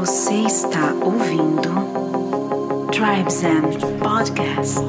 Você 0.00 0.32
está 0.32 0.94
ouvindo 1.04 1.68
Tribes 2.90 3.44
and 3.44 3.98
Podcast. 3.98 4.80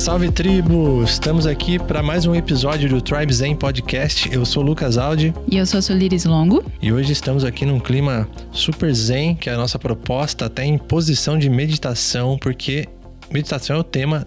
Salve 0.00 0.32
tribo! 0.32 1.04
Estamos 1.04 1.46
aqui 1.46 1.78
para 1.78 2.02
mais 2.02 2.26
um 2.26 2.34
episódio 2.34 2.88
do 2.88 3.00
Tribe 3.00 3.32
Zen 3.32 3.54
Podcast. 3.54 4.28
Eu 4.32 4.44
sou 4.44 4.64
o 4.64 4.66
Lucas 4.66 4.98
Aldi 4.98 5.32
E 5.48 5.56
eu 5.56 5.64
sou 5.66 5.78
a 5.78 5.82
Soliris 5.82 6.24
Longo. 6.24 6.64
e 6.82 6.92
hoje 6.92 7.12
estamos 7.12 7.44
aqui 7.44 7.64
num 7.64 7.78
clima 7.78 8.28
super 8.50 8.92
zen, 8.92 9.36
que 9.36 9.48
é 9.48 9.52
a 9.52 9.56
nossa 9.56 9.78
proposta 9.78 10.46
até 10.46 10.64
em 10.64 10.76
posição 10.78 11.38
de 11.38 11.48
meditação, 11.48 12.36
porque 12.40 12.88
meditação 13.30 13.76
é 13.76 13.78
o 13.78 13.84
tema 13.84 14.26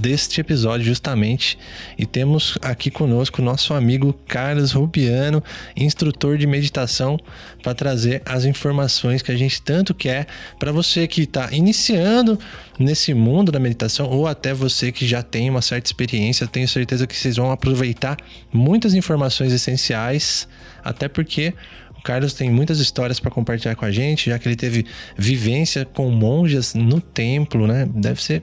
deste 0.00 0.40
episódio 0.40 0.86
justamente. 0.86 1.58
E 1.98 2.06
temos 2.06 2.58
aqui 2.62 2.90
conosco 2.90 3.42
nosso 3.42 3.74
amigo 3.74 4.12
Carlos 4.26 4.72
Rubiano, 4.72 5.42
instrutor 5.76 6.38
de 6.38 6.46
meditação, 6.46 7.18
para 7.62 7.74
trazer 7.74 8.22
as 8.24 8.44
informações 8.44 9.22
que 9.22 9.30
a 9.30 9.36
gente 9.36 9.60
tanto 9.60 9.94
quer 9.94 10.26
para 10.58 10.72
você 10.72 11.06
que 11.06 11.22
está 11.22 11.50
iniciando 11.52 12.38
nesse 12.78 13.12
mundo 13.12 13.52
da 13.52 13.58
meditação 13.58 14.08
ou 14.08 14.26
até 14.26 14.54
você 14.54 14.90
que 14.90 15.06
já 15.06 15.22
tem 15.22 15.50
uma 15.50 15.62
certa 15.62 15.86
experiência. 15.86 16.46
Tenho 16.46 16.66
certeza 16.66 17.06
que 17.06 17.16
vocês 17.16 17.36
vão 17.36 17.50
aproveitar 17.50 18.16
muitas 18.52 18.94
informações 18.94 19.52
essenciais, 19.52 20.48
até 20.82 21.08
porque 21.08 21.52
o 22.00 22.02
Carlos 22.02 22.32
tem 22.32 22.50
muitas 22.50 22.80
histórias 22.80 23.20
para 23.20 23.30
compartilhar 23.30 23.74
com 23.76 23.84
a 23.84 23.90
gente, 23.90 24.30
já 24.30 24.38
que 24.38 24.48
ele 24.48 24.56
teve 24.56 24.86
vivência 25.18 25.84
com 25.84 26.10
monjas 26.10 26.72
no 26.72 26.98
templo, 26.98 27.66
né? 27.66 27.86
Deve 27.94 28.22
ser 28.22 28.42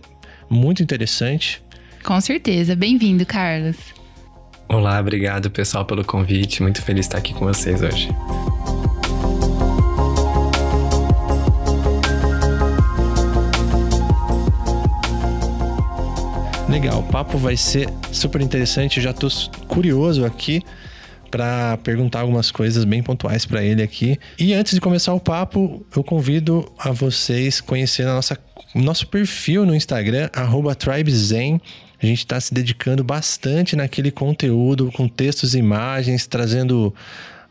muito 0.49 0.81
interessante. 0.83 1.61
Com 2.03 2.19
certeza. 2.21 2.75
Bem-vindo, 2.75 3.25
Carlos. 3.25 3.75
Olá, 4.69 4.99
obrigado 4.99 5.49
pessoal 5.49 5.85
pelo 5.85 6.03
convite. 6.03 6.61
Muito 6.61 6.81
feliz 6.81 7.05
de 7.05 7.07
estar 7.07 7.17
aqui 7.17 7.33
com 7.33 7.45
vocês 7.45 7.81
hoje. 7.81 8.09
Legal, 16.69 16.99
o 16.99 17.03
papo 17.03 17.37
vai 17.37 17.55
ser 17.55 17.89
super 18.11 18.41
interessante. 18.41 18.97
Eu 18.97 19.03
já 19.03 19.13
tô 19.13 19.27
curioso 19.67 20.25
aqui 20.25 20.61
para 21.31 21.77
perguntar 21.77 22.21
algumas 22.21 22.51
coisas 22.51 22.83
bem 22.83 23.01
pontuais 23.01 23.45
para 23.45 23.63
ele 23.63 23.81
aqui. 23.81 24.19
E 24.37 24.53
antes 24.53 24.73
de 24.73 24.81
começar 24.81 25.13
o 25.13 25.19
papo, 25.19 25.85
eu 25.95 26.03
convido 26.03 26.69
a 26.77 26.91
vocês 26.91 27.61
conhecerem 27.61 28.11
a 28.11 28.15
nossa 28.15 28.35
nosso 28.81 29.07
perfil 29.07 29.65
no 29.65 29.75
Instagram 29.75 30.29
@tribezen. 30.77 31.61
A 32.01 32.05
gente 32.05 32.19
está 32.19 32.39
se 32.39 32.53
dedicando 32.53 33.03
bastante 33.03 33.75
naquele 33.75 34.11
conteúdo 34.11 34.91
com 34.91 35.07
textos 35.07 35.55
e 35.55 35.59
imagens, 35.59 36.27
trazendo 36.27 36.93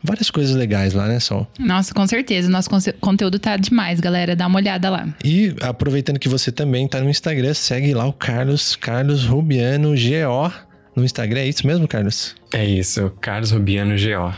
várias 0.01 0.29
coisas 0.31 0.55
legais 0.55 0.93
lá, 0.93 1.05
né, 1.07 1.19
Sol? 1.19 1.45
Nossa, 1.59 1.93
com 1.93 2.07
certeza. 2.07 2.49
Nosso 2.49 2.69
conteúdo 3.01 3.39
tá 3.39 3.57
demais, 3.57 3.99
galera. 3.99 4.35
Dá 4.37 4.47
uma 4.47 4.57
olhada 4.57 4.89
lá. 4.89 5.07
E 5.23 5.53
aproveitando 5.61 6.17
que 6.17 6.29
você 6.29 6.51
também 6.51 6.87
tá 6.87 7.01
no 7.01 7.09
Instagram, 7.09 7.53
segue 7.53 7.93
lá 7.93 8.05
o 8.05 8.13
Carlos, 8.13 8.75
Carlos 8.75 9.25
Rubiano 9.25 9.89
GO 9.89 10.53
no 10.95 11.03
Instagram. 11.03 11.41
É 11.41 11.47
isso 11.47 11.67
mesmo, 11.67 11.87
Carlos? 11.87 12.33
É 12.53 12.65
isso, 12.65 13.11
Carlos 13.19 13.51
Rubiano 13.51 13.95
GO. 13.95 14.33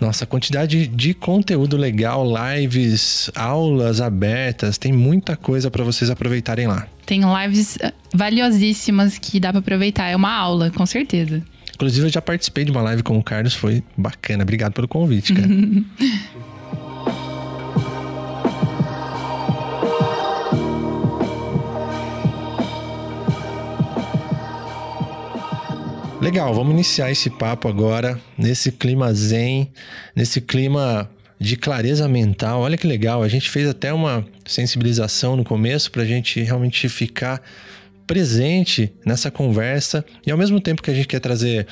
Nossa, 0.00 0.24
quantidade 0.24 0.86
de 0.86 1.12
conteúdo 1.12 1.76
legal, 1.76 2.24
lives, 2.24 3.30
aulas 3.34 4.00
abertas, 4.00 4.78
tem 4.78 4.92
muita 4.92 5.36
coisa 5.36 5.70
para 5.70 5.84
vocês 5.84 6.08
aproveitarem 6.08 6.66
lá. 6.66 6.86
Tem 7.04 7.20
lives 7.22 7.76
eh, 7.80 7.92
valiosíssimas 8.14 9.18
que 9.18 9.38
dá 9.38 9.50
pra 9.50 9.58
aproveitar. 9.58 10.08
É 10.08 10.16
uma 10.16 10.32
aula, 10.32 10.70
com 10.70 10.86
certeza. 10.86 11.42
Inclusive, 11.74 12.06
eu 12.06 12.10
já 12.10 12.22
participei 12.22 12.64
de 12.64 12.70
uma 12.70 12.82
live 12.82 13.02
com 13.02 13.18
o 13.18 13.22
Carlos, 13.22 13.54
foi 13.54 13.82
bacana. 13.96 14.42
Obrigado 14.42 14.72
pelo 14.72 14.88
convite, 14.88 15.34
cara. 15.34 15.48
Legal, 26.30 26.54
vamos 26.54 26.72
iniciar 26.72 27.10
esse 27.10 27.28
papo 27.28 27.66
agora 27.66 28.16
nesse 28.38 28.70
clima 28.70 29.12
zen, 29.12 29.68
nesse 30.14 30.40
clima 30.40 31.10
de 31.40 31.56
clareza 31.56 32.06
mental. 32.06 32.60
Olha 32.60 32.78
que 32.78 32.86
legal, 32.86 33.20
a 33.24 33.26
gente 33.26 33.50
fez 33.50 33.68
até 33.68 33.92
uma 33.92 34.24
sensibilização 34.46 35.34
no 35.34 35.42
começo 35.42 35.90
para 35.90 36.02
a 36.02 36.06
gente 36.06 36.40
realmente 36.40 36.88
ficar 36.88 37.42
presente 38.06 38.92
nessa 39.04 39.28
conversa 39.28 40.04
e 40.24 40.30
ao 40.30 40.38
mesmo 40.38 40.60
tempo 40.60 40.82
que 40.82 40.90
a 40.92 40.94
gente 40.94 41.08
quer 41.08 41.18
trazer 41.18 41.66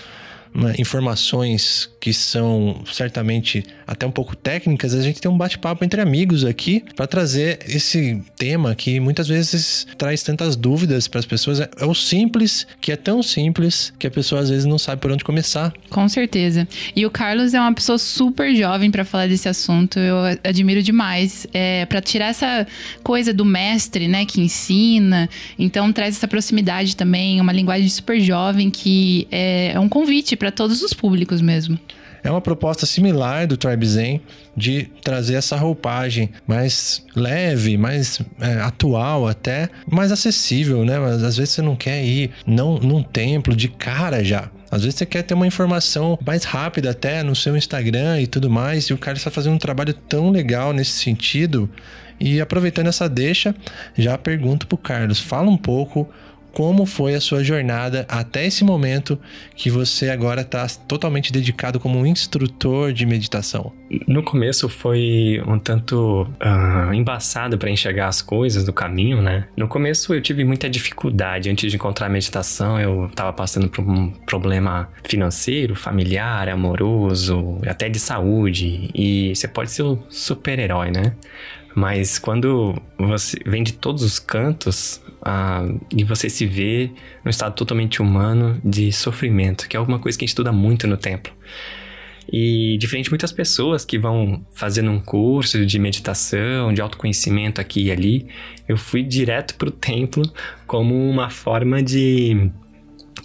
né, 0.52 0.74
informações 0.76 1.88
que 2.00 2.12
são 2.12 2.82
certamente 2.90 3.64
até 3.86 4.06
um 4.06 4.10
pouco 4.10 4.36
técnicas, 4.36 4.94
a 4.94 5.02
gente 5.02 5.20
tem 5.20 5.30
um 5.30 5.36
bate-papo 5.36 5.84
entre 5.84 6.00
amigos 6.00 6.44
aqui 6.44 6.84
para 6.94 7.06
trazer 7.06 7.58
esse 7.66 8.22
tema 8.36 8.74
que 8.74 9.00
muitas 9.00 9.26
vezes 9.26 9.86
traz 9.96 10.22
tantas 10.22 10.56
dúvidas 10.56 11.08
para 11.08 11.20
as 11.20 11.26
pessoas. 11.26 11.60
É, 11.60 11.70
é 11.80 11.86
o 11.86 11.94
simples, 11.94 12.66
que 12.80 12.92
é 12.92 12.96
tão 12.96 13.22
simples 13.22 13.92
que 13.98 14.06
a 14.06 14.10
pessoa 14.10 14.40
às 14.40 14.50
vezes 14.50 14.64
não 14.64 14.78
sabe 14.78 15.00
por 15.00 15.10
onde 15.10 15.24
começar. 15.24 15.72
Com 15.90 16.08
certeza. 16.08 16.68
E 16.94 17.04
o 17.06 17.10
Carlos 17.10 17.54
é 17.54 17.60
uma 17.60 17.72
pessoa 17.72 17.98
super 17.98 18.54
jovem 18.54 18.90
pra 18.90 19.04
falar 19.04 19.28
desse 19.28 19.48
assunto. 19.48 19.98
Eu 19.98 20.16
admiro 20.44 20.82
demais. 20.82 21.46
É, 21.52 21.86
para 21.86 22.00
tirar 22.00 22.26
essa 22.26 22.66
coisa 23.02 23.32
do 23.32 23.44
mestre, 23.44 24.06
né, 24.06 24.24
que 24.24 24.40
ensina. 24.40 25.28
Então 25.58 25.92
traz 25.92 26.16
essa 26.16 26.28
proximidade 26.28 26.96
também, 26.96 27.40
uma 27.40 27.52
linguagem 27.52 27.88
super 27.88 28.20
jovem 28.20 28.70
que 28.70 29.26
é, 29.30 29.72
é 29.74 29.80
um 29.80 29.88
convite 29.88 30.36
pra 30.36 30.50
todos 30.50 30.82
os 30.82 30.92
públicos 30.92 31.40
mesmo. 31.40 31.78
É 32.22 32.30
uma 32.30 32.40
proposta 32.40 32.86
similar 32.86 33.46
do 33.46 33.56
Tribe 33.56 33.86
Zen 33.86 34.20
de 34.56 34.90
trazer 35.02 35.34
essa 35.34 35.56
roupagem 35.56 36.30
mais 36.46 37.04
leve, 37.14 37.76
mais 37.76 38.20
é, 38.40 38.60
atual 38.60 39.26
até, 39.28 39.68
mais 39.90 40.10
acessível, 40.10 40.84
né? 40.84 40.98
Mas 40.98 41.22
às 41.22 41.36
vezes 41.36 41.54
você 41.54 41.62
não 41.62 41.76
quer 41.76 42.04
ir 42.04 42.30
não 42.46 42.78
num 42.78 43.02
templo 43.02 43.54
de 43.54 43.68
cara 43.68 44.24
já. 44.24 44.50
Às 44.70 44.82
vezes 44.82 44.98
você 44.98 45.06
quer 45.06 45.22
ter 45.22 45.34
uma 45.34 45.46
informação 45.46 46.18
mais 46.24 46.44
rápida 46.44 46.90
até 46.90 47.22
no 47.22 47.34
seu 47.34 47.56
Instagram 47.56 48.20
e 48.20 48.26
tudo 48.26 48.50
mais, 48.50 48.84
e 48.84 48.92
o 48.92 48.98
cara 48.98 49.16
está 49.16 49.30
fazendo 49.30 49.54
um 49.54 49.58
trabalho 49.58 49.94
tão 49.94 50.30
legal 50.30 50.72
nesse 50.72 50.92
sentido. 50.92 51.70
E 52.20 52.40
aproveitando 52.40 52.88
essa 52.88 53.08
deixa, 53.08 53.54
já 53.96 54.18
pergunto 54.18 54.66
pro 54.66 54.76
Carlos, 54.76 55.20
fala 55.20 55.48
um 55.48 55.56
pouco 55.56 56.08
como 56.52 56.86
foi 56.86 57.14
a 57.14 57.20
sua 57.20 57.42
jornada 57.42 58.06
até 58.08 58.46
esse 58.46 58.64
momento 58.64 59.18
que 59.54 59.70
você 59.70 60.10
agora 60.10 60.40
está 60.40 60.66
totalmente 60.86 61.32
dedicado 61.32 61.78
como 61.78 61.98
um 61.98 62.06
instrutor 62.06 62.92
de 62.92 63.06
meditação? 63.06 63.72
No 64.06 64.22
começo 64.22 64.68
foi 64.68 65.42
um 65.46 65.58
tanto 65.58 66.28
ah, 66.40 66.90
embaçado 66.92 67.56
para 67.56 67.70
enxergar 67.70 68.08
as 68.08 68.20
coisas 68.20 68.64
do 68.64 68.72
caminho, 68.72 69.22
né? 69.22 69.48
No 69.56 69.66
começo 69.66 70.12
eu 70.12 70.20
tive 70.20 70.44
muita 70.44 70.68
dificuldade. 70.68 71.48
Antes 71.48 71.70
de 71.70 71.76
encontrar 71.76 72.06
a 72.06 72.10
meditação, 72.10 72.78
eu 72.78 73.06
estava 73.06 73.32
passando 73.32 73.68
por 73.68 73.82
um 73.82 74.10
problema 74.10 74.90
financeiro, 75.04 75.74
familiar, 75.74 76.48
amoroso, 76.48 77.58
até 77.66 77.88
de 77.88 77.98
saúde. 77.98 78.90
E 78.94 79.34
você 79.34 79.48
pode 79.48 79.70
ser 79.70 79.82
um 79.84 79.98
super-herói, 80.10 80.90
né? 80.90 81.14
Mas 81.78 82.18
quando 82.18 82.74
você 82.98 83.38
vem 83.46 83.62
de 83.62 83.72
todos 83.72 84.02
os 84.02 84.18
cantos 84.18 85.00
ah, 85.22 85.64
e 85.96 86.02
você 86.02 86.28
se 86.28 86.44
vê 86.44 86.90
num 87.24 87.30
estado 87.30 87.54
totalmente 87.54 88.02
humano 88.02 88.60
de 88.64 88.92
sofrimento, 88.92 89.68
que 89.68 89.76
é 89.76 89.78
alguma 89.78 90.00
coisa 90.00 90.18
que 90.18 90.24
a 90.24 90.26
gente 90.26 90.30
estuda 90.30 90.50
muito 90.50 90.88
no 90.88 90.96
templo. 90.96 91.32
E 92.32 92.76
diferente 92.78 93.04
de 93.04 93.10
muitas 93.10 93.30
pessoas 93.30 93.84
que 93.84 93.96
vão 93.96 94.44
fazendo 94.52 94.90
um 94.90 94.98
curso 94.98 95.64
de 95.64 95.78
meditação, 95.78 96.74
de 96.74 96.80
autoconhecimento 96.80 97.60
aqui 97.60 97.84
e 97.84 97.92
ali, 97.92 98.26
eu 98.68 98.76
fui 98.76 99.04
direto 99.04 99.54
pro 99.54 99.70
templo 99.70 100.24
como 100.66 101.08
uma 101.08 101.30
forma 101.30 101.80
de 101.80 102.50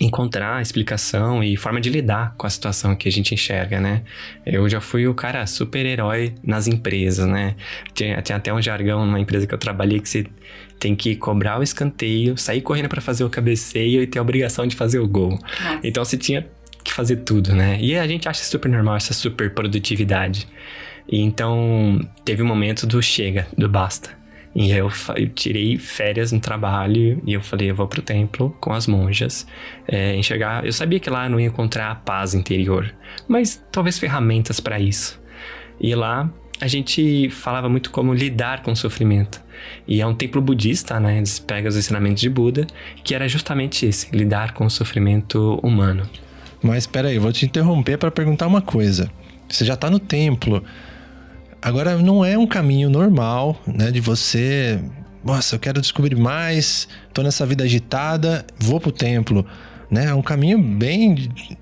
encontrar 0.05 0.61
explicação 0.61 1.43
e 1.43 1.55
forma 1.55 1.79
de 1.79 1.89
lidar 1.89 2.35
com 2.37 2.45
a 2.45 2.49
situação 2.49 2.95
que 2.95 3.07
a 3.07 3.11
gente 3.11 3.33
enxerga, 3.33 3.79
né? 3.79 4.03
Eu 4.45 4.67
já 4.69 4.81
fui 4.81 5.07
o 5.07 5.13
cara 5.13 5.45
super-herói 5.45 6.35
nas 6.43 6.67
empresas, 6.67 7.27
né? 7.27 7.55
Tinha, 7.93 8.21
tinha 8.21 8.37
até 8.37 8.53
um 8.53 8.61
jargão 8.61 9.05
numa 9.05 9.19
empresa 9.19 9.47
que 9.47 9.53
eu 9.53 9.57
trabalhei 9.57 9.99
que 9.99 10.09
você 10.09 10.25
tem 10.79 10.95
que 10.95 11.15
cobrar 11.15 11.59
o 11.59 11.63
escanteio, 11.63 12.37
sair 12.37 12.61
correndo 12.61 12.89
para 12.89 13.01
fazer 13.01 13.23
o 13.23 13.29
cabeceio 13.29 14.01
e 14.01 14.07
ter 14.07 14.19
a 14.19 14.21
obrigação 14.21 14.67
de 14.67 14.75
fazer 14.75 14.99
o 14.99 15.07
gol. 15.07 15.37
Então 15.83 16.03
você 16.03 16.17
tinha 16.17 16.45
que 16.83 16.91
fazer 16.91 17.17
tudo, 17.17 17.55
né? 17.55 17.77
E 17.79 17.97
a 17.97 18.05
gente 18.05 18.27
acha 18.27 18.43
super 18.43 18.69
normal 18.69 18.97
essa 18.97 19.13
super 19.13 19.53
produtividade. 19.53 20.47
E 21.07 21.21
então 21.21 21.99
teve 22.25 22.43
um 22.43 22.45
momento 22.45 22.85
do 22.85 23.01
chega, 23.01 23.47
do 23.57 23.69
basta. 23.69 24.22
E 24.55 24.71
aí 24.71 24.77
eu, 24.77 24.91
eu 25.15 25.29
tirei 25.29 25.77
férias 25.77 26.31
no 26.31 26.39
trabalho 26.39 27.21
e 27.25 27.33
eu 27.33 27.41
falei, 27.41 27.71
eu 27.71 27.75
vou 27.75 27.87
pro 27.87 28.01
templo 28.01 28.55
com 28.59 28.71
as 28.71 28.85
monjas, 28.85 29.47
é, 29.87 30.15
enxergar. 30.15 30.65
Eu 30.65 30.71
sabia 30.71 30.99
que 30.99 31.09
lá 31.09 31.25
eu 31.25 31.31
não 31.31 31.39
ia 31.39 31.47
encontrar 31.47 31.91
a 31.91 31.95
paz 31.95 32.35
interior, 32.35 32.93
mas 33.27 33.63
talvez 33.71 33.97
ferramentas 33.97 34.59
para 34.59 34.79
isso. 34.79 35.19
E 35.79 35.95
lá 35.95 36.29
a 36.61 36.67
gente 36.67 37.29
falava 37.29 37.67
muito 37.67 37.89
como 37.89 38.13
lidar 38.13 38.61
com 38.61 38.71
o 38.71 38.75
sofrimento. 38.75 39.41
E 39.87 40.01
é 40.01 40.07
um 40.07 40.13
templo 40.13 40.41
budista, 40.41 40.99
né? 40.99 41.17
Eles 41.17 41.39
pegam 41.39 41.69
os 41.69 41.75
ensinamentos 41.75 42.21
de 42.21 42.29
Buda, 42.29 42.67
que 43.03 43.15
era 43.15 43.27
justamente 43.27 43.85
esse, 43.85 44.15
lidar 44.15 44.53
com 44.53 44.65
o 44.65 44.69
sofrimento 44.69 45.59
humano. 45.63 46.07
Mas 46.61 46.83
espera 46.83 47.09
aí, 47.09 47.17
vou 47.17 47.33
te 47.33 47.45
interromper 47.45 47.97
para 47.97 48.11
perguntar 48.11 48.47
uma 48.47 48.61
coisa. 48.61 49.11
você 49.49 49.65
já 49.65 49.73
está 49.73 49.89
no 49.89 49.99
templo. 49.99 50.63
Agora, 51.63 51.97
não 51.97 52.25
é 52.25 52.37
um 52.37 52.45
caminho 52.45 52.89
normal, 52.89 53.57
né? 53.65 53.89
De 53.89 54.01
você. 54.01 54.83
Nossa, 55.23 55.55
eu 55.55 55.59
quero 55.59 55.79
descobrir 55.79 56.17
mais, 56.17 56.89
tô 57.13 57.23
nessa 57.23 57.45
vida 57.45 57.63
agitada, 57.63 58.45
vou 58.59 58.81
pro 58.81 58.91
templo. 58.91 59.45
Né? 59.89 60.07
É 60.07 60.13
um 60.13 60.21
caminho 60.21 60.61
bem 60.61 61.13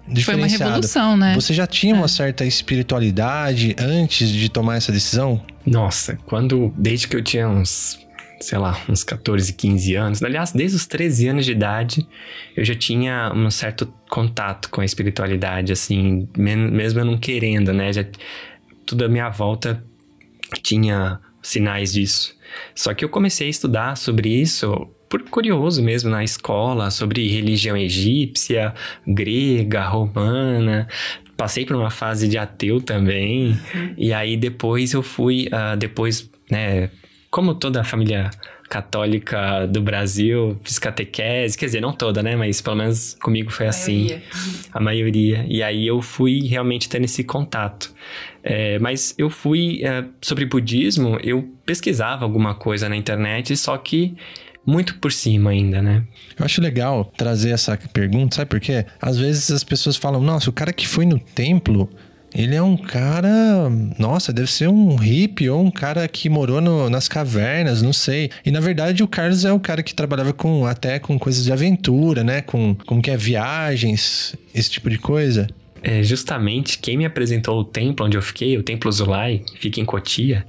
diferenciado. 0.08 0.24
Foi 0.24 0.36
uma 0.36 0.48
revolução, 0.48 1.16
né? 1.16 1.36
Você 1.36 1.54
já 1.54 1.68
tinha 1.68 1.94
é. 1.94 1.98
uma 1.98 2.08
certa 2.08 2.44
espiritualidade 2.44 3.76
antes 3.78 4.30
de 4.30 4.50
tomar 4.50 4.78
essa 4.78 4.92
decisão? 4.92 5.40
Nossa, 5.64 6.18
quando 6.26 6.74
desde 6.76 7.08
que 7.08 7.16
eu 7.16 7.22
tinha 7.22 7.48
uns 7.48 8.00
sei 8.40 8.58
lá, 8.58 8.76
uns 8.90 9.04
14, 9.04 9.54
15 9.54 9.94
anos. 9.94 10.24
Aliás, 10.24 10.52
desde 10.52 10.76
os 10.76 10.88
13 10.88 11.28
anos 11.28 11.46
de 11.46 11.52
idade, 11.52 12.08
eu 12.58 12.66
já 12.66 12.74
tinha 12.74 13.32
um 13.36 13.52
certo 13.52 13.94
contato 14.10 14.68
com 14.72 14.82
a 14.82 14.86
espiritualidade, 14.86 15.72
assim, 15.72 16.28
mesmo 16.36 17.00
eu 17.02 17.06
não 17.06 17.20
querendo, 17.20 17.72
né? 17.72 17.94
Já, 17.94 18.04
tudo 18.84 19.06
à 19.06 19.08
minha 19.08 19.30
volta 19.30 19.84
tinha 20.60 21.20
sinais 21.42 21.94
disso. 21.94 22.36
Só 22.76 22.94
que 22.94 23.04
eu 23.06 23.10
comecei 23.10 23.48
a 23.48 23.50
estudar 23.50 23.96
sobre 23.96 24.30
isso 24.30 24.90
por 25.10 25.24
curioso 25.24 25.84
mesmo 25.84 26.10
na 26.10 26.24
escola, 26.24 26.90
sobre 26.90 27.28
religião 27.28 27.76
egípcia, 27.76 28.74
grega, 29.06 29.84
romana. 29.84 30.88
Passei 31.36 31.66
por 31.66 31.76
uma 31.76 31.90
fase 31.90 32.28
de 32.30 32.38
ateu 32.38 32.80
também. 32.80 33.60
Uhum. 33.74 33.94
E 33.98 34.14
aí 34.14 34.38
depois 34.38 34.94
eu 34.94 35.04
fui, 35.04 35.48
uh, 35.48 35.76
depois, 35.76 36.30
né, 36.50 36.90
como 37.30 37.56
toda 37.56 37.82
a 37.82 37.84
família 37.84 38.30
católica 38.70 39.66
do 39.66 39.82
Brasil, 39.82 40.58
fiz 40.64 40.80
catequese, 40.80 41.58
quer 41.58 41.66
dizer, 41.66 41.82
não 41.82 41.92
toda, 41.92 42.24
né? 42.24 42.38
Mas 42.38 42.62
pelo 42.62 42.78
menos 42.78 43.18
comigo 43.22 43.52
foi 43.52 43.66
a 43.66 43.70
assim. 43.70 44.06
Maioria. 44.06 44.24
A 44.72 44.80
maioria. 44.80 45.46
E 45.50 45.62
aí 45.62 45.86
eu 45.86 46.02
fui 46.02 46.48
realmente 46.48 46.88
tendo 46.88 47.04
esse 47.04 47.22
contato. 47.22 47.94
É, 48.44 48.80
mas 48.80 49.14
eu 49.18 49.30
fui. 49.30 49.82
É, 49.84 50.04
sobre 50.22 50.46
budismo, 50.46 51.18
eu 51.24 51.48
pesquisava 51.66 52.26
alguma 52.26 52.56
coisa 52.56 52.90
na 52.90 52.96
internet, 52.96 53.56
só 53.56 53.78
que 53.78 54.16
muito 54.66 54.98
por 55.00 55.12
cima 55.12 55.52
ainda, 55.52 55.82
né? 55.82 56.04
Eu 56.38 56.46
acho 56.46 56.62
legal 56.62 57.06
trazer 57.18 57.52
essa 57.52 57.78
pergunta, 57.92 58.36
sabe 58.36 58.50
por 58.50 58.60
quê? 58.60 58.86
Às 59.02 59.18
vezes 59.18 59.52
as 59.52 59.64
pessoas 59.64 59.96
falam, 59.96 60.22
nossa, 60.22 60.50
o 60.50 60.54
cara 60.54 60.72
que 60.72 60.88
foi 60.88 61.06
no 61.06 61.20
templo 61.20 61.90
ele 62.34 62.56
é 62.56 62.62
um 62.62 62.78
cara. 62.78 63.70
Nossa, 64.00 64.32
deve 64.32 64.50
ser 64.50 64.70
um 64.70 64.96
hippie 64.96 65.50
ou 65.50 65.62
um 65.62 65.72
cara 65.72 66.08
que 66.08 66.30
morou 66.30 66.62
no, 66.62 66.90
nas 66.90 67.08
cavernas, 67.08 67.82
não 67.82 67.92
sei. 67.92 68.30
E 68.46 68.52
na 68.52 68.60
verdade 68.60 69.04
o 69.04 69.08
Carlos 69.08 69.44
é 69.44 69.52
o 69.52 69.60
cara 69.60 69.84
que 69.84 69.94
trabalhava 69.94 70.32
com 70.32 70.66
até 70.66 70.98
com 70.98 71.20
coisas 71.20 71.44
de 71.44 71.52
aventura, 71.52 72.24
né? 72.24 72.42
Com 72.42 72.76
como 72.86 73.02
que 73.02 73.12
é 73.12 73.18
viagens, 73.18 74.36
esse 74.56 74.70
tipo 74.70 74.90
de 74.90 74.98
coisa. 74.98 75.48
É, 75.84 76.04
justamente 76.04 76.78
quem 76.78 76.98
me 76.98 77.06
apresentou 77.06 77.60
o 77.60 77.64
templo 77.64 78.06
onde 78.06 78.18
eu 78.18 78.22
fiquei, 78.22 78.58
o 78.58 78.64
Templo 78.64 78.92
Zulai, 78.92 79.44
fica 79.58 79.80
em 79.80 79.86
Cotia, 79.86 80.46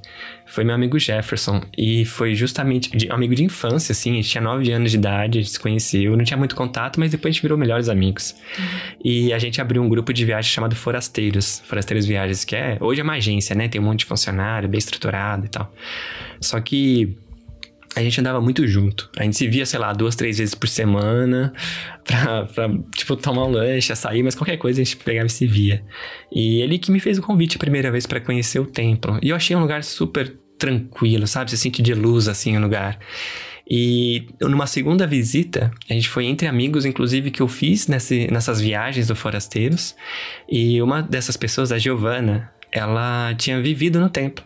foi 0.52 0.64
meu 0.64 0.74
amigo 0.74 0.98
Jefferson. 0.98 1.62
E 1.76 2.04
foi 2.04 2.34
justamente 2.34 2.94
de, 2.94 3.08
um 3.08 3.14
amigo 3.14 3.34
de 3.34 3.42
infância, 3.42 3.92
assim. 3.92 4.12
A 4.12 4.14
gente 4.16 4.28
tinha 4.28 4.42
9 4.42 4.70
anos 4.70 4.90
de 4.90 4.98
idade, 4.98 5.38
a 5.38 5.40
gente 5.40 5.50
se 5.50 5.58
conheceu. 5.58 6.14
Não 6.14 6.24
tinha 6.24 6.36
muito 6.36 6.54
contato, 6.54 7.00
mas 7.00 7.10
depois 7.10 7.30
a 7.30 7.32
gente 7.32 7.42
virou 7.42 7.56
melhores 7.56 7.88
amigos. 7.88 8.34
Uhum. 8.58 8.64
E 9.02 9.32
a 9.32 9.38
gente 9.38 9.62
abriu 9.62 9.82
um 9.82 9.88
grupo 9.88 10.12
de 10.12 10.26
viagem 10.26 10.50
chamado 10.50 10.76
Forasteiros. 10.76 11.62
Forasteiros 11.64 12.04
Viagens, 12.04 12.44
que 12.44 12.54
é... 12.54 12.76
Hoje 12.80 13.00
é 13.00 13.04
uma 13.04 13.14
agência, 13.14 13.56
né? 13.56 13.66
Tem 13.66 13.80
um 13.80 13.84
monte 13.84 14.00
de 14.00 14.04
funcionário, 14.04 14.68
bem 14.68 14.78
estruturado 14.78 15.46
e 15.46 15.48
tal. 15.48 15.72
Só 16.38 16.60
que 16.60 17.16
a 17.94 18.02
gente 18.02 18.18
andava 18.20 18.40
muito 18.40 18.66
junto. 18.66 19.10
A 19.16 19.22
gente 19.22 19.36
se 19.36 19.46
via, 19.48 19.66
sei 19.66 19.78
lá, 19.78 19.92
duas, 19.92 20.16
três 20.16 20.38
vezes 20.38 20.54
por 20.54 20.68
semana 20.68 21.52
pra, 22.04 22.44
pra 22.46 22.70
tipo, 22.94 23.16
tomar 23.16 23.44
um 23.44 23.50
lanche, 23.50 23.94
sair, 23.94 24.22
mas 24.22 24.34
qualquer 24.34 24.56
coisa 24.56 24.80
a 24.80 24.84
gente 24.84 24.96
pegava 24.96 25.26
e 25.26 25.30
se 25.30 25.46
via. 25.46 25.84
E 26.30 26.60
ele 26.62 26.78
que 26.78 26.90
me 26.90 27.00
fez 27.00 27.18
o 27.18 27.22
convite 27.22 27.56
a 27.56 27.60
primeira 27.60 27.90
vez 27.90 28.06
para 28.06 28.20
conhecer 28.20 28.58
o 28.58 28.66
templo. 28.66 29.18
E 29.22 29.28
eu 29.28 29.36
achei 29.36 29.54
um 29.54 29.60
lugar 29.60 29.84
super 29.84 30.36
tranquilo, 30.58 31.26
sabe? 31.26 31.50
Você 31.50 31.56
sente 31.56 31.82
de 31.82 31.92
luz 31.92 32.28
assim 32.28 32.56
o 32.56 32.60
lugar. 32.60 32.98
E 33.68 34.26
numa 34.40 34.66
segunda 34.66 35.06
visita, 35.06 35.70
a 35.88 35.92
gente 35.92 36.08
foi 36.08 36.26
entre 36.26 36.46
amigos, 36.46 36.84
inclusive, 36.84 37.30
que 37.30 37.40
eu 37.40 37.48
fiz 37.48 37.86
nesse, 37.86 38.28
nessas 38.30 38.60
viagens 38.60 39.06
do 39.06 39.16
Forasteiros. 39.16 39.94
E 40.48 40.80
uma 40.82 41.02
dessas 41.02 41.36
pessoas, 41.36 41.72
a 41.72 41.78
Giovana, 41.78 42.52
ela 42.70 43.34
tinha 43.34 43.60
vivido 43.60 44.00
no 44.00 44.08
templo. 44.08 44.44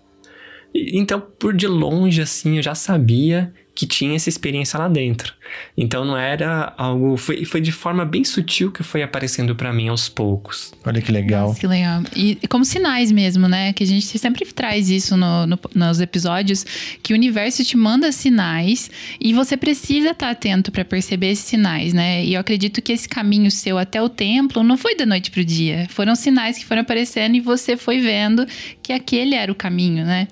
Então, 0.93 1.20
por 1.20 1.55
de 1.55 1.67
longe, 1.67 2.20
assim, 2.20 2.56
eu 2.56 2.62
já 2.62 2.75
sabia 2.75 3.52
que 3.76 3.87
tinha 3.87 4.17
essa 4.17 4.31
experiência 4.31 4.78
lá 4.78 4.88
dentro. 4.88 5.34
Então 5.76 6.02
não 6.02 6.17
era 6.17 6.73
algo. 6.78 7.19
Foi, 7.19 7.44
foi 7.44 7.61
de 7.61 7.70
forma 7.70 8.06
bem 8.06 8.25
sutil 8.25 8.73
que 8.73 8.82
foi 8.82 9.02
aparecendo 9.02 9.55
para 9.55 9.70
mim 9.70 9.88
aos 9.88 10.08
poucos. 10.08 10.73
Olha 10.84 11.00
que 11.02 11.12
legal. 11.12 11.49
Nossa, 11.49 11.61
que 11.61 11.67
legal. 11.67 12.02
E 12.17 12.38
como 12.49 12.64
sinais 12.64 13.12
mesmo, 13.12 13.46
né? 13.46 13.75
Que 13.75 13.84
a 13.84 13.87
gente 13.87 14.19
sempre 14.19 14.46
traz 14.46 14.88
isso 14.88 15.14
no, 15.14 15.46
no, 15.46 15.58
nos 15.75 16.00
episódios, 16.00 16.64
que 17.02 17.12
o 17.12 17.17
universo 17.17 17.62
te 17.62 17.76
manda 17.76 18.11
sinais 18.11 18.90
e 19.20 19.34
você 19.34 19.58
precisa 19.58 20.12
estar 20.12 20.31
atento 20.31 20.73
para 20.73 20.84
perceber 20.84 21.32
esses 21.32 21.44
sinais, 21.44 21.93
né? 21.93 22.25
E 22.25 22.32
eu 22.32 22.40
acredito 22.40 22.81
que 22.81 22.93
esse 22.93 23.06
caminho 23.06 23.50
seu 23.50 23.76
até 23.76 24.00
o 24.00 24.08
templo 24.08 24.62
não 24.62 24.78
foi 24.78 24.96
da 24.96 25.05
noite 25.05 25.31
pro 25.31 25.44
dia. 25.44 25.87
Foram 25.90 26.14
sinais 26.14 26.56
que 26.56 26.64
foram 26.64 26.81
aparecendo 26.81 27.37
e 27.37 27.40
você 27.40 27.76
foi 27.76 28.00
vendo 28.00 28.46
que 28.82 28.90
aquele 28.90 29.34
era 29.34 29.52
o 29.52 29.55
caminho, 29.55 30.06
né? 30.06 30.28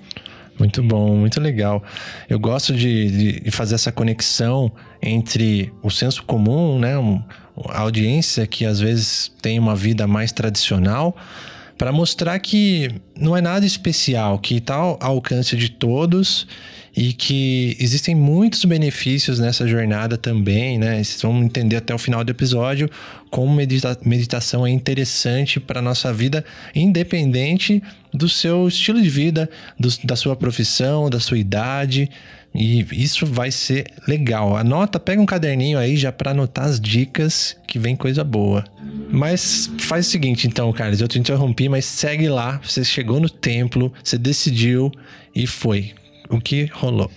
Muito 0.57 0.81
bom, 0.81 1.15
muito 1.17 1.41
legal. 1.41 1.83
Eu 2.29 2.39
gosto 2.39 2.73
de, 2.73 3.41
de 3.41 3.51
fazer 3.51 3.75
essa 3.75 3.91
conexão 3.91 4.71
entre 5.01 5.71
o 5.83 5.89
senso 5.89 6.23
comum, 6.23 6.79
né? 6.79 6.93
A 7.69 7.81
audiência 7.81 8.47
que 8.47 8.65
às 8.65 8.79
vezes 8.79 9.31
tem 9.41 9.59
uma 9.59 9.75
vida 9.75 10.07
mais 10.07 10.31
tradicional, 10.31 11.15
para 11.77 11.91
mostrar 11.91 12.39
que 12.39 12.89
não 13.19 13.35
é 13.35 13.41
nada 13.41 13.65
especial, 13.65 14.39
que 14.39 14.55
está 14.55 14.75
ao 14.75 14.97
alcance 15.01 15.55
de 15.57 15.69
todos 15.69 16.47
e 16.95 17.11
que 17.11 17.75
existem 17.79 18.15
muitos 18.15 18.63
benefícios 18.63 19.37
nessa 19.37 19.67
jornada 19.67 20.17
também, 20.17 20.77
né? 20.77 21.03
Vocês 21.03 21.21
vão 21.21 21.43
entender 21.43 21.75
até 21.75 21.93
o 21.93 21.97
final 21.97 22.23
do 22.23 22.31
episódio 22.31 22.89
como 23.29 23.53
medita 23.53 23.97
meditação 24.05 24.65
é 24.65 24.69
interessante 24.69 25.59
para 25.59 25.81
nossa 25.81 26.13
vida, 26.13 26.45
independente 26.73 27.83
do 28.13 28.29
seu 28.29 28.65
estilo 28.65 29.01
de 29.01 29.09
vida, 29.09 29.49
do, 29.77 29.89
da 30.05 30.15
sua 30.15 30.37
profissão, 30.37 31.09
da 31.09 31.19
sua 31.19 31.37
idade. 31.37 32.09
E 32.55 32.85
isso 32.91 33.25
vai 33.25 33.51
ser 33.51 33.85
legal. 34.07 34.55
Anota, 34.55 34.99
pega 34.99 35.21
um 35.21 35.25
caderninho 35.25 35.77
aí 35.77 35.97
já 35.97 36.11
para 36.11 36.31
anotar 36.31 36.65
as 36.65 36.79
dicas 36.79 37.57
que 37.67 37.77
vem 37.77 37.95
coisa 37.95 38.23
boa. 38.23 38.63
Mas 39.11 39.69
faz 39.79 40.07
o 40.07 40.09
seguinte, 40.09 40.47
então, 40.47 40.71
Carlos, 40.71 41.01
eu 41.01 41.07
te 41.07 41.19
interrompi, 41.19 41.67
mas 41.69 41.85
segue 41.85 42.29
lá. 42.29 42.59
Você 42.63 42.83
chegou 42.83 43.19
no 43.19 43.29
templo, 43.29 43.93
você 44.03 44.17
decidiu 44.17 44.91
e 45.35 45.45
foi 45.45 45.93
o 46.29 46.39
que 46.39 46.65
rolou? 46.73 47.11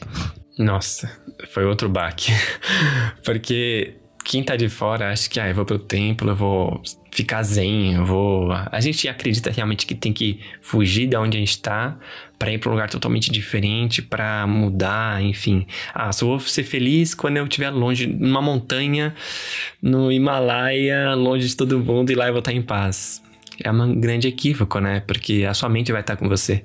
Nossa, 0.58 1.10
foi 1.52 1.64
outro 1.64 1.88
baque. 1.88 2.32
Porque 3.24 3.94
quem 4.24 4.42
tá 4.42 4.56
de 4.56 4.68
fora 4.68 5.10
acha 5.10 5.28
que, 5.28 5.40
ah, 5.40 5.48
eu 5.48 5.54
vou 5.54 5.64
pro 5.64 5.78
templo, 5.78 6.30
eu 6.30 6.36
vou 6.36 6.82
ficar 7.18 7.42
zen, 7.42 7.94
eu 7.94 8.04
vou. 8.04 8.52
A 8.52 8.80
gente 8.80 9.08
acredita 9.08 9.50
realmente 9.50 9.84
que 9.84 9.94
tem 9.94 10.12
que 10.12 10.38
fugir 10.60 11.08
de 11.08 11.16
onde 11.16 11.36
a 11.36 11.40
gente 11.40 11.60
tá 11.60 11.98
para 12.38 12.52
ir 12.52 12.58
para 12.58 12.70
um 12.70 12.72
lugar 12.74 12.88
totalmente 12.88 13.30
diferente, 13.30 14.00
para 14.00 14.46
mudar, 14.46 15.20
enfim. 15.20 15.66
Ah, 15.92 16.12
só 16.12 16.26
vou 16.26 16.38
ser 16.38 16.62
feliz 16.62 17.14
quando 17.14 17.36
eu 17.36 17.44
estiver 17.44 17.70
longe, 17.70 18.06
numa 18.06 18.40
montanha, 18.40 19.14
no 19.82 20.12
Himalaia, 20.12 21.12
longe 21.14 21.48
de 21.48 21.56
todo 21.56 21.80
mundo 21.80 22.12
e 22.12 22.14
lá 22.14 22.28
eu 22.28 22.32
vou 22.32 22.38
estar 22.38 22.52
em 22.52 22.62
paz. 22.62 23.20
É 23.64 23.72
um 23.72 24.00
grande 24.00 24.28
equívoco, 24.28 24.78
né? 24.78 25.00
Porque 25.00 25.44
a 25.44 25.52
sua 25.52 25.68
mente 25.68 25.90
vai 25.90 26.02
estar 26.02 26.14
com 26.14 26.28
você. 26.28 26.64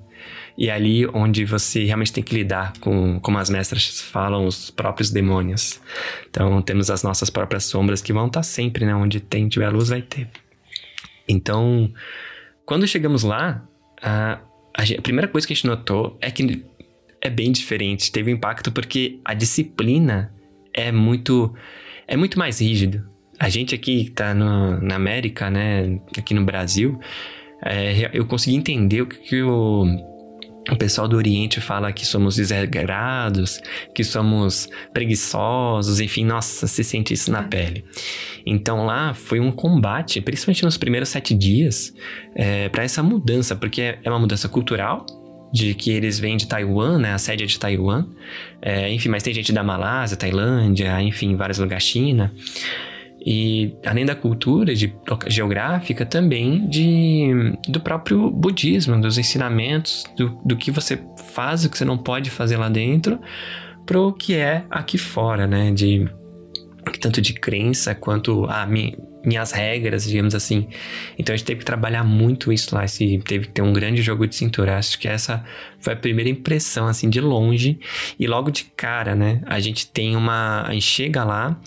E 0.55 0.69
é 0.69 0.71
ali 0.71 1.07
onde 1.07 1.43
você 1.45 1.83
realmente 1.83 2.13
tem 2.13 2.23
que 2.23 2.35
lidar 2.35 2.73
com, 2.79 3.19
como 3.19 3.39
as 3.39 3.49
mestras 3.49 3.99
falam, 4.01 4.45
os 4.45 4.69
próprios 4.69 5.09
demônios. 5.09 5.81
Então, 6.29 6.61
temos 6.61 6.91
as 6.91 7.01
nossas 7.01 7.31
próprias 7.31 7.63
sombras 7.63 8.03
que 8.03 8.13
vão 8.13 8.27
estar 8.27 8.43
sempre, 8.43 8.85
né? 8.85 8.93
Onde 8.93 9.19
tem, 9.19 9.49
tiver 9.49 9.69
luz, 9.69 9.89
vai 9.89 10.03
ter. 10.03 10.29
Então, 11.27 11.91
quando 12.65 12.87
chegamos 12.87 13.23
lá, 13.23 13.67
a, 14.01 14.39
a, 14.75 14.83
a 14.97 15.01
primeira 15.01 15.27
coisa 15.27 15.45
que 15.47 15.53
a 15.53 15.55
gente 15.55 15.67
notou 15.67 16.17
é 16.21 16.29
que 16.29 16.65
é 17.21 17.29
bem 17.29 17.51
diferente. 17.51 18.11
Teve 18.11 18.31
um 18.31 18.35
impacto 18.35 18.71
porque 18.71 19.19
a 19.23 19.33
disciplina 19.33 20.33
é 20.73 20.91
muito, 20.91 21.53
é 22.07 22.17
muito 22.17 22.37
mais 22.37 22.59
rígido. 22.59 23.07
A 23.39 23.49
gente 23.49 23.73
aqui 23.73 24.05
que 24.05 24.11
tá 24.11 24.33
no, 24.33 24.79
na 24.81 24.95
América, 24.95 25.49
né? 25.49 25.99
Aqui 26.17 26.33
no 26.33 26.43
Brasil, 26.43 26.99
é, 27.65 28.11
eu 28.13 28.25
consegui 28.25 28.55
entender 28.55 29.01
o 29.01 29.07
que, 29.07 29.17
que 29.17 29.41
o 29.41 30.12
o 30.71 30.75
pessoal 30.75 31.07
do 31.07 31.17
Oriente 31.17 31.59
fala 31.59 31.91
que 31.91 32.05
somos 32.05 32.35
desregrados, 32.37 33.59
que 33.93 34.03
somos 34.03 34.69
preguiçosos, 34.93 35.99
enfim, 35.99 36.25
nossa, 36.25 36.67
se 36.67 36.83
sente 36.83 37.13
isso 37.13 37.31
na 37.31 37.39
é. 37.39 37.43
pele. 37.43 37.85
Então 38.45 38.85
lá 38.85 39.13
foi 39.13 39.39
um 39.39 39.51
combate, 39.51 40.21
principalmente 40.21 40.63
nos 40.63 40.77
primeiros 40.77 41.09
sete 41.09 41.33
dias, 41.33 41.93
é, 42.35 42.69
para 42.69 42.83
essa 42.83 43.03
mudança, 43.03 43.55
porque 43.55 43.97
é 44.01 44.09
uma 44.09 44.19
mudança 44.19 44.47
cultural, 44.47 45.05
de 45.53 45.75
que 45.75 45.91
eles 45.91 46.17
vêm 46.17 46.35
de 46.35 46.47
Taiwan, 46.47 46.97
né? 46.97 47.13
A 47.13 47.19
sede 47.19 47.43
é 47.43 47.45
de 47.45 47.59
Taiwan. 47.59 48.07
É, 48.59 48.91
enfim, 48.91 49.09
mas 49.09 49.21
tem 49.21 49.31
gente 49.31 49.53
da 49.53 49.63
Malásia, 49.63 50.17
Tailândia, 50.17 50.99
enfim, 50.99 51.35
vários 51.35 51.59
lugares, 51.59 51.83
China. 51.83 52.33
E 53.25 53.75
além 53.85 54.05
da 54.05 54.15
cultura 54.15 54.75
de, 54.75 54.93
geográfica, 55.27 56.05
também 56.05 56.67
de, 56.67 57.53
do 57.67 57.79
próprio 57.79 58.29
budismo, 58.29 58.99
dos 58.99 59.17
ensinamentos, 59.17 60.03
do, 60.17 60.37
do 60.43 60.57
que 60.57 60.71
você 60.71 60.99
faz, 61.33 61.63
o 61.63 61.69
que 61.69 61.77
você 61.77 61.85
não 61.85 61.97
pode 61.97 62.29
fazer 62.29 62.57
lá 62.57 62.67
dentro, 62.67 63.19
para 63.85 63.99
o 63.99 64.11
que 64.11 64.35
é 64.35 64.65
aqui 64.69 64.97
fora, 64.97 65.47
né? 65.47 65.71
De 65.71 66.05
tanto 66.99 67.21
de 67.21 67.33
crença 67.33 67.95
quanto 67.95 68.45
a 68.45 68.65
minha, 68.65 68.93
minhas 69.25 69.51
regras, 69.51 70.05
digamos 70.05 70.35
assim. 70.35 70.67
Então 71.17 71.33
a 71.33 71.37
gente 71.37 71.45
teve 71.45 71.59
que 71.59 71.65
trabalhar 71.65 72.03
muito 72.03 72.51
isso 72.51 72.75
lá, 72.75 72.83
esse, 72.83 73.19
teve 73.25 73.47
que 73.47 73.53
ter 73.53 73.61
um 73.61 73.71
grande 73.71 74.01
jogo 74.01 74.27
de 74.27 74.35
cintura. 74.35 74.77
Acho 74.77 74.99
que 74.99 75.07
essa 75.07 75.43
foi 75.79 75.93
a 75.93 75.95
primeira 75.95 76.29
impressão, 76.29 76.87
assim, 76.87 77.09
de 77.09 77.21
longe. 77.21 77.79
E 78.19 78.27
logo 78.27 78.51
de 78.51 78.65
cara, 78.75 79.15
né? 79.15 79.41
A 79.45 79.59
gente 79.59 79.87
tem 79.87 80.15
uma. 80.15 80.63
A 80.63 80.73
gente 80.73 80.85
chega 80.85 81.23
lá. 81.23 81.57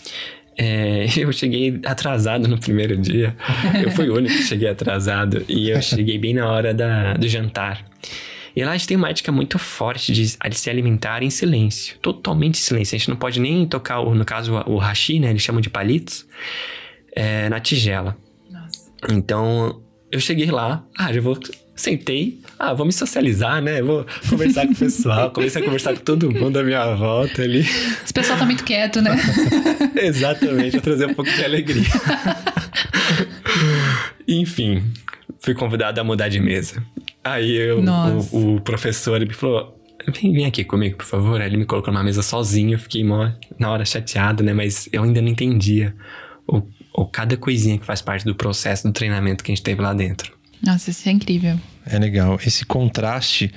É, 0.57 1.05
eu 1.17 1.31
cheguei 1.31 1.79
atrasado 1.85 2.47
no 2.47 2.57
primeiro 2.57 2.97
dia. 2.97 3.35
Eu 3.83 3.91
fui 3.91 4.09
o 4.09 4.15
único 4.15 4.35
que 4.35 4.43
cheguei 4.43 4.69
atrasado. 4.69 5.45
E 5.47 5.69
eu 5.69 5.81
cheguei 5.81 6.17
bem 6.17 6.33
na 6.33 6.49
hora 6.49 6.73
da, 6.73 7.13
do 7.13 7.27
jantar. 7.27 7.85
E 8.55 8.65
lá 8.65 8.71
a 8.71 8.77
gente 8.77 8.87
tem 8.87 8.97
uma 8.97 9.07
ética 9.07 9.31
muito 9.31 9.59
forte 9.59 10.11
de, 10.11 10.27
se 10.27 10.69
alimentar 10.69 11.21
em 11.21 11.29
silêncio. 11.29 11.95
Totalmente 11.99 12.55
em 12.55 12.63
silêncio. 12.63 12.95
A 12.95 12.97
gente 12.97 13.09
não 13.09 13.15
pode 13.15 13.39
nem 13.39 13.67
tocar, 13.67 14.03
no 14.03 14.25
caso, 14.25 14.51
o 14.65 14.77
hashi, 14.77 15.19
né? 15.19 15.29
Eles 15.29 15.43
chamam 15.43 15.61
de 15.61 15.69
palitos 15.69 16.25
é, 17.15 17.47
na 17.49 17.59
tigela. 17.59 18.17
Nossa. 18.49 18.91
Então, 19.11 19.79
eu 20.11 20.19
cheguei 20.19 20.49
lá, 20.49 20.83
ah, 20.97 21.13
já 21.13 21.21
vou. 21.21 21.37
Sentei, 21.77 22.39
ah, 22.57 22.73
vou 22.73 22.85
me 22.85 22.91
socializar, 22.91 23.61
né? 23.61 23.81
Vou 23.83 24.05
conversar 24.29 24.65
com 24.65 24.73
o 24.73 24.75
pessoal, 24.75 25.31
comecei 25.31 25.61
a 25.61 25.65
conversar 25.65 25.93
com 25.93 26.03
todo 26.03 26.31
mundo 26.31 26.57
à 26.57 26.63
minha 26.63 26.95
volta 26.95 27.43
ali. 27.43 27.59
Esse 27.59 28.11
pessoal 28.11 28.39
tá 28.39 28.45
muito 28.45 28.63
quieto, 28.63 28.99
né? 28.99 29.15
Exatamente, 29.95 30.71
vou 30.71 30.81
trazer 30.81 31.05
um 31.05 31.13
pouco 31.13 31.31
de 31.31 31.45
alegria. 31.45 31.85
Enfim, 34.27 34.83
fui 35.39 35.53
convidado 35.53 36.01
a 36.01 36.03
mudar 36.03 36.29
de 36.29 36.39
mesa. 36.39 36.83
Aí 37.23 37.55
eu, 37.55 37.79
o, 38.31 38.55
o, 38.55 38.61
professor 38.61 39.19
me 39.19 39.33
falou: 39.33 39.79
Vem, 40.07 40.33
vem 40.33 40.45
aqui 40.45 40.63
comigo, 40.63 40.97
por 40.97 41.05
favor. 41.05 41.39
Aí 41.39 41.47
ele 41.47 41.57
me 41.57 41.65
colocou 41.65 41.93
numa 41.93 42.03
mesa 42.03 42.23
sozinho, 42.23 42.73
eu 42.73 42.79
fiquei 42.79 43.03
mó, 43.03 43.31
na 43.59 43.69
hora 43.69 43.85
chateado, 43.85 44.43
né? 44.43 44.53
Mas 44.53 44.89
eu 44.91 45.03
ainda 45.03 45.21
não 45.21 45.29
entendia 45.29 45.95
o 46.47 46.61
ou 46.97 47.05
cada 47.05 47.37
coisinha 47.37 47.77
que 47.77 47.85
faz 47.85 48.01
parte 48.01 48.25
do 48.25 48.33
processo 48.33 48.87
do 48.87 48.91
treinamento 48.91 49.43
que 49.43 49.51
a 49.51 49.55
gente 49.55 49.63
teve 49.63 49.79
lá 49.79 49.93
dentro. 49.93 50.35
Nossa, 50.61 50.89
isso 50.89 51.07
é 51.07 51.11
incrível. 51.11 51.59
É 51.85 51.97
legal. 51.99 52.39
Esse 52.45 52.65
contraste, 52.65 53.51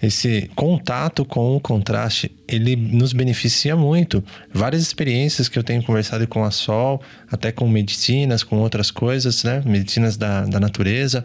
esse 0.00 0.50
contato 0.54 1.24
com 1.24 1.56
o 1.56 1.60
contraste, 1.60 2.30
ele 2.46 2.76
nos 2.76 3.12
beneficia 3.12 3.76
muito. 3.76 4.22
Várias 4.52 4.82
experiências 4.82 5.48
que 5.48 5.58
eu 5.58 5.62
tenho 5.62 5.82
conversado 5.82 6.26
com 6.26 6.44
a 6.44 6.50
Sol, 6.50 7.02
até 7.30 7.50
com 7.50 7.68
medicinas, 7.68 8.42
com 8.42 8.58
outras 8.58 8.90
coisas, 8.90 9.44
né? 9.44 9.62
Medicinas 9.64 10.16
da, 10.16 10.44
da 10.46 10.60
natureza 10.60 11.24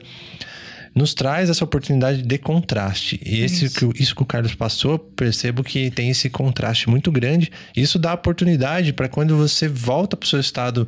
nos 0.95 1.13
traz 1.13 1.49
essa 1.49 1.63
oportunidade 1.63 2.21
de 2.21 2.37
contraste. 2.37 3.19
E 3.25 3.41
esse, 3.41 3.65
isso. 3.65 3.91
Que, 3.91 4.03
isso 4.03 4.15
que 4.15 4.21
o 4.21 4.25
Carlos 4.25 4.53
passou, 4.53 4.99
percebo 4.99 5.63
que 5.63 5.89
tem 5.89 6.09
esse 6.09 6.29
contraste 6.29 6.89
muito 6.89 7.11
grande. 7.11 7.51
Isso 7.75 7.97
dá 7.97 8.13
oportunidade 8.13 8.93
para 8.93 9.09
quando 9.09 9.35
você 9.35 9.67
volta 9.67 10.15
para 10.15 10.25
o 10.25 10.29
seu 10.29 10.39
estado 10.39 10.87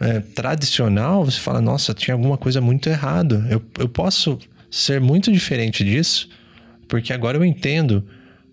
é, 0.00 0.20
tradicional, 0.20 1.24
você 1.24 1.38
fala, 1.38 1.60
nossa, 1.60 1.94
tinha 1.94 2.14
alguma 2.14 2.36
coisa 2.36 2.60
muito 2.60 2.88
errado. 2.88 3.44
Eu, 3.48 3.62
eu 3.78 3.88
posso 3.88 4.38
ser 4.70 5.00
muito 5.00 5.30
diferente 5.30 5.84
disso, 5.84 6.28
porque 6.88 7.12
agora 7.12 7.38
eu 7.38 7.44
entendo, 7.44 8.04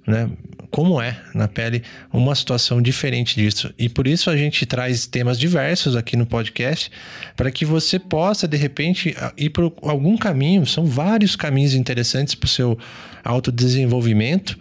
né? 0.06 0.30
Como 0.70 1.02
é 1.02 1.22
na 1.36 1.50
pele 1.50 1.84
uma 2.14 2.34
situação 2.34 2.82
diferente 2.82 3.36
disso. 3.36 3.74
E 3.78 3.90
por 3.90 4.08
isso 4.08 4.30
a 4.30 4.38
gente 4.38 4.66
traz 4.66 5.06
temas 5.06 5.38
diversos 5.38 5.98
aqui 5.98 6.16
no 6.16 6.26
podcast, 6.26 6.90
para 7.36 7.52
que 7.52 7.66
você 7.66 8.00
possa, 8.00 8.48
de 8.48 8.56
repente, 8.56 9.14
ir 9.36 9.50
por 9.50 9.74
algum 9.82 10.16
caminho. 10.16 10.66
São 10.66 10.86
vários 10.86 11.36
caminhos 11.36 11.74
interessantes 11.74 12.36
para 12.36 12.46
o 12.46 12.50
seu 12.50 12.80
autodesenvolvimento, 13.22 14.58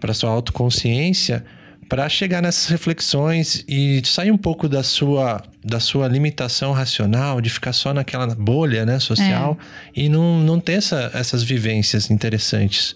para 0.00 0.12
sua 0.12 0.30
autoconsciência 0.30 1.44
para 1.88 2.08
chegar 2.08 2.42
nessas 2.42 2.68
reflexões 2.68 3.64
e 3.66 4.02
sair 4.04 4.30
um 4.30 4.36
pouco 4.36 4.68
da 4.68 4.82
sua 4.82 5.42
da 5.64 5.80
sua 5.80 6.08
limitação 6.08 6.72
racional, 6.72 7.40
de 7.40 7.50
ficar 7.50 7.74
só 7.74 7.92
naquela 7.92 8.26
bolha 8.34 8.86
né, 8.86 8.98
social 8.98 9.58
é. 9.94 10.00
e 10.00 10.08
não, 10.08 10.38
não 10.40 10.58
ter 10.58 10.74
essa, 10.74 11.10
essas 11.12 11.42
vivências 11.42 12.10
interessantes. 12.10 12.94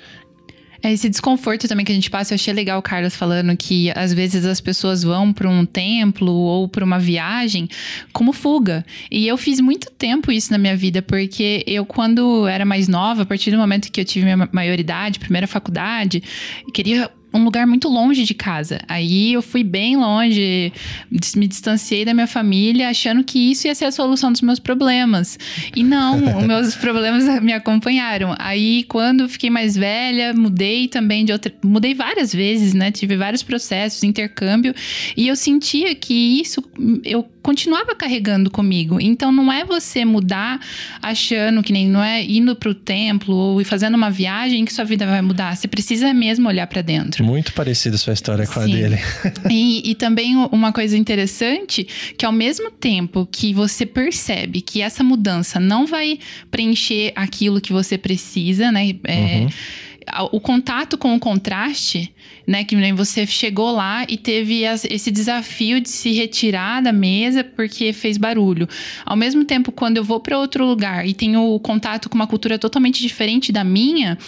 É 0.83 0.93
esse 0.93 1.09
desconforto 1.09 1.69
também 1.69 1.85
que 1.85 1.93
a 1.93 1.95
gente 1.95 2.11
passa. 2.11 2.33
Eu 2.33 2.37
achei 2.37 2.53
legal 2.53 2.79
o 2.79 2.83
Carlos 2.83 3.15
falando 3.15 3.57
que 3.57 3.93
às 3.95 4.13
vezes 4.13 4.45
as 4.45 4.61
pessoas 4.61 5.05
vão 5.05 5.33
para 5.33 5.49
um 5.49 5.65
templo 5.65 6.33
ou 6.33 6.67
para 6.67 6.85
uma 6.85 6.99
viagem 6.99 7.69
como 8.13 8.33
fuga. 8.33 8.85
E 9.11 9.29
eu 9.29 9.37
fiz 9.37 9.61
muito 9.61 9.91
tempo 9.91 10.33
isso 10.33 10.51
na 10.51 10.59
minha 10.59 10.77
vida, 10.77 11.01
porque 11.01 11.63
eu, 11.69 11.87
quando 11.87 12.49
era 12.49 12.65
mais 12.65 12.89
nova, 12.89 13.23
a 13.23 13.27
partir 13.27 13.53
do 13.53 13.59
momento 13.59 13.93
que 13.93 14.01
eu 14.01 14.05
tive 14.05 14.25
minha 14.25 14.49
maioridade, 14.51 15.21
primeira 15.21 15.47
faculdade, 15.47 16.21
queria 16.73 17.09
um 17.33 17.45
lugar 17.45 17.67
muito 17.67 17.89
longe 17.89 18.25
de 18.25 18.35
casa. 18.35 18.81
Aí 18.89 19.33
eu 19.33 19.43
fui 19.43 19.65
bem 19.65 19.97
longe, 19.97 20.73
me 21.37 21.47
distanciei 21.47 22.05
da 22.05 22.13
minha 22.13 22.27
família, 22.27 22.89
achando 22.89 23.25
que 23.25 23.51
isso 23.51 23.67
ia 23.67 23.75
ser 23.75 23.87
a 23.87 23.93
solução 23.93 24.31
dos 24.31 24.41
meus 24.41 24.59
problemas. 24.59 25.39
E 25.75 25.83
não, 25.83 26.17
os 26.39 26.45
meus 26.45 26.75
problemas 26.75 27.25
me 27.43 27.53
acompanharam. 27.53 28.35
Aí 28.39 28.85
quando 28.85 29.29
fiquei 29.29 29.51
mais 29.51 29.77
velha, 29.77 30.35
mudei 30.35 30.89
também 30.89 31.25
de 31.25 31.33
outra, 31.33 31.53
mudei 31.65 31.95
várias 31.95 32.33
vezes, 32.33 32.75
né? 32.75 32.91
Tive 32.91 33.17
vários 33.17 33.43
processos, 33.43 34.03
intercâmbio, 34.03 34.75
e 35.17 35.29
eu 35.29 35.37
sentia 35.37 35.95
que 35.95 36.41
isso 36.41 36.63
eu 37.05 37.27
continuava 37.43 37.95
carregando 37.95 38.51
comigo. 38.51 39.01
Então 39.01 39.33
não 39.33 39.53
é 39.53 39.65
você 39.65 40.05
mudar 40.05 40.61
achando 41.03 41.63
que 41.63 41.73
nem 41.73 41.89
não 41.89 42.03
é 42.03 42.23
indo 42.23 42.55
para 42.55 42.71
o 42.71 42.75
templo 42.75 43.35
ou 43.35 43.65
fazendo 43.65 43.95
uma 43.95 44.11
viagem 44.11 44.65
que 44.65 44.73
sua 44.73 44.85
vida 44.85 45.05
vai 45.07 45.21
mudar. 45.21 45.57
Você 45.57 45.69
precisa 45.69 46.15
mesmo 46.15 46.49
olhar 46.49 46.67
para 46.67 46.83
dentro. 46.83 47.25
Muito 47.25 47.53
parecida 47.53 47.97
sua 47.99 48.13
história 48.13 48.47
com 48.47 48.61
Sim. 48.61 48.61
a 48.61 48.77
dele. 48.77 48.99
e, 49.51 49.91
e 49.91 49.95
também 49.95 50.37
uma 50.37 50.73
coisa 50.73 50.97
interessante 50.97 51.87
que 52.17 52.25
ao 52.25 52.33
mesmo 52.33 52.71
tempo 52.71 53.29
que 53.31 53.53
você 53.53 53.85
percebe 53.85 54.61
que 54.61 54.81
essa 54.81 55.03
mudança 55.03 55.59
não 55.59 55.87
vai 55.87 56.19
preencher 56.51 57.13
aquilo 57.17 57.61
que 57.61 57.73
você 57.73 57.99
precisa, 57.99 58.71
né? 58.71 58.95
É, 59.05 59.41
uhum 59.41 59.49
o 60.31 60.41
contato 60.41 60.99
com 60.99 61.15
o 61.15 61.21
contraste, 61.21 62.13
né? 62.47 62.65
Que 62.65 62.75
nem 62.77 62.93
você 62.93 63.27
chegou 63.27 63.71
lá 63.71 64.05
e 64.09 64.17
teve 64.17 64.63
esse 64.63 65.11
desafio 65.11 65.81
de 65.81 65.89
se 65.89 66.13
retirar 66.13 66.83
da 66.83 66.93
mesa 66.93 67.45
porque 67.45 67.93
fez 67.93 68.17
barulho. 68.17 68.69
Ao 69.05 69.17
mesmo 69.17 69.45
tempo, 69.45 69.73
quando 69.73 69.97
eu 69.97 70.05
vou 70.05 70.21
para 70.21 70.39
outro 70.39 70.67
lugar 70.67 71.07
e 71.07 71.15
tenho 71.15 71.59
contato 71.61 72.09
com 72.09 72.15
uma 72.15 72.27
cultura 72.27 72.59
totalmente 72.59 73.01
diferente 73.01 73.53
da 73.53 73.65
minha, 73.65 74.19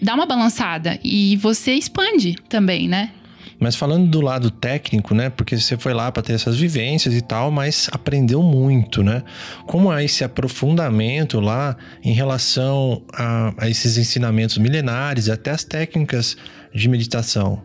dá 0.00 0.14
uma 0.14 0.26
balançada 0.26 0.98
e 1.02 1.36
você 1.36 1.74
expande 1.74 2.36
também, 2.48 2.88
né? 2.88 3.10
Mas 3.58 3.76
falando 3.76 4.08
do 4.08 4.20
lado 4.20 4.50
técnico, 4.50 5.14
né? 5.14 5.30
Porque 5.30 5.58
você 5.58 5.76
foi 5.76 5.94
lá 5.94 6.10
para 6.10 6.22
ter 6.22 6.32
essas 6.32 6.56
vivências 6.56 7.14
e 7.14 7.22
tal, 7.22 7.50
mas 7.50 7.88
aprendeu 7.92 8.42
muito, 8.42 9.02
né? 9.02 9.22
Como 9.66 9.92
é 9.92 10.04
esse 10.04 10.24
aprofundamento 10.24 11.40
lá 11.40 11.76
em 12.02 12.12
relação 12.12 13.02
a, 13.12 13.54
a 13.58 13.68
esses 13.68 13.96
ensinamentos 13.96 14.58
milenares, 14.58 15.28
até 15.28 15.50
as 15.50 15.64
técnicas 15.64 16.36
de 16.74 16.88
meditação? 16.88 17.62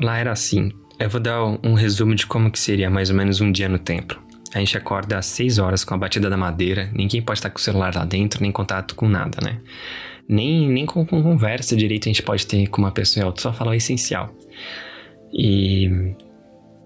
Lá 0.00 0.18
era 0.18 0.32
assim. 0.32 0.70
Eu 0.98 1.10
vou 1.10 1.20
dar 1.20 1.42
um 1.64 1.74
resumo 1.74 2.14
de 2.14 2.26
como 2.26 2.50
que 2.50 2.58
seria 2.58 2.88
mais 2.88 3.10
ou 3.10 3.16
menos 3.16 3.40
um 3.40 3.50
dia 3.50 3.68
no 3.68 3.78
templo. 3.78 4.22
A 4.54 4.58
gente 4.58 4.76
acorda 4.76 5.18
às 5.18 5.26
6 5.26 5.58
horas 5.58 5.82
com 5.82 5.94
a 5.94 5.98
batida 5.98 6.28
da 6.28 6.36
madeira, 6.36 6.90
ninguém 6.92 7.22
pode 7.22 7.38
estar 7.38 7.50
com 7.50 7.58
o 7.58 7.60
celular 7.60 7.94
lá 7.94 8.04
dentro, 8.04 8.42
nem 8.42 8.52
contato 8.52 8.94
com 8.94 9.08
nada, 9.08 9.38
né? 9.42 9.60
Nem, 10.28 10.68
nem 10.68 10.86
com, 10.86 11.04
com 11.04 11.22
conversa 11.22 11.74
direito 11.74 12.08
a 12.08 12.10
gente 12.10 12.22
pode 12.22 12.46
ter 12.46 12.66
com 12.68 12.82
uma 12.82 12.92
pessoa, 12.92 13.34
só 13.36 13.52
falar 13.52 13.72
o 13.72 13.74
essencial. 13.74 14.34
E 15.32 16.14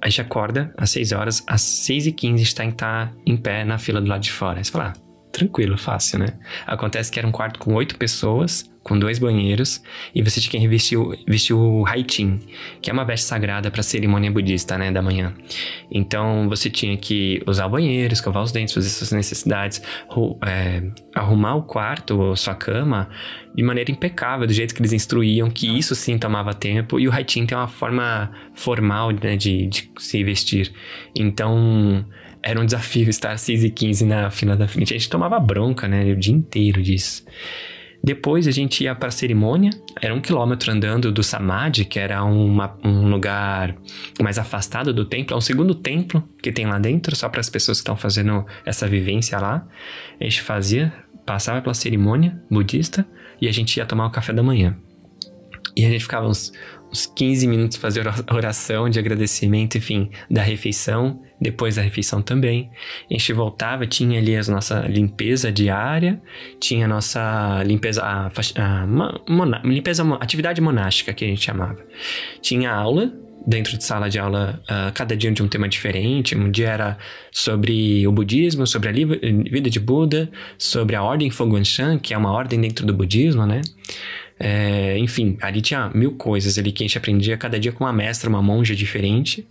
a 0.00 0.08
gente 0.08 0.20
acorda 0.20 0.72
às 0.76 0.90
6 0.90 1.12
horas, 1.12 1.44
às 1.46 1.62
6 1.62 2.06
e 2.06 2.12
15 2.12 2.42
está 2.42 2.64
em, 2.64 2.70
tá 2.70 3.12
em 3.26 3.36
pé 3.36 3.64
na 3.64 3.78
fila 3.78 4.00
do 4.00 4.08
lado 4.08 4.22
de 4.22 4.30
fora. 4.30 4.58
Aí 4.58 4.64
você 4.64 4.70
fala, 4.70 4.94
ah, 4.96 5.05
tranquilo, 5.36 5.76
fácil, 5.76 6.18
né? 6.18 6.28
Acontece 6.66 7.12
que 7.12 7.18
era 7.18 7.28
um 7.28 7.32
quarto 7.32 7.58
com 7.58 7.74
oito 7.74 7.96
pessoas, 7.96 8.70
com 8.82 8.98
dois 8.98 9.18
banheiros, 9.18 9.82
e 10.14 10.22
você 10.22 10.40
tinha 10.40 10.58
que 10.58 10.66
vestir 10.66 10.96
vestir 11.28 11.52
o 11.52 11.84
haitin, 11.86 12.40
que 12.80 12.88
é 12.88 12.92
uma 12.92 13.04
veste 13.04 13.26
sagrada 13.26 13.70
para 13.70 13.82
cerimônia 13.82 14.30
budista, 14.30 14.78
né, 14.78 14.90
da 14.90 15.02
manhã. 15.02 15.34
Então 15.90 16.48
você 16.48 16.70
tinha 16.70 16.96
que 16.96 17.42
usar 17.46 17.66
o 17.66 17.70
banheiro, 17.70 18.14
escovar 18.14 18.42
os 18.42 18.50
dentes, 18.50 18.72
fazer 18.72 18.88
suas 18.88 19.12
necessidades, 19.12 19.82
é, 20.46 20.82
arrumar 21.14 21.56
o 21.56 21.64
quarto, 21.64 22.34
sua 22.36 22.54
cama, 22.54 23.10
de 23.54 23.62
maneira 23.62 23.90
impecável, 23.90 24.46
do 24.46 24.52
jeito 24.54 24.74
que 24.74 24.80
eles 24.80 24.92
instruíam, 24.92 25.50
que 25.50 25.66
isso 25.66 25.94
sim 25.94 26.16
tomava 26.16 26.54
tempo, 26.54 26.98
e 26.98 27.06
o 27.08 27.12
haitin 27.12 27.44
tem 27.44 27.58
uma 27.58 27.68
forma 27.68 28.30
formal 28.54 29.10
né, 29.10 29.36
de, 29.36 29.66
de 29.66 29.90
se 29.98 30.24
vestir. 30.24 30.72
Então 31.14 32.06
era 32.46 32.60
um 32.60 32.64
desafio 32.64 33.10
estar 33.10 33.36
6 33.36 33.64
e 33.64 33.70
15 33.70 34.06
na 34.06 34.30
fila 34.30 34.56
da 34.56 34.68
frente. 34.68 34.94
A 34.94 34.96
gente 34.96 35.10
tomava 35.10 35.40
bronca, 35.40 35.88
né? 35.88 36.04
O 36.12 36.16
dia 36.16 36.32
inteiro 36.32 36.80
disso. 36.80 37.24
Depois 38.04 38.46
a 38.46 38.52
gente 38.52 38.84
ia 38.84 38.94
para 38.94 39.08
a 39.08 39.10
cerimônia, 39.10 39.70
era 40.00 40.14
um 40.14 40.20
quilômetro 40.20 40.70
andando 40.70 41.10
do 41.10 41.24
Samadhi, 41.24 41.84
que 41.84 41.98
era 41.98 42.22
uma, 42.22 42.78
um 42.84 43.08
lugar 43.08 43.74
mais 44.22 44.38
afastado 44.38 44.94
do 44.94 45.04
templo, 45.04 45.34
é 45.34 45.36
um 45.36 45.40
segundo 45.40 45.74
templo 45.74 46.22
que 46.40 46.52
tem 46.52 46.66
lá 46.66 46.78
dentro, 46.78 47.16
só 47.16 47.28
para 47.28 47.40
as 47.40 47.50
pessoas 47.50 47.78
que 47.78 47.82
estão 47.82 47.96
fazendo 47.96 48.46
essa 48.64 48.86
vivência 48.86 49.40
lá. 49.40 49.66
A 50.20 50.22
gente 50.22 50.40
fazia, 50.40 50.92
passava 51.24 51.60
pela 51.60 51.74
cerimônia 51.74 52.40
budista 52.48 53.04
e 53.40 53.48
a 53.48 53.52
gente 53.52 53.76
ia 53.76 53.84
tomar 53.84 54.06
o 54.06 54.10
café 54.10 54.32
da 54.32 54.42
manhã. 54.42 54.76
E 55.76 55.84
a 55.84 55.90
gente 55.90 56.02
ficava 56.02 56.26
uns, 56.26 56.52
uns 56.90 57.04
15 57.06 57.46
minutos 57.46 57.76
fazer 57.76 58.06
oração 58.32 58.88
de 58.88 58.98
agradecimento, 58.98 59.76
enfim, 59.76 60.10
da 60.30 60.42
refeição, 60.42 61.20
depois 61.40 61.76
da 61.76 61.82
refeição 61.82 62.22
também. 62.22 62.70
A 63.10 63.12
gente 63.12 63.32
voltava, 63.34 63.86
tinha 63.86 64.18
ali 64.18 64.34
a 64.34 64.42
nossa 64.44 64.80
limpeza 64.88 65.52
diária, 65.52 66.20
tinha 66.58 66.86
a 66.86 66.88
nossa 66.88 67.62
limpeza, 67.64 68.02
a, 68.02 68.26
a, 68.28 69.58
limpeza, 69.64 70.02
atividade 70.18 70.60
monástica 70.60 71.12
que 71.12 71.24
a 71.24 71.28
gente 71.28 71.42
chamava. 71.42 71.84
Tinha 72.40 72.72
aula 72.72 73.12
dentro 73.46 73.78
de 73.78 73.84
sala 73.84 74.10
de 74.10 74.18
aula, 74.18 74.60
uh, 74.64 74.92
cada 74.92 75.16
dia 75.16 75.30
de 75.30 75.40
um 75.40 75.46
tema 75.46 75.68
diferente. 75.68 76.36
Um 76.36 76.50
dia 76.50 76.68
era 76.68 76.98
sobre 77.30 78.06
o 78.06 78.10
budismo, 78.10 78.66
sobre 78.66 78.88
a 78.88 78.92
vida 78.92 79.70
de 79.70 79.78
Buda, 79.78 80.28
sobre 80.58 80.96
a 80.96 81.02
ordem 81.02 81.30
Foguanshan, 81.30 81.98
que 81.98 82.12
é 82.12 82.18
uma 82.18 82.32
ordem 82.32 82.60
dentro 82.60 82.84
do 82.84 82.92
budismo, 82.92 83.46
né? 83.46 83.60
É, 84.38 84.98
enfim, 84.98 85.36
ali 85.40 85.62
tinha 85.62 85.90
mil 85.94 86.12
coisas 86.12 86.58
ali 86.58 86.70
que 86.70 86.82
a 86.82 86.86
gente 86.86 86.98
aprendia 86.98 87.36
cada 87.36 87.58
dia 87.58 87.72
com 87.72 87.84
uma 87.84 87.92
mestra, 87.92 88.28
uma 88.28 88.42
monja 88.42 88.74
diferente. 88.74 89.46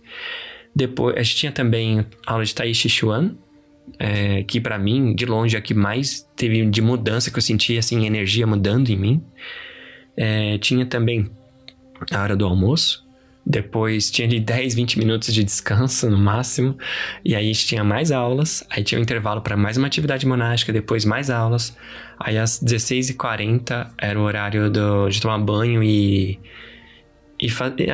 Depois, 0.74 1.16
a 1.16 1.22
gente 1.22 1.36
tinha 1.36 1.52
também 1.52 2.04
aula 2.26 2.44
de 2.44 2.54
Tai 2.54 2.72
Chi 2.72 2.88
Chuan, 2.88 3.36
é, 3.98 4.42
que 4.42 4.60
para 4.60 4.78
mim, 4.78 5.14
de 5.14 5.24
longe, 5.24 5.56
é 5.56 5.58
a 5.58 5.62
que 5.62 5.74
mais 5.74 6.28
teve 6.36 6.66
de 6.66 6.82
mudança, 6.82 7.30
que 7.30 7.38
eu 7.38 7.42
senti, 7.42 7.78
assim, 7.78 8.06
energia 8.06 8.46
mudando 8.46 8.90
em 8.90 8.96
mim. 8.96 9.24
É, 10.16 10.58
tinha 10.58 10.84
também 10.86 11.30
a 12.10 12.22
hora 12.22 12.36
do 12.36 12.44
almoço, 12.44 13.05
depois 13.46 14.10
tinha 14.10 14.26
de 14.26 14.40
10, 14.40 14.74
20 14.74 14.98
minutos 14.98 15.32
de 15.32 15.44
descanso 15.44 16.10
no 16.10 16.18
máximo. 16.18 16.76
E 17.24 17.36
aí 17.36 17.44
a 17.44 17.52
gente 17.52 17.64
tinha 17.64 17.84
mais 17.84 18.10
aulas. 18.10 18.66
Aí 18.68 18.82
tinha 18.82 18.98
um 18.98 19.02
intervalo 19.02 19.40
para 19.40 19.56
mais 19.56 19.76
uma 19.76 19.86
atividade 19.86 20.26
monástica, 20.26 20.72
depois 20.72 21.04
mais 21.04 21.30
aulas. 21.30 21.76
Aí 22.18 22.36
às 22.36 22.60
16h40 22.60 23.88
era 23.98 24.18
o 24.18 24.22
horário 24.24 24.68
do, 24.68 25.08
de 25.08 25.20
tomar 25.20 25.38
banho 25.38 25.80
e. 25.80 26.40
E 27.38 27.48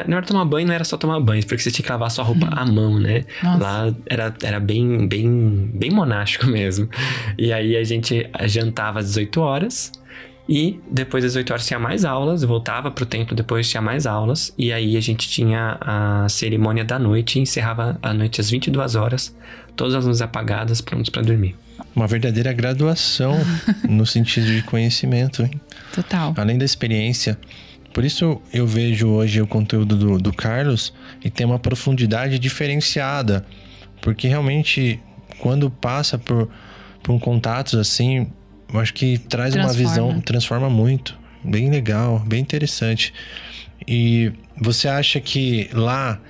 na 0.07 0.17
hora 0.17 0.23
de 0.23 0.29
tomar 0.29 0.45
banho 0.45 0.69
não 0.69 0.75
era 0.75 0.85
só 0.85 0.97
tomar 0.97 1.19
banho, 1.19 1.45
porque 1.45 1.61
você 1.61 1.71
tinha 1.71 1.85
que 1.85 1.91
lavar 1.91 2.11
sua 2.13 2.25
roupa 2.25 2.47
hum. 2.47 2.51
à 2.53 2.65
mão, 2.65 2.99
né? 2.99 3.25
Nossa. 3.43 3.63
Lá 3.63 3.95
era, 4.09 4.35
era 4.43 4.61
bem, 4.61 5.07
bem, 5.07 5.71
bem 5.75 5.91
monástico 5.91 6.47
mesmo. 6.49 6.89
E 7.37 7.53
aí 7.53 7.77
a 7.77 7.85
gente 7.85 8.27
jantava 8.47 9.01
às 9.01 9.07
18 9.07 9.41
horas. 9.41 9.93
E 10.49 10.81
depois 10.91 11.23
das 11.23 11.37
8 11.37 11.51
horas 11.53 11.67
tinha 11.67 11.79
mais 11.79 12.05
aulas, 12.05 12.43
voltava 12.43 12.91
pro 12.91 13.07
templo, 13.07 13.35
depois 13.35 13.69
tinha 13.69 13.81
mais 13.81 14.07
aulas. 14.07 14.53
E 14.59 14.73
aí 14.73 14.97
a 14.97 15.01
gente 15.01 15.29
tinha 15.29 15.79
a 15.81 16.29
cerimônia 16.29 16.85
da 16.85 16.99
noite 16.99 17.39
e 17.39 17.43
encerrava 17.43 17.99
a 18.03 18.13
noite 18.13 18.41
às 18.41 18.51
22 18.51 18.97
horas, 18.97 19.35
todas 19.77 19.95
as 19.95 20.05
luzes 20.05 20.21
apagadas, 20.21 20.81
prontos 20.81 21.11
para 21.11 21.23
dormir. 21.23 21.55
Uma 21.95 22.07
verdadeira 22.07 22.53
graduação 22.53 23.35
no 23.89 24.05
sentido 24.05 24.47
de 24.47 24.63
conhecimento, 24.63 25.43
hein? 25.43 25.61
Total. 25.95 26.35
Além 26.37 26.59
da 26.59 26.65
experiência. 26.65 27.39
Por 27.93 28.05
isso 28.05 28.41
eu 28.53 28.67
vejo 28.67 29.09
hoje 29.09 29.41
o 29.41 29.47
conteúdo 29.47 29.97
do, 29.97 30.19
do 30.19 30.33
Carlos 30.33 30.93
e 31.23 31.31
tem 31.31 31.47
uma 31.47 31.59
profundidade 31.59 32.39
diferenciada. 32.39 33.45
Porque 34.01 34.27
realmente, 34.27 34.99
quando 35.39 35.71
passa 35.71 36.19
por, 36.19 36.49
por 37.03 37.13
um 37.13 37.19
contatos 37.19 37.75
assim, 37.75 38.27
eu 38.73 38.81
acho 38.81 38.95
que 38.95 39.19
traz 39.19 39.53
transforma. 39.53 39.83
uma 39.83 39.89
visão, 39.89 40.21
transforma 40.21 40.71
muito. 40.71 41.19
Bem 41.45 41.71
legal, 41.71 42.21
bem 42.21 42.41
interessante. 42.41 43.13
E 43.87 44.33
você 44.57 44.89
acha 44.89 45.21
que 45.21 45.69
lá 45.73 46.21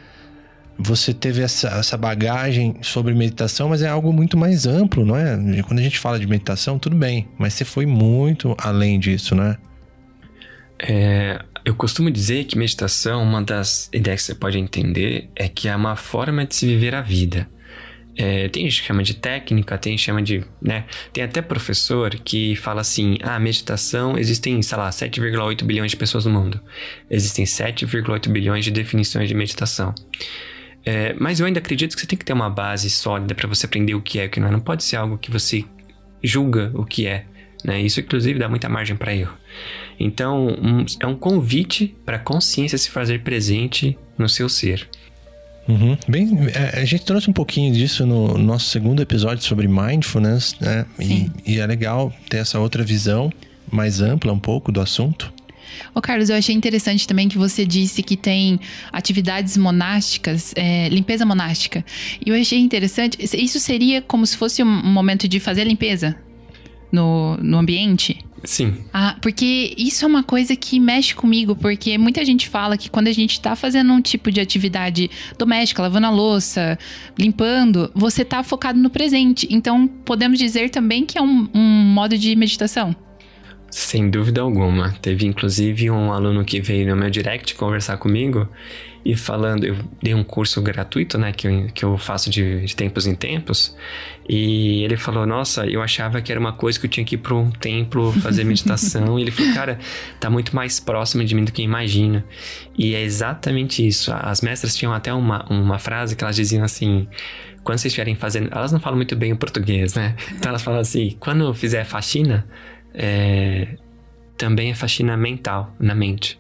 você 0.78 1.12
teve 1.12 1.42
essa, 1.42 1.68
essa 1.68 1.96
bagagem 1.96 2.76
sobre 2.82 3.14
meditação, 3.14 3.68
mas 3.68 3.82
é 3.82 3.88
algo 3.88 4.12
muito 4.12 4.36
mais 4.36 4.66
amplo, 4.66 5.04
não 5.04 5.16
é? 5.16 5.62
Quando 5.62 5.78
a 5.78 5.82
gente 5.82 5.98
fala 5.98 6.18
de 6.18 6.26
meditação, 6.26 6.78
tudo 6.78 6.96
bem, 6.96 7.28
mas 7.38 7.54
você 7.54 7.64
foi 7.64 7.86
muito 7.86 8.56
além 8.58 8.98
disso, 8.98 9.34
né? 9.34 9.56
É, 10.78 11.40
eu 11.64 11.74
costumo 11.74 12.10
dizer 12.10 12.44
que 12.44 12.58
meditação, 12.58 13.22
uma 13.22 13.42
das 13.42 13.88
ideias 13.92 14.22
que 14.22 14.26
você 14.26 14.34
pode 14.34 14.58
entender 14.58 15.30
é 15.36 15.48
que 15.48 15.68
é 15.68 15.76
uma 15.76 15.94
forma 15.94 16.44
de 16.44 16.56
se 16.56 16.66
viver 16.66 16.94
a 16.94 17.02
vida. 17.02 17.48
É, 18.16 18.48
tem 18.48 18.64
gente 18.64 18.82
que 18.82 18.86
chama 18.86 19.02
de 19.02 19.14
técnica, 19.14 19.78
tem 19.78 19.96
chama 19.96 20.22
de. 20.22 20.44
Né? 20.60 20.84
Tem 21.12 21.24
até 21.24 21.40
professor 21.40 22.10
que 22.16 22.54
fala 22.56 22.80
assim: 22.82 23.18
ah, 23.22 23.38
meditação, 23.38 24.18
existem, 24.18 24.60
sei 24.62 24.78
lá, 24.78 24.90
7,8 24.90 25.64
bilhões 25.64 25.90
de 25.90 25.96
pessoas 25.96 26.26
no 26.26 26.30
mundo. 26.30 26.60
Existem 27.10 27.44
7,8 27.44 28.28
bilhões 28.28 28.64
de 28.64 28.70
definições 28.70 29.28
de 29.28 29.34
meditação. 29.34 29.94
É, 30.84 31.14
mas 31.14 31.40
eu 31.40 31.46
ainda 31.46 31.60
acredito 31.60 31.94
que 31.94 32.00
você 32.00 32.06
tem 32.06 32.18
que 32.18 32.24
ter 32.24 32.32
uma 32.32 32.50
base 32.50 32.90
sólida 32.90 33.34
para 33.34 33.48
você 33.48 33.66
aprender 33.66 33.94
o 33.94 34.02
que 34.02 34.18
é 34.18 34.24
e 34.24 34.26
o 34.26 34.30
que 34.30 34.40
não 34.40 34.48
é. 34.48 34.50
Não 34.50 34.60
pode 34.60 34.82
ser 34.82 34.96
algo 34.96 35.16
que 35.16 35.30
você 35.30 35.64
julga 36.22 36.70
o 36.74 36.84
que 36.84 37.06
é. 37.06 37.24
Né? 37.64 37.80
Isso, 37.80 38.00
inclusive, 38.00 38.38
dá 38.38 38.48
muita 38.48 38.68
margem 38.68 38.96
para 38.96 39.14
erro. 39.14 39.36
Então, 39.98 40.48
um, 40.48 40.84
é 41.00 41.06
um 41.06 41.14
convite 41.14 41.96
para 42.04 42.16
a 42.16 42.20
consciência 42.20 42.76
se 42.76 42.90
fazer 42.90 43.22
presente 43.22 43.96
no 44.18 44.28
seu 44.28 44.48
ser. 44.48 44.88
Uhum. 45.68 45.96
Bem, 46.08 46.28
é, 46.54 46.80
a 46.80 46.84
gente 46.84 47.04
trouxe 47.04 47.30
um 47.30 47.32
pouquinho 47.32 47.72
disso 47.72 48.04
no 48.04 48.36
nosso 48.36 48.66
segundo 48.66 49.00
episódio 49.00 49.44
sobre 49.44 49.68
mindfulness, 49.68 50.56
né? 50.60 50.84
E, 50.98 51.30
e, 51.46 51.58
é 51.60 51.66
legal 51.66 52.12
ter 52.28 52.38
essa 52.38 52.58
outra 52.58 52.82
visão 52.82 53.32
mais 53.70 54.00
ampla 54.00 54.32
um 54.32 54.38
pouco 54.38 54.72
do 54.72 54.80
assunto. 54.80 55.32
Ô 55.94 56.00
Carlos, 56.00 56.28
eu 56.28 56.36
achei 56.36 56.54
interessante 56.54 57.06
também 57.06 57.28
que 57.28 57.38
você 57.38 57.64
disse 57.64 58.02
que 58.02 58.16
tem 58.16 58.60
atividades 58.92 59.56
monásticas, 59.56 60.52
é, 60.56 60.88
limpeza 60.88 61.24
monástica. 61.24 61.84
E 62.24 62.28
eu 62.28 62.34
achei 62.38 62.58
interessante, 62.58 63.16
isso 63.20 63.58
seria 63.60 64.02
como 64.02 64.26
se 64.26 64.36
fosse 64.36 64.62
um 64.62 64.66
momento 64.66 65.28
de 65.28 65.38
fazer 65.40 65.62
a 65.62 65.64
limpeza 65.64 66.16
no, 66.90 67.36
no 67.38 67.58
ambiente? 67.58 68.18
Sim. 68.44 68.84
Ah, 68.92 69.16
porque 69.22 69.74
isso 69.76 70.04
é 70.04 70.08
uma 70.08 70.22
coisa 70.22 70.56
que 70.56 70.80
mexe 70.80 71.14
comigo, 71.14 71.54
porque 71.54 71.96
muita 71.96 72.24
gente 72.24 72.48
fala 72.48 72.76
que 72.76 72.90
quando 72.90 73.08
a 73.08 73.12
gente 73.12 73.40
tá 73.40 73.54
fazendo 73.54 73.92
um 73.92 74.00
tipo 74.00 74.30
de 74.30 74.40
atividade 74.40 75.10
doméstica, 75.38 75.82
lavando 75.82 76.06
a 76.06 76.10
louça, 76.10 76.78
limpando, 77.18 77.90
você 77.94 78.24
tá 78.24 78.42
focado 78.42 78.78
no 78.78 78.90
presente. 78.90 79.46
Então, 79.50 79.86
podemos 79.86 80.38
dizer 80.38 80.70
também 80.70 81.06
que 81.06 81.16
é 81.16 81.22
um, 81.22 81.48
um 81.54 81.60
modo 81.60 82.18
de 82.18 82.34
meditação. 82.34 82.94
Sem 83.70 84.10
dúvida 84.10 84.42
alguma. 84.42 84.92
Teve 85.00 85.24
inclusive 85.24 85.90
um 85.90 86.12
aluno 86.12 86.44
que 86.44 86.60
veio 86.60 86.86
no 86.88 86.96
meu 86.96 87.08
direct 87.08 87.54
conversar 87.54 87.96
comigo 87.96 88.46
e 89.04 89.16
falando, 89.16 89.64
eu 89.64 89.76
dei 90.00 90.14
um 90.14 90.22
curso 90.22 90.62
gratuito, 90.62 91.18
né, 91.18 91.32
que 91.32 91.48
eu, 91.48 91.66
que 91.74 91.84
eu 91.84 91.98
faço 91.98 92.30
de, 92.30 92.64
de 92.64 92.76
tempos 92.76 93.06
em 93.06 93.14
tempos, 93.14 93.76
e 94.28 94.84
ele 94.84 94.96
falou: 94.96 95.26
Nossa, 95.26 95.66
eu 95.66 95.82
achava 95.82 96.20
que 96.20 96.30
era 96.30 96.40
uma 96.40 96.52
coisa 96.52 96.78
que 96.78 96.86
eu 96.86 96.90
tinha 96.90 97.04
que 97.04 97.16
ir 97.16 97.18
para 97.18 97.34
um 97.34 97.50
templo 97.50 98.12
fazer 98.12 98.44
meditação. 98.44 99.18
e 99.18 99.22
ele 99.22 99.30
falou: 99.30 99.52
Cara, 99.52 99.78
tá 100.20 100.30
muito 100.30 100.54
mais 100.54 100.78
próximo 100.78 101.24
de 101.24 101.34
mim 101.34 101.44
do 101.44 101.52
que 101.52 101.62
imagina. 101.62 102.24
E 102.78 102.94
é 102.94 103.02
exatamente 103.02 103.86
isso. 103.86 104.12
As 104.14 104.40
mestras 104.40 104.76
tinham 104.76 104.92
até 104.92 105.12
uma, 105.12 105.44
uma 105.50 105.78
frase 105.78 106.14
que 106.14 106.22
elas 106.22 106.36
diziam 106.36 106.64
assim: 106.64 107.08
Quando 107.64 107.78
vocês 107.78 107.90
estiverem 107.92 108.14
fazendo. 108.14 108.48
Elas 108.52 108.70
não 108.70 108.78
falam 108.78 108.96
muito 108.96 109.16
bem 109.16 109.32
o 109.32 109.36
português, 109.36 109.94
né? 109.94 110.14
Então 110.32 110.50
elas 110.50 110.62
falam 110.62 110.80
assim: 110.80 111.16
Quando 111.18 111.44
eu 111.44 111.54
fizer 111.54 111.84
faxina, 111.84 112.46
é, 112.94 113.76
também 114.36 114.70
é 114.70 114.74
faxina 114.74 115.16
mental, 115.16 115.74
na 115.80 115.94
mente. 115.94 116.38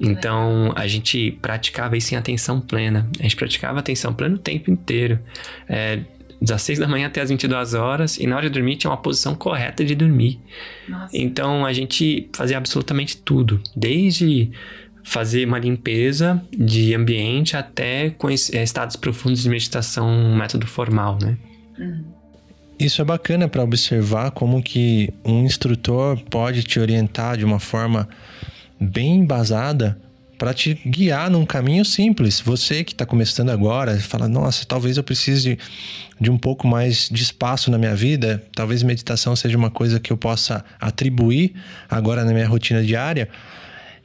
Então, 0.00 0.72
a 0.74 0.86
gente 0.86 1.32
praticava 1.42 1.96
isso 1.96 2.14
em 2.14 2.16
atenção 2.16 2.60
plena. 2.60 3.08
A 3.18 3.22
gente 3.22 3.36
praticava 3.36 3.78
atenção 3.78 4.14
plena 4.14 4.36
o 4.36 4.38
tempo 4.38 4.70
inteiro. 4.70 5.18
É, 5.68 6.00
das 6.40 6.62
6 6.62 6.78
da 6.78 6.88
manhã 6.88 7.06
até 7.06 7.20
as 7.20 7.28
22 7.28 7.74
horas. 7.74 8.16
E 8.16 8.26
na 8.26 8.36
hora 8.36 8.48
de 8.48 8.54
dormir 8.54 8.76
tinha 8.76 8.90
uma 8.90 8.96
posição 8.96 9.34
correta 9.34 9.84
de 9.84 9.94
dormir. 9.94 10.40
Nossa. 10.88 11.16
Então, 11.16 11.66
a 11.66 11.72
gente 11.72 12.28
fazia 12.32 12.56
absolutamente 12.56 13.18
tudo. 13.18 13.60
Desde 13.76 14.50
fazer 15.02 15.46
uma 15.46 15.58
limpeza 15.58 16.42
de 16.52 16.94
ambiente 16.94 17.56
até 17.56 18.10
com 18.10 18.30
é, 18.30 18.34
estados 18.34 18.96
profundos 18.96 19.42
de 19.42 19.48
meditação, 19.48 20.08
um 20.08 20.36
método 20.36 20.66
formal, 20.66 21.18
né? 21.20 21.36
Uhum. 21.78 22.04
Isso 22.78 23.02
é 23.02 23.04
bacana 23.04 23.46
para 23.46 23.62
observar 23.62 24.30
como 24.30 24.62
que 24.62 25.12
um 25.22 25.44
instrutor 25.44 26.18
pode 26.30 26.62
te 26.62 26.80
orientar 26.80 27.36
de 27.36 27.44
uma 27.44 27.60
forma 27.60 28.08
bem 28.80 29.16
embasada 29.16 29.98
para 30.40 30.54
te 30.54 30.72
guiar 30.86 31.30
num 31.30 31.44
caminho 31.44 31.84
simples. 31.84 32.40
Você 32.40 32.82
que 32.82 32.92
está 32.92 33.04
começando 33.04 33.50
agora, 33.50 34.00
fala: 34.00 34.26
Nossa, 34.26 34.64
talvez 34.64 34.96
eu 34.96 35.04
precise 35.04 35.42
de, 35.42 35.58
de 36.18 36.30
um 36.30 36.38
pouco 36.38 36.66
mais 36.66 37.10
de 37.10 37.22
espaço 37.22 37.70
na 37.70 37.76
minha 37.76 37.94
vida. 37.94 38.42
Talvez 38.54 38.82
meditação 38.82 39.36
seja 39.36 39.58
uma 39.58 39.70
coisa 39.70 40.00
que 40.00 40.10
eu 40.10 40.16
possa 40.16 40.64
atribuir 40.80 41.52
agora 41.90 42.24
na 42.24 42.32
minha 42.32 42.48
rotina 42.48 42.82
diária. 42.82 43.28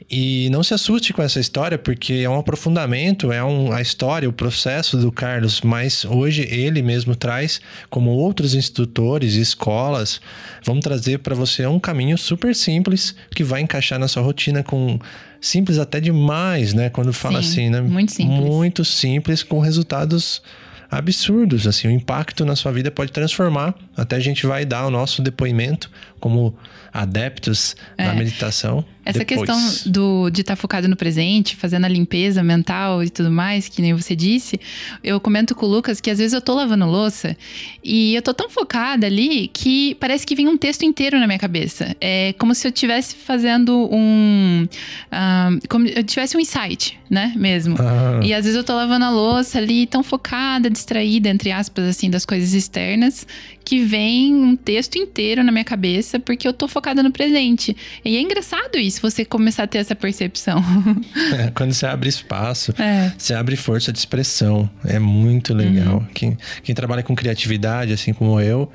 E 0.10 0.50
não 0.52 0.62
se 0.62 0.74
assuste 0.74 1.14
com 1.14 1.22
essa 1.22 1.40
história, 1.40 1.78
porque 1.78 2.14
é 2.14 2.30
um 2.30 2.38
aprofundamento, 2.38 3.32
é 3.32 3.44
um, 3.44 3.72
a 3.72 3.82
história, 3.82 4.30
o 4.30 4.34
processo 4.34 4.98
do 4.98 5.12
Carlos, 5.12 5.62
mas 5.62 6.06
hoje 6.06 6.48
ele 6.50 6.82
mesmo 6.84 7.16
traz, 7.16 7.60
como 7.90 8.12
outros 8.12 8.54
instrutores 8.54 9.34
e 9.34 9.42
escolas, 9.42 10.22
vamos 10.64 10.84
trazer 10.84 11.20
para 11.20 11.34
você 11.34 11.66
um 11.66 11.80
caminho 11.80 12.18
super 12.18 12.54
simples 12.56 13.16
que 13.32 13.44
vai 13.44 13.62
encaixar 13.62 13.98
na 13.98 14.08
sua 14.08 14.22
rotina 14.22 14.62
com 14.62 15.00
simples 15.42 15.80
até 15.80 16.00
demais, 16.00 16.74
né? 16.74 16.90
Quando 16.90 17.12
fala 17.12 17.42
Sim, 17.42 17.50
assim, 17.50 17.70
né? 17.70 17.82
muito 17.82 18.12
simples. 18.12 18.40
Muito 18.40 18.86
simples 18.86 19.42
com 19.42 19.60
resultados 19.60 20.42
absurdos, 20.90 21.68
assim, 21.68 21.88
o 21.88 21.92
impacto 21.92 22.46
na 22.46 22.56
sua 22.56 22.72
vida 22.72 22.92
pode 22.92 23.12
transformar. 23.12 23.74
Até 23.98 24.16
a 24.16 24.20
gente 24.20 24.46
vai 24.46 24.66
dar 24.66 24.86
o 24.86 24.92
nosso 24.92 25.22
depoimento 25.22 25.90
como 26.20 26.56
adeptos 26.92 27.76
da 27.98 28.14
meditação. 28.14 28.86
Essa 29.06 29.20
depois. 29.20 29.48
questão 29.48 29.92
do, 29.92 30.30
de 30.32 30.42
estar 30.42 30.56
focado 30.56 30.88
no 30.88 30.96
presente, 30.96 31.56
fazendo 31.56 31.86
a 31.86 31.88
limpeza 31.88 32.42
mental 32.42 33.04
e 33.04 33.10
tudo 33.10 33.30
mais, 33.30 33.68
que 33.68 33.80
nem 33.82 33.94
você 33.94 34.16
disse, 34.16 34.60
eu 35.04 35.20
comento 35.20 35.54
com 35.54 35.66
o 35.68 35.70
Lucas 35.70 36.02
que 36.02 36.10
às 36.10 36.18
vezes 36.18 36.34
eu 36.34 36.42
tô 36.42 36.56
lavando 36.56 36.86
louça 36.86 37.38
e 37.84 38.16
eu 38.16 38.22
tô 38.22 38.34
tão 38.34 38.50
focada 38.50 39.06
ali 39.06 39.48
que 39.50 39.94
parece 39.96 40.26
que 40.26 40.36
vem 40.36 40.48
um 40.48 40.58
texto 40.58 40.84
inteiro 40.84 41.20
na 41.20 41.28
minha 41.28 41.38
cabeça. 41.38 41.96
É 42.02 42.34
como 42.40 42.56
se 42.56 42.66
eu 42.66 42.70
estivesse 42.70 43.16
fazendo 43.16 43.88
um. 43.92 44.68
ah, 45.12 45.50
como 45.70 45.86
eu 45.86 46.04
tivesse 46.04 46.36
um 46.36 46.40
insight, 46.40 46.98
né? 47.08 47.34
Mesmo. 47.36 47.76
Ah. 47.80 48.22
E 48.24 48.34
às 48.34 48.46
vezes 48.46 48.58
eu 48.58 48.64
tô 48.64 48.74
lavando 48.74 49.06
a 49.06 49.12
louça 49.12 49.60
ali, 49.60 49.86
tão 49.86 50.02
focada, 50.02 50.68
distraída, 50.70 51.30
entre 51.30 51.52
aspas, 51.52 51.86
assim, 51.86 52.10
das 52.10 52.26
coisas 52.26 52.54
externas, 52.54 53.28
que 53.66 53.84
vem 53.84 54.34
um 54.34 54.56
texto 54.56 54.96
inteiro 54.98 55.44
na 55.44 55.52
minha 55.52 55.64
cabeça 55.66 56.20
porque 56.20 56.48
eu 56.48 56.54
tô 56.54 56.68
focada 56.68 57.02
no 57.02 57.12
presente. 57.12 57.76
E 58.06 58.16
é 58.16 58.22
engraçado 58.22 58.78
isso, 58.78 59.02
você 59.02 59.26
começar 59.26 59.64
a 59.64 59.68
ter 59.68 59.80
essa 59.80 59.96
percepção. 59.96 60.64
É, 61.38 61.50
quando 61.52 61.74
você 61.74 61.86
abre 61.88 62.08
espaço, 62.08 62.74
É. 62.78 63.12
você 63.18 63.34
abre 63.34 63.56
força 63.56 63.92
de 63.92 63.98
expressão. 63.98 64.70
É 64.86 65.00
muito 65.00 65.54
legal. 65.54 65.96
Uhum. 65.98 66.06
Quem, 66.14 66.38
quem 66.64 66.76
trabalha 66.76 67.02
com 67.04 67.16
criatividade, 67.16 67.92
assim 67.92 68.14
como 68.14 68.40
eu, 68.40 68.72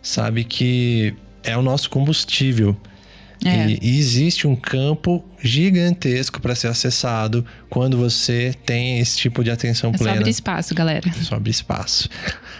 sabe 0.00 0.44
que 0.44 1.12
é 1.42 1.56
o 1.56 1.62
nosso 1.62 1.90
combustível. 1.90 2.76
É. 3.44 3.66
E, 3.70 3.78
e 3.82 3.98
existe 3.98 4.46
um 4.46 4.54
campo 4.54 5.24
gigantesco 5.42 6.40
para 6.40 6.54
ser 6.54 6.68
acessado 6.68 7.44
quando 7.68 7.96
você 7.98 8.54
tem 8.64 9.00
esse 9.00 9.18
tipo 9.18 9.42
de 9.42 9.50
atenção 9.50 9.90
É 9.90 9.98
só 9.98 10.04
plena. 10.04 10.18
abrir 10.20 10.30
espaço, 10.30 10.72
galera. 10.74 11.12
Só 11.22 11.34
abre 11.34 11.50
espaço. 11.50 12.08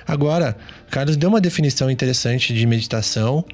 Agora, 0.06 0.56
Carlos 0.90 1.16
deu 1.16 1.28
uma 1.28 1.40
definição 1.40 1.90
interessante 1.90 2.52
de 2.52 2.66
meditação. 2.66 3.44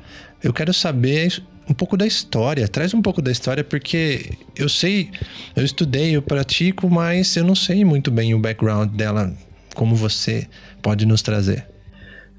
Eu 0.42 0.52
quero 0.52 0.72
saber 0.72 1.42
um 1.68 1.74
pouco 1.74 1.96
da 1.96 2.06
história. 2.06 2.66
Traz 2.66 2.94
um 2.94 3.02
pouco 3.02 3.20
da 3.20 3.30
história, 3.30 3.62
porque 3.62 4.32
eu 4.56 4.68
sei, 4.68 5.10
eu 5.54 5.64
estudei, 5.64 6.16
eu 6.16 6.22
pratico, 6.22 6.88
mas 6.88 7.36
eu 7.36 7.44
não 7.44 7.54
sei 7.54 7.84
muito 7.84 8.10
bem 8.10 8.34
o 8.34 8.38
background 8.38 8.90
dela, 8.90 9.32
como 9.74 9.94
você 9.94 10.48
pode 10.82 11.04
nos 11.04 11.22
trazer. 11.22 11.66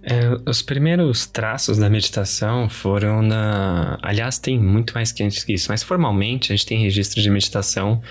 É, 0.01 0.37
os 0.49 0.61
primeiros 0.61 1.25
traços 1.25 1.77
da 1.77 1.89
meditação 1.89 2.69
foram 2.69 3.21
na. 3.21 3.99
Aliás, 4.01 4.39
tem 4.39 4.57
muito 4.57 4.93
mais 4.93 5.11
que 5.11 5.21
antes 5.21 5.43
que 5.43 5.53
isso, 5.53 5.67
mas 5.69 5.83
formalmente 5.83 6.51
a 6.51 6.55
gente 6.55 6.65
tem 6.65 6.81
registro 6.81 7.21
de 7.21 7.29
meditação 7.29 8.01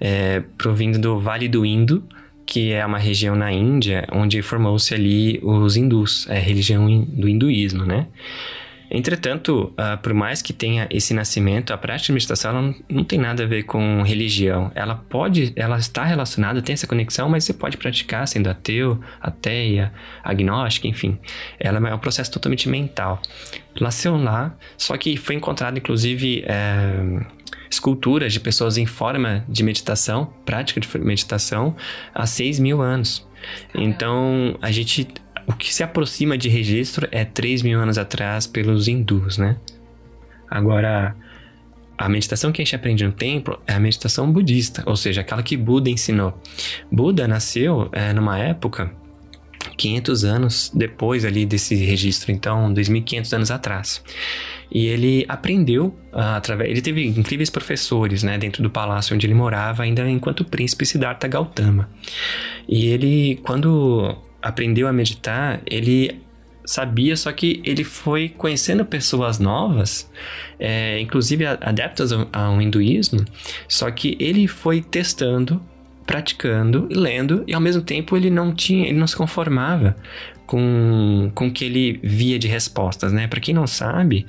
é, 0.00 0.40
provindo 0.56 0.98
do 0.98 1.20
Vale 1.20 1.46
do 1.46 1.66
Indo, 1.66 2.02
que 2.48 2.72
é 2.72 2.84
uma 2.84 2.98
região 2.98 3.36
na 3.36 3.52
Índia 3.52 4.08
onde 4.10 4.40
formou-se 4.40 4.94
ali 4.94 5.38
os 5.42 5.76
hindus, 5.76 6.26
é 6.30 6.38
a 6.38 6.40
religião 6.40 7.04
do 7.04 7.28
hinduísmo, 7.28 7.84
né? 7.84 8.06
Entretanto, 8.90 9.70
ah, 9.76 9.98
por 9.98 10.14
mais 10.14 10.40
que 10.40 10.54
tenha 10.54 10.88
esse 10.90 11.12
nascimento, 11.12 11.74
a 11.74 11.76
prática 11.76 12.10
meditação 12.10 12.54
não, 12.54 12.74
não 12.88 13.04
tem 13.04 13.18
nada 13.18 13.44
a 13.44 13.46
ver 13.46 13.64
com 13.64 14.02
religião. 14.02 14.72
Ela 14.74 14.94
pode, 14.94 15.52
ela 15.56 15.76
está 15.76 16.04
relacionada, 16.04 16.62
tem 16.62 16.72
essa 16.72 16.86
conexão, 16.86 17.28
mas 17.28 17.44
você 17.44 17.52
pode 17.52 17.76
praticar 17.76 18.26
sendo 18.26 18.48
ateu, 18.48 18.98
ateia, 19.20 19.92
agnóstico, 20.24 20.86
enfim. 20.86 21.18
Ela 21.60 21.86
é 21.86 21.94
um 21.94 21.98
processo 21.98 22.30
totalmente 22.32 22.66
mental. 22.66 23.20
Nasceu 23.78 24.16
lá, 24.16 24.56
só 24.78 24.96
que 24.96 25.18
foi 25.18 25.34
encontrado, 25.34 25.76
inclusive, 25.76 26.42
eh, 26.46 27.20
esculturas 27.70 28.32
de 28.32 28.40
pessoas 28.40 28.76
em 28.76 28.86
forma 28.86 29.44
de 29.48 29.62
meditação, 29.62 30.32
prática 30.44 30.80
de 30.80 30.98
meditação, 30.98 31.76
há 32.14 32.26
6 32.26 32.58
mil 32.58 32.80
anos. 32.80 33.26
Então, 33.74 34.56
a 34.60 34.70
gente. 34.70 35.08
O 35.46 35.54
que 35.54 35.72
se 35.72 35.82
aproxima 35.82 36.36
de 36.36 36.48
registro 36.48 37.08
é 37.10 37.24
3 37.24 37.62
mil 37.62 37.80
anos 37.80 37.96
atrás 37.96 38.46
pelos 38.46 38.86
hindus, 38.86 39.38
né? 39.38 39.56
Agora, 40.50 41.16
a 41.96 42.08
meditação 42.08 42.52
que 42.52 42.62
a 42.62 42.64
gente 42.64 42.76
aprende 42.76 43.04
no 43.04 43.12
templo 43.12 43.58
é 43.66 43.72
a 43.72 43.80
meditação 43.80 44.30
budista, 44.30 44.82
ou 44.86 44.94
seja, 44.94 45.22
aquela 45.22 45.42
que 45.42 45.56
Buda 45.56 45.90
ensinou. 45.90 46.38
Buda 46.92 47.26
nasceu 47.26 47.88
é, 47.92 48.12
numa 48.12 48.38
época 48.38 48.92
500 49.76 50.24
anos 50.24 50.72
depois 50.74 51.24
ali 51.24 51.44
desse 51.44 51.74
registro, 51.74 52.30
então 52.30 52.72
2.500 52.72 53.32
anos 53.32 53.50
atrás. 53.50 54.02
E 54.70 54.86
ele 54.86 55.24
aprendeu 55.28 55.96
ah, 56.12 56.36
através, 56.36 56.70
ele 56.70 56.82
teve 56.82 57.06
incríveis 57.06 57.50
professores, 57.50 58.22
né, 58.22 58.36
dentro 58.36 58.62
do 58.62 58.70
palácio 58.70 59.14
onde 59.14 59.26
ele 59.26 59.34
morava, 59.34 59.82
ainda 59.82 60.08
enquanto 60.08 60.44
príncipe 60.44 60.84
Siddhartha 60.84 61.26
Gautama. 61.26 61.88
E 62.68 62.86
ele, 62.86 63.40
quando 63.44 64.16
aprendeu 64.42 64.86
a 64.86 64.92
meditar, 64.92 65.60
ele 65.66 66.20
sabia, 66.64 67.16
só 67.16 67.32
que 67.32 67.62
ele 67.64 67.82
foi 67.82 68.28
conhecendo 68.28 68.84
pessoas 68.84 69.38
novas, 69.38 70.10
é, 70.60 71.00
inclusive 71.00 71.46
adeptas 71.46 72.12
ao, 72.12 72.28
ao 72.30 72.60
hinduísmo, 72.60 73.24
só 73.66 73.90
que 73.90 74.18
ele 74.20 74.46
foi 74.46 74.82
testando, 74.82 75.62
praticando, 76.06 76.86
e 76.90 76.94
lendo, 76.94 77.42
e 77.46 77.54
ao 77.54 77.60
mesmo 77.60 77.80
tempo 77.80 78.16
ele 78.16 78.28
não 78.28 78.54
tinha, 78.54 78.86
ele 78.86 78.98
não 78.98 79.06
se 79.06 79.16
conformava 79.16 79.96
com, 80.48 81.30
com 81.34 81.48
o 81.48 81.50
que 81.52 81.66
ele 81.66 82.00
via 82.02 82.38
de 82.38 82.48
respostas, 82.48 83.12
né? 83.12 83.28
Para 83.28 83.38
quem 83.38 83.54
não 83.54 83.66
sabe, 83.66 84.26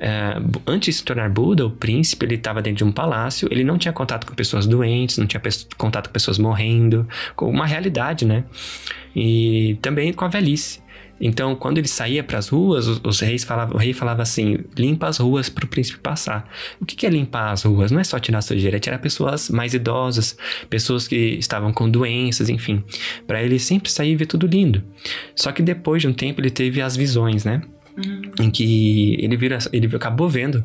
é, 0.00 0.34
antes 0.66 0.94
de 0.94 0.98
se 0.98 1.04
tornar 1.04 1.30
Buda, 1.30 1.64
o 1.64 1.70
príncipe 1.70 2.26
ele 2.26 2.34
estava 2.34 2.60
dentro 2.60 2.78
de 2.78 2.84
um 2.84 2.90
palácio, 2.90 3.48
ele 3.52 3.62
não 3.62 3.78
tinha 3.78 3.92
contato 3.92 4.26
com 4.26 4.34
pessoas 4.34 4.66
doentes, 4.66 5.16
não 5.16 5.28
tinha 5.28 5.40
contato 5.78 6.08
com 6.08 6.12
pessoas 6.12 6.38
morrendo, 6.38 7.08
com 7.36 7.48
uma 7.48 7.66
realidade, 7.66 8.26
né? 8.26 8.42
E 9.14 9.78
também 9.80 10.12
com 10.12 10.24
a 10.24 10.28
velhice. 10.28 10.80
Então, 11.20 11.54
quando 11.54 11.78
ele 11.78 11.88
saía 11.88 12.24
para 12.24 12.38
as 12.38 12.48
ruas, 12.48 12.86
os, 12.86 13.00
os 13.04 13.20
reis 13.20 13.44
falavam, 13.44 13.76
o 13.76 13.78
rei 13.78 13.92
falava 13.92 14.22
assim: 14.22 14.58
limpa 14.76 15.06
as 15.08 15.18
ruas 15.18 15.48
para 15.48 15.64
o 15.64 15.68
príncipe 15.68 15.98
passar. 15.98 16.48
O 16.80 16.86
que, 16.86 16.96
que 16.96 17.06
é 17.06 17.10
limpar 17.10 17.52
as 17.52 17.62
ruas? 17.64 17.90
Não 17.90 18.00
é 18.00 18.04
só 18.04 18.18
tirar 18.18 18.40
sujeira, 18.40 18.78
é 18.78 18.80
tirar 18.80 18.98
pessoas 18.98 19.50
mais 19.50 19.74
idosas, 19.74 20.36
pessoas 20.68 21.06
que 21.06 21.16
estavam 21.16 21.72
com 21.72 21.90
doenças, 21.90 22.48
enfim, 22.48 22.82
para 23.26 23.42
ele 23.42 23.58
sempre 23.58 23.90
sair 23.90 24.12
e 24.12 24.16
ver 24.16 24.26
tudo 24.26 24.46
lindo. 24.46 24.82
Só 25.36 25.52
que 25.52 25.62
depois 25.62 26.00
de 26.02 26.08
um 26.08 26.12
tempo 26.12 26.40
ele 26.40 26.50
teve 26.50 26.80
as 26.80 26.96
visões, 26.96 27.44
né? 27.44 27.60
Em 28.40 28.50
que 28.50 29.16
ele, 29.20 29.36
vira, 29.36 29.58
ele 29.72 29.94
acabou 29.94 30.28
vendo, 30.28 30.64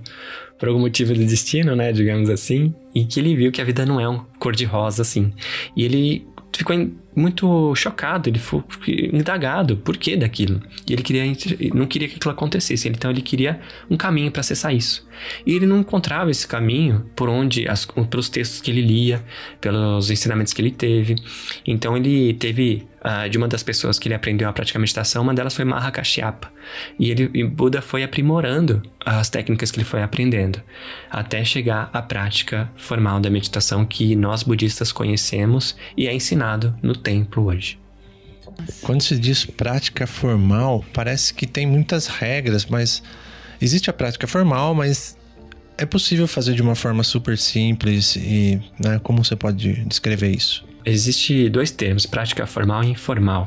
por 0.57 0.69
algum 0.69 0.79
motivo 0.79 1.13
do 1.13 1.19
destino, 1.19 1.75
né? 1.75 1.91
Digamos 1.91 2.29
assim, 2.29 2.73
e 2.93 3.03
que 3.03 3.19
ele 3.19 3.35
viu 3.35 3.51
que 3.51 3.59
a 3.59 3.65
vida 3.65 3.85
não 3.85 3.99
é 3.99 4.07
um 4.07 4.19
cor-de-rosa 4.39 5.01
assim. 5.01 5.33
E 5.75 5.83
ele 5.83 6.25
ficou 6.55 6.73
em- 6.73 6.95
muito 7.15 7.73
chocado, 7.75 8.29
ele 8.29 8.39
foi 8.39 8.61
indagado 9.13 9.77
por 9.77 9.97
que 9.97 10.17
daquilo. 10.17 10.61
E 10.87 10.93
ele 10.93 11.01
queria 11.01 11.23
não 11.73 11.85
queria 11.85 12.07
que 12.07 12.15
aquilo 12.15 12.31
acontecesse, 12.31 12.87
então 12.89 13.09
ele 13.09 13.21
queria 13.21 13.59
um 13.89 13.95
caminho 13.95 14.31
para 14.31 14.41
acessar 14.41 14.73
isso. 14.73 15.07
E 15.45 15.53
ele 15.53 15.65
não 15.65 15.79
encontrava 15.79 16.29
esse 16.29 16.47
caminho 16.47 17.05
por 17.15 17.29
onde 17.29 17.67
as, 17.67 17.85
pelos 18.09 18.29
textos 18.29 18.61
que 18.61 18.71
ele 18.71 18.81
lia, 18.81 19.23
pelos 19.61 20.11
ensinamentos 20.11 20.53
que 20.53 20.61
ele 20.61 20.71
teve. 20.71 21.15
Então 21.65 21.95
ele 21.95 22.33
teve 22.33 22.85
ah, 23.01 23.27
de 23.27 23.37
uma 23.37 23.47
das 23.47 23.61
pessoas 23.61 23.99
que 23.99 24.07
ele 24.07 24.15
aprendeu 24.15 24.49
a 24.49 24.53
praticar 24.53 24.79
meditação, 24.79 25.21
uma 25.21 25.33
delas 25.33 25.53
foi 25.53 25.63
Mahakashyapa. 25.63 26.51
E 26.97 27.11
ele 27.11 27.29
e 27.33 27.43
Buda 27.43 27.81
foi 27.81 28.03
aprimorando 28.03 28.81
as 29.05 29.29
técnicas 29.29 29.69
que 29.69 29.77
ele 29.77 29.85
foi 29.85 30.01
aprendendo, 30.01 30.59
até 31.11 31.45
chegar 31.45 31.89
à 31.93 32.01
prática 32.01 32.67
formal 32.75 33.19
da 33.19 33.29
meditação 33.29 33.85
que 33.85 34.15
nós 34.15 34.41
budistas 34.41 34.91
conhecemos 34.91 35.77
e 35.95 36.07
é 36.07 36.13
ensinado 36.13 36.75
no 36.81 36.95
templo 37.05 37.45
hoje. 37.45 37.79
Quando 38.81 39.01
se 39.01 39.17
diz 39.17 39.45
prática 39.45 40.07
formal, 40.07 40.83
parece 40.91 41.33
que 41.33 41.45
tem 41.45 41.67
muitas 41.67 42.07
regras, 42.07 42.65
mas 42.65 43.03
existe 43.61 43.89
a 43.89 43.93
prática 43.93 44.27
formal, 44.27 44.73
mas 44.73 45.17
é 45.77 45.85
possível 45.85 46.27
fazer 46.27 46.55
de 46.55 46.61
uma 46.61 46.75
forma 46.75 47.03
super 47.03 47.37
simples 47.37 48.15
e, 48.15 48.59
né, 48.79 48.99
como 49.03 49.23
você 49.23 49.35
pode 49.35 49.85
descrever 49.85 50.31
isso? 50.31 50.65
Existe 50.83 51.49
dois 51.49 51.71
termos, 51.71 52.05
prática 52.05 52.45
formal 52.47 52.83
e 52.83 52.87
informal. 52.89 53.45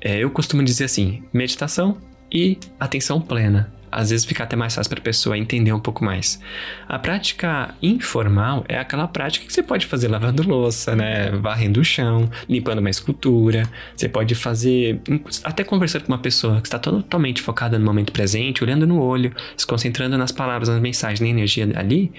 É, 0.00 0.18
eu 0.18 0.30
costumo 0.30 0.62
dizer 0.62 0.84
assim, 0.84 1.22
meditação 1.32 1.98
e 2.30 2.58
atenção 2.78 3.20
plena. 3.20 3.72
Às 3.94 4.10
vezes 4.10 4.26
fica 4.26 4.44
até 4.44 4.56
mais 4.56 4.74
fácil 4.74 4.90
para 4.90 5.00
a 5.00 5.02
pessoa 5.02 5.38
entender 5.38 5.72
um 5.72 5.80
pouco 5.80 6.04
mais. 6.04 6.40
A 6.88 6.98
prática 6.98 7.74
informal 7.82 8.64
é 8.68 8.78
aquela 8.78 9.06
prática 9.06 9.46
que 9.46 9.52
você 9.52 9.62
pode 9.62 9.86
fazer 9.86 10.08
lavando 10.08 10.42
louça, 10.42 10.96
né? 10.96 11.30
Varrendo 11.30 11.80
o 11.80 11.84
chão, 11.84 12.28
limpando 12.48 12.78
uma 12.78 12.90
escultura. 12.90 13.62
Você 13.96 14.08
pode 14.08 14.34
fazer 14.34 15.00
até 15.44 15.62
conversando 15.64 16.04
com 16.04 16.12
uma 16.12 16.18
pessoa 16.18 16.60
que 16.60 16.66
está 16.66 16.78
totalmente 16.78 17.40
focada 17.40 17.78
no 17.78 17.84
momento 17.84 18.12
presente, 18.12 18.62
olhando 18.64 18.86
no 18.86 19.00
olho, 19.00 19.32
se 19.56 19.66
concentrando 19.66 20.18
nas 20.18 20.32
palavras, 20.32 20.68
nas 20.68 20.80
mensagens, 20.80 21.20
na 21.20 21.28
energia 21.28 21.68
ali 21.76 22.12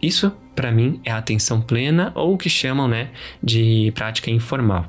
Isso, 0.00 0.30
para 0.54 0.70
mim, 0.70 1.00
é 1.04 1.10
a 1.10 1.18
atenção 1.18 1.60
plena 1.60 2.12
ou 2.14 2.34
o 2.34 2.38
que 2.38 2.50
chamam, 2.50 2.86
né, 2.86 3.10
de 3.42 3.92
prática 3.94 4.30
informal. 4.30 4.86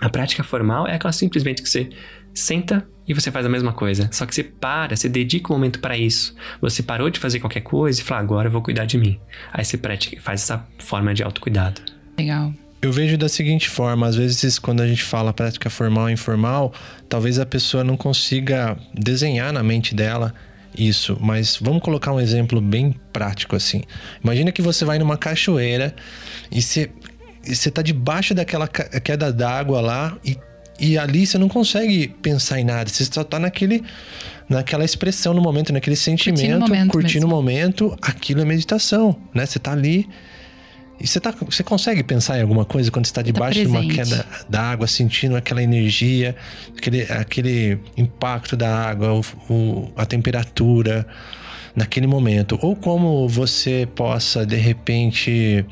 A 0.00 0.08
prática 0.08 0.42
formal 0.42 0.86
é 0.86 0.94
aquela 0.94 1.12
simplesmente 1.12 1.62
que 1.62 1.68
você 1.68 1.90
senta 2.34 2.86
e 3.06 3.14
você 3.14 3.30
faz 3.30 3.44
a 3.44 3.48
mesma 3.48 3.72
coisa. 3.72 4.08
Só 4.12 4.24
que 4.24 4.34
você 4.34 4.44
para, 4.44 4.96
você 4.96 5.08
dedica 5.08 5.52
um 5.52 5.56
momento 5.56 5.80
para 5.80 5.96
isso. 5.96 6.34
Você 6.60 6.82
parou 6.82 7.10
de 7.10 7.18
fazer 7.18 7.40
qualquer 7.40 7.62
coisa 7.62 8.00
e 8.00 8.04
fala, 8.04 8.20
agora 8.20 8.48
eu 8.48 8.52
vou 8.52 8.62
cuidar 8.62 8.84
de 8.84 8.96
mim. 8.96 9.18
Aí 9.52 9.64
você 9.64 9.76
pratica, 9.76 10.20
faz 10.20 10.42
essa 10.42 10.64
forma 10.78 11.12
de 11.12 11.22
autocuidado. 11.22 11.80
Legal. 12.18 12.52
Eu 12.82 12.92
vejo 12.92 13.18
da 13.18 13.28
seguinte 13.28 13.68
forma, 13.68 14.06
às 14.06 14.16
vezes 14.16 14.58
quando 14.58 14.80
a 14.80 14.86
gente 14.86 15.02
fala 15.02 15.34
prática 15.34 15.68
formal 15.68 16.08
e 16.08 16.14
informal, 16.14 16.72
talvez 17.08 17.38
a 17.38 17.44
pessoa 17.44 17.84
não 17.84 17.96
consiga 17.96 18.78
desenhar 18.94 19.52
na 19.52 19.62
mente 19.62 19.94
dela 19.94 20.32
isso, 20.76 21.18
mas 21.20 21.58
vamos 21.60 21.82
colocar 21.82 22.12
um 22.12 22.20
exemplo 22.20 22.60
bem 22.60 22.94
prático 23.12 23.56
assim. 23.56 23.82
Imagina 24.22 24.52
que 24.52 24.62
você 24.62 24.84
vai 24.84 24.98
numa 24.98 25.18
cachoeira 25.18 25.94
e 26.50 26.62
você, 26.62 26.90
e 27.44 27.54
você 27.54 27.70
tá 27.70 27.82
debaixo 27.82 28.34
daquela 28.34 28.68
queda 28.68 29.32
d'água 29.32 29.80
lá 29.80 30.16
e, 30.24 30.38
e 30.80 30.98
ali 30.98 31.26
você 31.26 31.38
não 31.38 31.48
consegue 31.48 32.08
pensar 32.08 32.60
em 32.60 32.64
nada, 32.64 32.88
você 32.88 33.04
só 33.04 33.22
tá 33.22 33.38
naquele 33.38 33.82
naquela 34.48 34.84
expressão 34.84 35.32
no 35.32 35.40
momento, 35.40 35.72
naquele 35.72 35.94
sentimento, 35.94 36.40
curtindo 36.40 36.56
o 36.56 36.68
momento, 36.68 36.90
curtindo 36.90 37.26
o 37.26 37.28
momento 37.28 37.98
aquilo 38.02 38.40
é 38.40 38.44
meditação, 38.44 39.16
né? 39.32 39.46
Você 39.46 39.60
tá 39.60 39.72
ali 39.72 40.08
e 41.00 41.06
você, 41.06 41.18
tá, 41.18 41.34
você 41.40 41.62
consegue 41.62 42.02
pensar 42.02 42.38
em 42.38 42.42
alguma 42.42 42.66
coisa 42.66 42.90
quando 42.90 43.06
você 43.06 43.10
está 43.10 43.22
tá 43.22 43.26
debaixo 43.26 43.58
tá 43.58 43.64
de 43.64 43.70
uma 43.70 43.86
queda 43.86 44.26
d'água, 44.48 44.86
sentindo 44.86 45.34
aquela 45.34 45.62
energia, 45.62 46.36
aquele, 46.76 47.02
aquele 47.02 47.78
impacto 47.96 48.54
da 48.54 48.90
água, 48.90 49.14
o, 49.14 49.24
o, 49.52 49.92
a 49.96 50.04
temperatura 50.04 51.06
naquele 51.74 52.06
momento? 52.06 52.58
Ou 52.60 52.76
como 52.76 53.26
você 53.26 53.88
possa, 53.94 54.44
de 54.44 54.56
repente, 54.56 55.64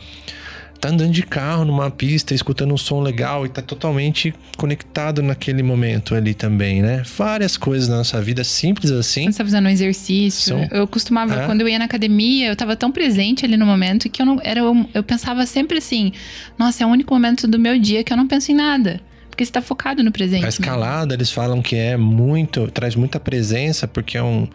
tá 0.80 0.88
andando 0.90 1.10
de 1.10 1.22
carro 1.22 1.64
numa 1.64 1.90
pista, 1.90 2.34
escutando 2.34 2.72
um 2.72 2.76
som 2.76 3.00
legal 3.00 3.44
e 3.44 3.48
tá 3.48 3.60
totalmente 3.60 4.34
conectado 4.56 5.22
naquele 5.22 5.62
momento 5.62 6.14
ali 6.14 6.34
também, 6.34 6.82
né? 6.82 7.02
Várias 7.16 7.56
coisas 7.56 7.88
na 7.88 7.96
nossa 7.96 8.20
vida 8.22 8.44
simples 8.44 8.90
assim. 8.90 9.24
Quando 9.24 9.32
você 9.32 9.38
tá 9.38 9.44
fazendo 9.44 9.66
um 9.66 9.70
exercício, 9.70 10.68
eu 10.70 10.86
costumava, 10.86 11.34
é. 11.34 11.46
quando 11.46 11.62
eu 11.62 11.68
ia 11.68 11.78
na 11.78 11.84
academia, 11.84 12.48
eu 12.48 12.56
tava 12.56 12.76
tão 12.76 12.92
presente 12.92 13.44
ali 13.44 13.56
no 13.56 13.66
momento 13.66 14.08
que 14.08 14.22
eu 14.22 14.26
não 14.26 14.40
era 14.42 14.60
eu, 14.60 14.88
eu 14.94 15.02
pensava 15.02 15.44
sempre 15.46 15.78
assim: 15.78 16.12
"Nossa, 16.58 16.84
é 16.84 16.86
o 16.86 16.90
único 16.90 17.12
momento 17.12 17.46
do 17.46 17.58
meu 17.58 17.78
dia 17.78 18.04
que 18.04 18.12
eu 18.12 18.16
não 18.16 18.26
penso 18.26 18.52
em 18.52 18.54
nada" 18.54 19.00
porque 19.38 19.44
você 19.44 19.50
está 19.50 19.62
focado 19.62 20.02
no 20.02 20.10
presente. 20.10 20.44
A 20.44 20.48
escalada, 20.48 21.14
eles 21.14 21.30
falam 21.30 21.62
que 21.62 21.76
é 21.76 21.96
muito, 21.96 22.68
traz 22.72 22.96
muita 22.96 23.20
presença, 23.20 23.86
porque 23.86 24.18
é 24.18 24.22
um, 24.22 24.48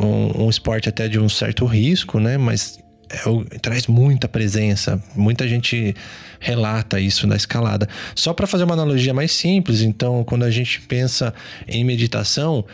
um, 0.00 0.44
um, 0.44 0.48
esporte 0.48 0.88
até 0.88 1.06
de 1.06 1.18
um 1.18 1.28
certo 1.28 1.66
risco, 1.66 2.18
né? 2.18 2.38
Mas 2.38 2.78
é, 3.08 3.58
traz 3.58 3.86
muita 3.86 4.28
presença. 4.28 5.02
Muita 5.14 5.46
gente 5.46 5.94
relata 6.40 7.00
isso 7.00 7.26
na 7.26 7.36
escalada. 7.36 7.88
Só 8.14 8.32
para 8.32 8.46
fazer 8.46 8.64
uma 8.64 8.74
analogia 8.74 9.14
mais 9.14 9.32
simples, 9.32 9.80
então, 9.80 10.24
quando 10.24 10.44
a 10.44 10.50
gente 10.50 10.80
pensa 10.82 11.32
em 11.66 11.84
meditação, 11.84 12.64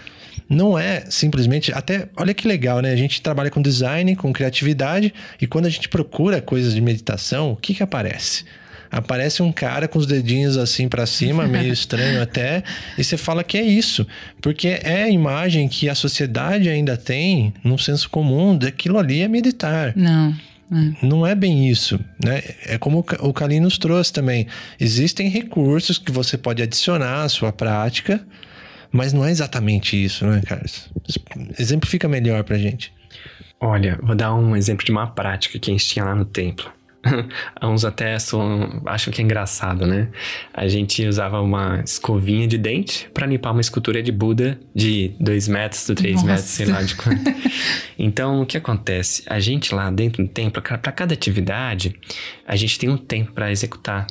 não 0.49 0.79
é 0.79 1.05
simplesmente. 1.09 1.73
Até, 1.73 2.09
olha 2.17 2.35
que 2.35 2.47
legal, 2.47 2.81
né? 2.81 2.93
A 2.93 2.97
gente 2.97 3.21
trabalha 3.23 3.51
com 3.51 3.61
design, 3.61 4.15
com 4.17 4.33
criatividade, 4.33 5.13
e 5.41 5.47
quando 5.47 5.67
a 5.67 5.71
gente 5.71 5.89
procura 5.89 6.41
coisas 6.41 6.75
de 6.75 6.81
meditação, 6.81 7.53
o 7.53 7.57
que, 7.57 7.75
que 7.75 7.83
aparece? 7.83 8.45
Aparece 8.93 9.43
um 9.43 9.51
cara 9.51 9.89
com 9.89 9.99
os 9.99 10.07
dedinhos 10.07 10.59
assim 10.59 10.87
para 10.87 11.07
cima, 11.07 11.49
meio 11.49 11.73
estranho 11.75 12.23
até, 12.23 12.63
e 12.99 13.03
você 13.03 13.17
fala 13.17 13.43
que 13.43 13.57
é 13.57 13.63
isso, 13.63 14.07
porque 14.41 14.69
é 14.69 15.05
a 15.05 15.09
imagem 15.09 15.67
que 15.67 15.89
a 15.89 15.95
sociedade 15.95 16.69
ainda 16.69 16.97
tem 16.97 17.55
no 17.65 17.79
senso 17.79 18.11
comum 18.11 18.57
daquilo 18.57 18.99
ali 18.99 19.23
é 19.23 19.29
meditar. 19.29 19.95
Não. 19.97 20.37
É. 20.71 21.07
Não 21.07 21.27
é 21.27 21.35
bem 21.35 21.69
isso, 21.69 21.99
né? 22.23 22.43
É 22.67 22.79
como 22.79 23.05
o 23.21 23.33
Kalim 23.33 23.61
nos 23.61 23.77
trouxe 23.77 24.13
também. 24.13 24.47
Existem 24.81 25.29
recursos 25.29 25.99
que 25.99 26.11
você 26.11 26.39
pode 26.39 26.63
adicionar 26.63 27.23
à 27.23 27.29
sua 27.29 27.53
prática, 27.53 28.25
mas 28.91 29.13
não 29.13 29.25
é 29.25 29.31
exatamente 29.31 30.03
isso, 30.03 30.27
né, 30.27 30.43
Carlos? 30.47 30.91
Exemplifica 31.59 32.09
melhor 32.09 32.43
pra 32.45 32.57
gente. 32.57 32.93
Olha, 33.61 33.99
vou 34.03 34.17
dar 34.17 34.35
um 34.35 34.57
exemplo 34.57 34.85
de 34.85 34.91
uma 34.91 35.07
prática 35.07 35.59
que 35.59 35.71
a 35.71 35.73
gente 35.73 35.87
tinha 35.87 36.05
lá 36.05 36.15
no 36.15 36.25
templo. 36.25 36.71
Uns 37.63 37.85
até 37.85 38.19
são, 38.19 38.83
acham 38.87 39.13
que 39.13 39.21
é 39.21 39.25
engraçado, 39.25 39.87
né? 39.87 40.09
A 40.53 40.69
gente 40.69 41.07
usava 41.07 41.41
uma 41.41 41.83
escovinha 41.85 42.47
de 42.47 42.57
dente 42.57 43.11
para 43.13 43.27
limpar 43.27 43.53
uma 43.53 43.61
escultura 43.61 44.03
de 44.03 44.13
Buda 44.13 44.59
de 44.75 45.15
2 45.21 45.49
metros, 45.49 45.87
de 45.87 45.95
3 45.95 46.23
metros, 46.23 46.47
sei 46.47 46.67
lá 46.67 46.83
de 46.83 46.95
quanto. 46.95 47.23
então, 47.99 48.43
o 48.43 48.47
que 48.47 48.57
acontece? 48.57 49.23
A 49.27 49.41
gente 49.41 49.75
lá 49.75 49.91
dentro 49.91 50.23
do 50.23 50.29
templo, 50.29 50.63
para 50.63 50.93
cada 50.93 51.15
atividade, 51.15 51.95
a 52.47 52.57
gente 52.57 52.79
tem 52.79 52.89
um 52.89 52.97
tempo 52.97 53.33
para 53.33 53.51
executar. 53.51 54.07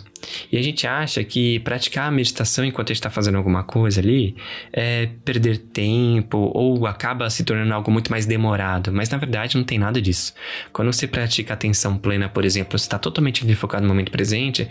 E 0.52 0.58
a 0.58 0.62
gente 0.62 0.86
acha 0.86 1.24
que 1.24 1.60
praticar 1.60 2.08
a 2.08 2.12
meditação 2.12 2.64
enquanto 2.66 2.90
a 2.90 2.94
gente 2.94 3.00
está 3.00 3.10
fazendo 3.10 3.38
alguma 3.38 3.64
coisa 3.64 4.00
ali 4.00 4.36
é 4.72 5.08
perder 5.26 5.58
tempo 5.58 6.52
ou 6.54 6.86
acaba 6.86 7.30
se 7.30 7.44
tornando 7.44 7.74
algo 7.74 7.92
muito 7.92 8.12
mais 8.12 8.26
demorado. 8.26 8.92
Mas 8.92 9.10
na 9.10 9.18
verdade 9.18 9.58
não 9.58 9.64
tem 9.64 9.80
nada 9.80 10.02
disso. 10.02 10.34
Quando 10.72 10.92
você 10.92 11.08
pratica 11.08 11.54
atenção 11.54 11.98
plena, 11.98 12.30
por 12.30 12.46
exemplo, 12.46 12.78
você 12.78 12.86
está 12.86 13.00
totalmente 13.00 13.42
focado 13.56 13.84
no 13.84 13.90
momento 13.90 14.12
presente, 14.12 14.68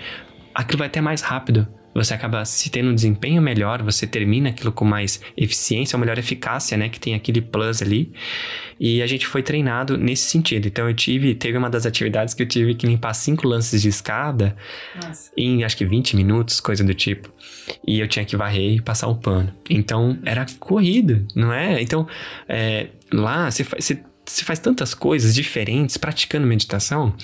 aquilo 0.54 0.78
vai 0.78 0.88
até 0.88 1.00
mais 1.00 1.22
rápido 1.22 1.66
você 1.94 2.14
acaba 2.14 2.44
se 2.44 2.70
tendo 2.70 2.90
um 2.90 2.94
desempenho 2.94 3.42
melhor, 3.42 3.82
você 3.82 4.06
termina 4.06 4.50
aquilo 4.50 4.70
com 4.70 4.84
mais 4.84 5.20
eficiência, 5.36 5.96
ou 5.96 6.00
melhor 6.00 6.18
eficácia, 6.18 6.76
né? 6.76 6.88
Que 6.88 7.00
tem 7.00 7.14
aquele 7.14 7.40
plus 7.40 7.82
ali. 7.82 8.12
E 8.78 9.02
a 9.02 9.06
gente 9.06 9.26
foi 9.26 9.42
treinado 9.42 9.98
nesse 9.98 10.30
sentido. 10.30 10.68
Então 10.68 10.88
eu 10.88 10.94
tive, 10.94 11.34
teve 11.34 11.58
uma 11.58 11.68
das 11.68 11.84
atividades 11.84 12.32
que 12.32 12.42
eu 12.42 12.46
tive 12.46 12.74
que 12.74 12.86
limpar 12.86 13.12
cinco 13.14 13.46
lances 13.46 13.82
de 13.82 13.88
escada 13.88 14.56
Nossa. 15.02 15.30
em 15.36 15.64
acho 15.64 15.76
que 15.76 15.84
20 15.84 16.16
minutos, 16.16 16.60
coisa 16.60 16.84
do 16.84 16.94
tipo. 16.94 17.30
E 17.86 18.00
eu 18.00 18.08
tinha 18.08 18.24
que 18.24 18.36
varrer 18.36 18.76
e 18.76 18.80
passar 18.80 19.08
o 19.08 19.16
pano. 19.16 19.52
Então 19.68 20.18
era 20.24 20.46
corrido, 20.58 21.26
não 21.34 21.52
é? 21.52 21.82
Então 21.82 22.06
é, 22.48 22.88
lá 23.12 23.50
você 23.50 23.64
você, 23.64 24.02
você 24.30 24.44
faz 24.44 24.58
tantas 24.58 24.94
coisas 24.94 25.34
diferentes 25.34 25.96
praticando 25.96 26.46
meditação 26.46 27.14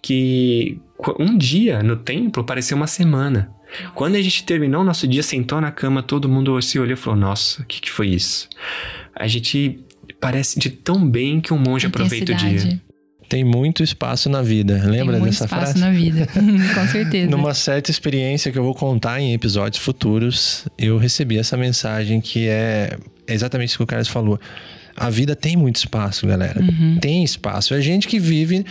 que 0.00 0.78
um 1.18 1.36
dia 1.36 1.82
no 1.82 1.96
templo 1.96 2.44
pareceu 2.44 2.76
uma 2.76 2.86
semana. 2.86 3.50
Quando 3.94 4.16
a 4.16 4.22
gente 4.22 4.44
terminou 4.44 4.82
o 4.82 4.84
nosso 4.84 5.06
dia, 5.08 5.22
sentou 5.22 5.60
na 5.60 5.70
cama, 5.70 6.02
todo 6.02 6.28
mundo 6.28 6.60
se 6.60 6.78
olhou 6.78 6.92
e 6.92 6.96
falou: 6.96 7.18
Nossa, 7.18 7.62
o 7.62 7.64
que, 7.64 7.80
que 7.80 7.90
foi 7.90 8.08
isso? 8.08 8.48
A 9.14 9.26
gente 9.26 9.80
parece 10.20 10.58
de 10.58 10.70
tão 10.70 11.08
bem 11.08 11.40
que 11.40 11.54
um 11.54 11.58
monge 11.58 11.86
aproveita 11.86 12.32
o 12.32 12.36
dia. 12.36 12.80
Tem 13.28 13.42
muito 13.42 13.82
espaço 13.82 14.28
na 14.28 14.42
vida. 14.42 14.74
Lembra 14.74 14.90
Tem 14.90 15.04
muito 15.04 15.24
dessa 15.24 15.46
espaço 15.46 15.72
frase? 15.72 15.80
na 15.80 15.90
vida, 15.90 16.26
com 16.74 16.86
certeza. 16.86 17.30
Numa 17.30 17.54
certa 17.54 17.90
experiência 17.90 18.52
que 18.52 18.58
eu 18.58 18.62
vou 18.62 18.74
contar 18.74 19.20
em 19.20 19.32
episódios 19.32 19.82
futuros, 19.82 20.68
eu 20.76 20.98
recebi 20.98 21.38
essa 21.38 21.56
mensagem 21.56 22.20
que 22.20 22.46
é 22.46 22.98
exatamente 23.26 23.70
isso 23.70 23.78
que 23.78 23.84
o 23.84 23.86
Carlos 23.86 24.08
falou. 24.08 24.38
A 24.96 25.10
vida 25.10 25.34
tem 25.34 25.56
muito 25.56 25.76
espaço, 25.76 26.26
galera. 26.26 26.60
Uhum. 26.60 26.98
Tem 27.00 27.24
espaço. 27.24 27.74
É 27.74 27.80
gente 27.80 28.06
que 28.06 28.18
vive 28.18 28.64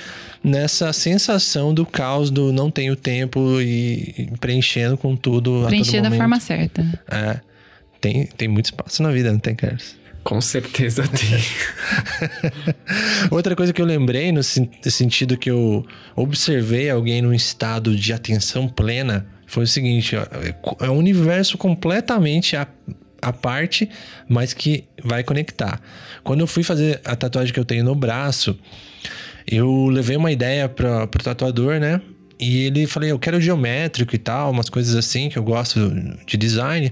nessa 0.43 0.93
sensação 0.93 1.73
do 1.73 1.86
caos 1.86 2.29
do 2.29 2.51
não 2.51 2.69
tenho 2.69 2.95
tempo 2.95 3.60
e 3.62 4.29
preenchendo 4.39 4.97
com 4.97 5.15
tudo. 5.15 5.65
Preencher 5.67 6.01
da 6.01 6.12
forma 6.12 6.39
certa. 6.39 6.86
É. 7.10 7.39
Tem, 7.99 8.25
tem 8.38 8.47
muito 8.47 8.65
espaço 8.65 9.03
na 9.03 9.12
vida, 9.12 9.31
não 9.31 9.39
tem, 9.39 9.55
Carlos? 9.55 9.95
Com 10.23 10.39
certeza 10.39 11.03
tem. 11.07 11.39
Outra 13.31 13.55
coisa 13.55 13.73
que 13.73 13.81
eu 13.81 13.86
lembrei, 13.86 14.31
no 14.31 14.43
sentido 14.43 15.38
que 15.38 15.49
eu 15.49 15.86
observei 16.15 16.89
alguém 16.89 17.21
num 17.21 17.34
estado 17.34 17.95
de 17.95 18.13
atenção 18.13 18.67
plena, 18.67 19.25
foi 19.47 19.63
o 19.63 19.67
seguinte: 19.67 20.15
ó, 20.15 20.86
é 20.86 20.89
um 20.89 20.97
universo 20.97 21.57
completamente 21.57 22.55
a 22.55 23.34
parte, 23.34 23.89
mas 24.27 24.53
que 24.53 24.86
vai 25.03 25.23
conectar. 25.23 25.79
Quando 26.23 26.41
eu 26.41 26.47
fui 26.47 26.63
fazer 26.63 27.01
a 27.03 27.15
tatuagem 27.15 27.53
que 27.53 27.60
eu 27.60 27.65
tenho 27.65 27.84
no 27.84 27.95
braço, 27.95 28.57
eu 29.47 29.88
levei 29.88 30.17
uma 30.17 30.31
ideia 30.31 30.69
para 30.69 31.07
pro 31.07 31.23
tatuador, 31.23 31.79
né? 31.79 32.01
E 32.39 32.65
ele 32.65 32.88
falei, 32.88 33.12
eu 33.12 33.19
quero 33.19 33.39
geométrico 33.39 34.15
e 34.15 34.17
tal, 34.17 34.49
umas 34.51 34.69
coisas 34.69 34.95
assim 34.95 35.29
que 35.29 35.38
eu 35.38 35.43
gosto 35.43 35.93
de 36.25 36.38
design. 36.38 36.91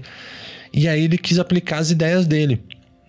E 0.72 0.86
aí 0.86 1.04
ele 1.04 1.18
quis 1.18 1.38
aplicar 1.40 1.78
as 1.78 1.90
ideias 1.90 2.26
dele. 2.26 2.62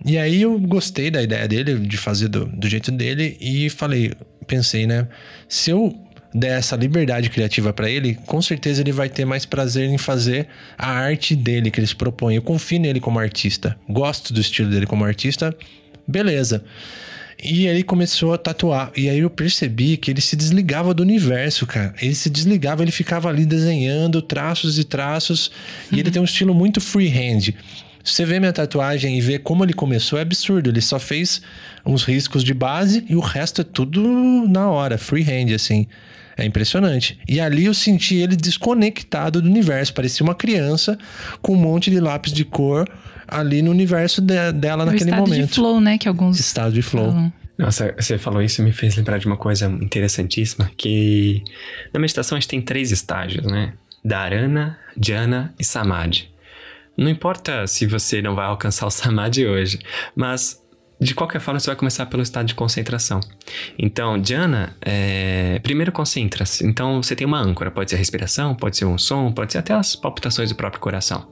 E 0.03 0.17
aí 0.17 0.41
eu 0.41 0.59
gostei 0.59 1.11
da 1.11 1.21
ideia 1.21 1.47
dele, 1.47 1.77
de 1.77 1.97
fazer 1.97 2.27
do, 2.27 2.45
do 2.45 2.67
jeito 2.67 2.91
dele, 2.91 3.37
e 3.39 3.69
falei, 3.69 4.13
pensei, 4.47 4.87
né? 4.87 5.07
Se 5.47 5.69
eu 5.69 5.95
der 6.33 6.57
essa 6.57 6.75
liberdade 6.75 7.29
criativa 7.29 7.71
para 7.73 7.89
ele, 7.89 8.15
com 8.25 8.41
certeza 8.41 8.81
ele 8.81 8.91
vai 8.91 9.09
ter 9.09 9.25
mais 9.25 9.45
prazer 9.45 9.87
em 9.89 9.97
fazer 9.97 10.47
a 10.77 10.89
arte 10.89 11.35
dele 11.35 11.69
que 11.69 11.79
ele 11.79 11.87
se 11.87 11.95
propõe. 11.95 12.35
Eu 12.35 12.41
confio 12.41 12.79
nele 12.79 12.99
como 12.99 13.19
artista, 13.19 13.77
gosto 13.87 14.33
do 14.33 14.39
estilo 14.41 14.69
dele 14.69 14.87
como 14.87 15.03
artista, 15.03 15.55
beleza. 16.11 16.63
E 17.43 17.65
ele 17.65 17.81
começou 17.81 18.33
a 18.33 18.37
tatuar. 18.37 18.91
E 18.95 19.09
aí 19.09 19.19
eu 19.19 19.29
percebi 19.29 19.97
que 19.97 20.11
ele 20.11 20.21
se 20.21 20.35
desligava 20.35 20.93
do 20.93 21.01
universo, 21.01 21.65
cara. 21.65 21.95
Ele 21.99 22.13
se 22.13 22.29
desligava, 22.29 22.83
ele 22.83 22.91
ficava 22.91 23.29
ali 23.29 23.45
desenhando 23.45 24.21
traços 24.21 24.77
e 24.77 24.83
traços. 24.83 25.47
Uhum. 25.47 25.97
E 25.97 25.99
ele 25.99 26.09
uhum. 26.09 26.13
tem 26.13 26.21
um 26.21 26.25
estilo 26.25 26.53
muito 26.53 26.79
freehand. 26.79 27.53
Se 28.03 28.13
você 28.13 28.25
vê 28.25 28.39
minha 28.39 28.53
tatuagem 28.53 29.17
e 29.17 29.21
vê 29.21 29.39
como 29.39 29.63
ele 29.63 29.73
começou, 29.73 30.19
é 30.19 30.21
absurdo. 30.21 30.69
Ele 30.69 30.81
só 30.81 30.99
fez 30.99 31.41
uns 31.83 32.03
riscos 32.03 32.43
de 32.43 32.53
base 32.53 33.05
e 33.09 33.15
o 33.15 33.19
resto 33.19 33.61
é 33.61 33.63
tudo 33.63 34.47
na 34.47 34.69
hora, 34.69 34.97
freehand, 34.97 35.53
assim. 35.53 35.87
É 36.37 36.45
impressionante. 36.45 37.19
E 37.27 37.39
ali 37.39 37.65
eu 37.65 37.73
senti 37.73 38.15
ele 38.15 38.35
desconectado 38.35 39.41
do 39.41 39.49
universo. 39.49 39.93
Parecia 39.93 40.23
uma 40.23 40.35
criança 40.35 40.97
com 41.41 41.53
um 41.53 41.57
monte 41.57 41.91
de 41.91 41.99
lápis 41.99 42.31
de 42.31 42.45
cor 42.45 42.87
ali 43.31 43.61
no 43.61 43.71
universo 43.71 44.21
de, 44.21 44.51
dela 44.51 44.83
o 44.83 44.85
naquele 44.85 45.09
estado 45.09 45.21
momento. 45.21 45.47
de 45.47 45.53
flow, 45.53 45.79
né? 45.79 45.97
Que 45.97 46.07
alguns 46.07 46.39
Estado 46.39 46.73
de 46.73 46.81
flow. 46.81 47.11
falam. 47.11 47.33
Nossa, 47.57 47.93
você 47.97 48.17
falou 48.17 48.41
isso 48.41 48.61
e 48.61 48.65
me 48.65 48.71
fez 48.71 48.95
lembrar 48.95 49.19
de 49.19 49.27
uma 49.27 49.37
coisa 49.37 49.67
interessantíssima, 49.67 50.71
que 50.75 51.43
na 51.93 51.99
meditação 51.99 52.35
a 52.35 52.39
gente 52.39 52.49
tem 52.49 52.61
três 52.61 52.91
estágios, 52.91 53.45
né? 53.45 53.73
Dharana, 54.03 54.77
Jhana 54.97 55.53
e 55.59 55.63
Samadhi. 55.63 56.29
Não 56.97 57.07
importa 57.09 57.65
se 57.67 57.85
você 57.85 58.21
não 58.21 58.35
vai 58.35 58.45
alcançar 58.45 58.85
o 58.85 58.91
Samadhi 58.91 59.45
hoje, 59.45 59.79
mas 60.15 60.60
de 61.01 61.15
qualquer 61.15 61.41
forma 61.41 61.59
você 61.59 61.65
vai 61.65 61.75
começar 61.75 62.05
pelo 62.05 62.21
estado 62.21 62.45
de 62.45 62.53
concentração. 62.53 63.19
Então, 63.77 64.21
Jhana, 64.23 64.75
é... 64.81 65.59
primeiro 65.63 65.91
concentra-se. 65.91 66.65
Então 66.65 67.01
você 67.01 67.15
tem 67.15 67.25
uma 67.25 67.39
âncora, 67.39 67.71
pode 67.71 67.89
ser 67.89 67.95
a 67.95 67.99
respiração, 67.99 68.53
pode 68.53 68.77
ser 68.77 68.85
um 68.85 68.99
som, 68.99 69.31
pode 69.31 69.51
ser 69.51 69.57
até 69.57 69.73
as 69.73 69.95
palpitações 69.95 70.49
do 70.49 70.55
próprio 70.55 70.79
coração. 70.79 71.27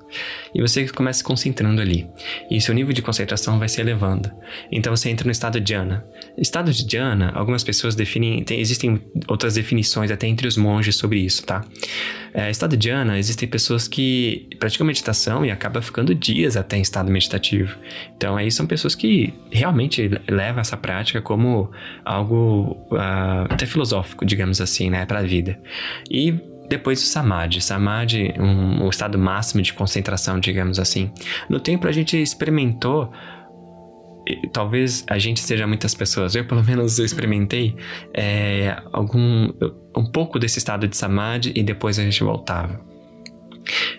E 0.56 0.62
você 0.62 0.88
começa 0.88 1.20
se 1.20 1.24
concentrando 1.24 1.82
ali. 1.82 2.08
E 2.50 2.60
seu 2.60 2.74
nível 2.74 2.94
de 2.94 3.04
concentração 3.04 3.60
vai 3.60 3.70
se 3.70 3.80
elevando. 3.80 4.32
Então 4.72 4.96
você 4.96 5.10
entra 5.10 5.26
no 5.26 5.32
estado 5.32 5.60
Jhana. 5.60 6.04
Estado 6.36 6.74
de 6.74 6.84
Jhana, 6.92 7.32
algumas 7.36 7.64
pessoas 7.64 7.94
definem, 7.94 8.44
tem, 8.44 8.60
existem 8.60 9.00
outras 9.28 9.54
definições 9.54 10.10
até 10.10 10.26
entre 10.26 10.48
os 10.48 10.58
monges 10.58 10.96
sobre 10.96 11.20
isso, 11.20 11.46
tá? 11.46 11.64
É, 12.34 12.50
estado 12.50 12.76
Jhana, 12.82 13.20
existem 13.20 13.48
pessoas 13.48 13.88
que 13.88 14.48
praticam 14.60 14.86
meditação 14.86 15.46
e 15.46 15.52
acabam 15.52 15.82
ficando 15.82 16.14
dias 16.16 16.58
até 16.58 16.78
em 16.78 16.82
estado 16.82 17.12
meditativo. 17.12 17.78
Então 18.16 18.36
aí 18.36 18.52
são 18.52 18.66
pessoas 18.66 18.96
que 18.96 19.34
realmente 19.60 20.10
levam 20.28 20.62
essa 20.62 20.78
prática 20.78 21.22
como 21.22 21.70
algo 22.04 22.88
ah, 22.94 23.46
até 23.50 23.66
filosófico, 23.66 24.26
digamos 24.26 24.60
assim, 24.62 24.90
né, 24.90 25.06
para 25.06 25.20
a 25.20 25.24
vida. 25.24 25.60
E 26.10 26.40
depois 26.68 27.02
o 27.02 27.06
Samadhi. 27.06 27.62
Samadhi, 27.62 28.34
um, 28.40 28.84
o 28.86 28.90
estado 28.90 29.18
máximo 29.18 29.62
de 29.62 29.74
concentração, 29.74 30.40
digamos 30.40 30.80
assim. 30.80 31.12
No 31.50 31.60
tempo 31.60 31.88
a 31.88 31.92
gente 31.92 32.22
experimentou 32.22 33.12
talvez 34.54 35.04
a 35.08 35.18
gente 35.18 35.40
seja 35.40 35.66
muitas 35.66 35.96
pessoas, 35.96 36.36
eu 36.36 36.46
pelo 36.46 36.64
menos 36.64 37.00
experimentei 37.00 37.76
é, 38.14 38.78
algum 38.92 39.52
um 39.96 40.06
pouco 40.06 40.38
desse 40.38 40.60
estado 40.60 40.88
de 40.88 40.96
samadhi 40.96 41.52
e 41.56 41.64
depois 41.64 41.98
a 41.98 42.04
gente 42.04 42.24
voltava. 42.24 42.89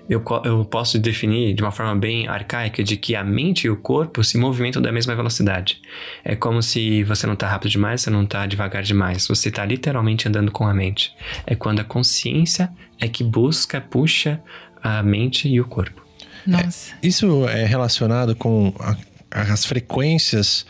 Eu, 0.09 0.23
eu 0.45 0.65
posso 0.65 0.99
definir 0.99 1.55
de 1.55 1.63
uma 1.63 1.71
forma 1.71 1.95
bem 1.97 2.27
arcaica 2.27 2.83
de 2.83 2.97
que 2.97 3.15
a 3.15 3.23
mente 3.25 3.67
e 3.67 3.71
o 3.71 3.77
corpo 3.77 4.23
se 4.25 4.37
movimentam 4.39 4.83
da 4.83 4.91
mesma 4.91 5.15
velocidade. 5.15 5.81
É 6.25 6.35
como 6.35 6.63
se 6.63 7.05
você 7.05 7.27
não 7.27 7.35
está 7.35 7.49
rápido 7.49 7.71
demais, 7.71 8.03
você 8.03 8.11
não 8.11 8.25
está 8.25 8.47
devagar 8.47 8.83
demais. 8.83 9.27
Você 9.29 9.49
está 9.49 9.65
literalmente 9.65 10.27
andando 10.29 10.51
com 10.51 10.67
a 10.67 10.75
mente. 10.75 11.15
É 11.47 11.55
quando 11.55 11.81
a 11.81 11.85
consciência 11.85 12.71
é 13.01 13.09
que 13.09 13.23
busca, 13.25 13.81
puxa 13.81 14.41
a 14.83 15.03
mente 15.03 15.49
e 15.49 15.61
o 15.61 15.65
corpo. 15.65 16.01
Nossa. 16.47 16.95
Isso 17.03 17.47
é 17.49 17.65
relacionado 17.65 18.35
com 18.35 18.75
a- 18.81 18.97
as 19.31 19.65
frequências 19.65 20.67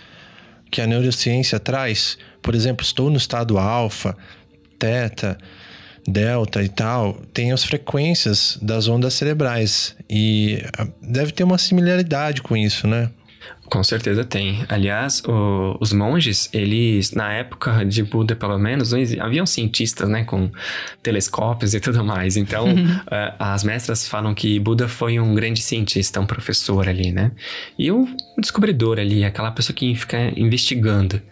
que 0.71 0.81
a 0.81 0.87
neurociência 0.87 1.59
traz. 1.59 2.19
Por 2.43 2.55
exemplo, 2.55 2.85
estou 2.85 3.09
no 3.11 3.17
estado 3.17 3.59
alfa, 3.59 4.17
teta, 4.79 5.39
delta 6.07 6.63
e 6.63 6.69
tal. 6.69 7.15
Tem 7.33 7.53
as 7.53 7.65
frequências 7.65 8.59
das 8.63 8.89
ondas 8.89 9.15
cerebrais. 9.15 9.97
E 10.09 10.63
ah, 10.79 10.87
deve 11.03 11.33
ter 11.33 11.45
uma 11.45 11.59
similaridade 11.59 12.43
com 12.43 12.57
isso, 12.57 12.87
né? 12.87 13.11
Com 13.67 13.85
certeza 13.85 14.25
tem. 14.25 14.65
Aliás, 14.69 15.23
o- 15.25 15.77
os 15.81 15.93
monges, 15.93 16.51
eles, 16.53 17.13
na 17.13 17.33
época 17.33 17.85
de 17.87 18.03
Buda, 18.03 18.35
pelo 18.35 18.59
menos, 18.59 18.93
haviam 19.21 19.47
cientistas, 19.47 20.09
né, 20.09 20.25
com 20.25 20.51
telescópios 21.05 21.73
e 21.73 21.79
tudo 21.79 22.05
mais. 22.05 22.37
Então, 22.37 22.67
eh, 23.11 23.33
as 23.39 23.63
mestras 23.63 24.09
falam 24.09 24.35
que 24.35 24.59
Buda 24.59 24.89
foi 24.89 25.21
um 25.21 25.35
grande 25.37 25.63
cientista, 25.63 26.21
um 26.21 26.27
professor 26.27 26.89
ali, 26.89 27.13
né? 27.13 27.31
E 27.79 27.93
um 27.93 28.13
descobridor 28.39 28.99
ali, 28.99 29.25
aquela 29.25 29.53
pessoa 29.53 29.75
que 29.75 29.95
fica 29.95 30.19
investigando. 30.37 31.23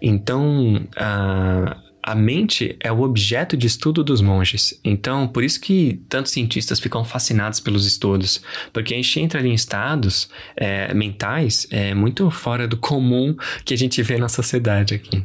Então, 0.00 0.86
a 0.96 1.76
a 2.02 2.14
mente 2.14 2.76
é 2.80 2.90
o 2.90 3.02
objeto 3.02 3.56
de 3.56 3.66
estudo 3.66 4.02
dos 4.02 4.20
monges. 4.20 4.78
Então, 4.82 5.28
por 5.28 5.44
isso 5.44 5.60
que 5.60 6.00
tantos 6.08 6.32
cientistas 6.32 6.80
ficam 6.80 7.04
fascinados 7.04 7.60
pelos 7.60 7.86
estudos. 7.86 8.42
Porque 8.72 8.92
a 8.92 8.96
gente 8.96 9.20
entra 9.20 9.46
em 9.46 9.54
estados 9.54 10.28
é, 10.56 10.92
mentais 10.92 11.66
é, 11.70 11.94
muito 11.94 12.28
fora 12.30 12.66
do 12.66 12.76
comum 12.76 13.36
que 13.64 13.72
a 13.72 13.78
gente 13.78 14.02
vê 14.02 14.18
na 14.18 14.28
sociedade 14.28 14.94
aqui. 14.94 15.24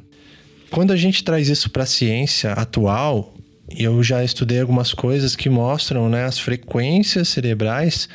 Quando 0.69 0.91
a 0.91 0.97
gente 0.97 1.23
traz 1.23 1.49
isso 1.49 1.69
para 1.69 1.83
a 1.83 1.87
ciência 1.87 2.51
atual, 2.51 3.33
eu 3.69 4.03
já 4.03 4.23
estudei 4.23 4.61
algumas 4.61 4.93
coisas 4.93 5.35
que 5.35 5.49
mostram 5.49 6.09
né, 6.09 6.25
as 6.25 6.37
frequências 6.37 7.29
cerebrais, 7.29 8.07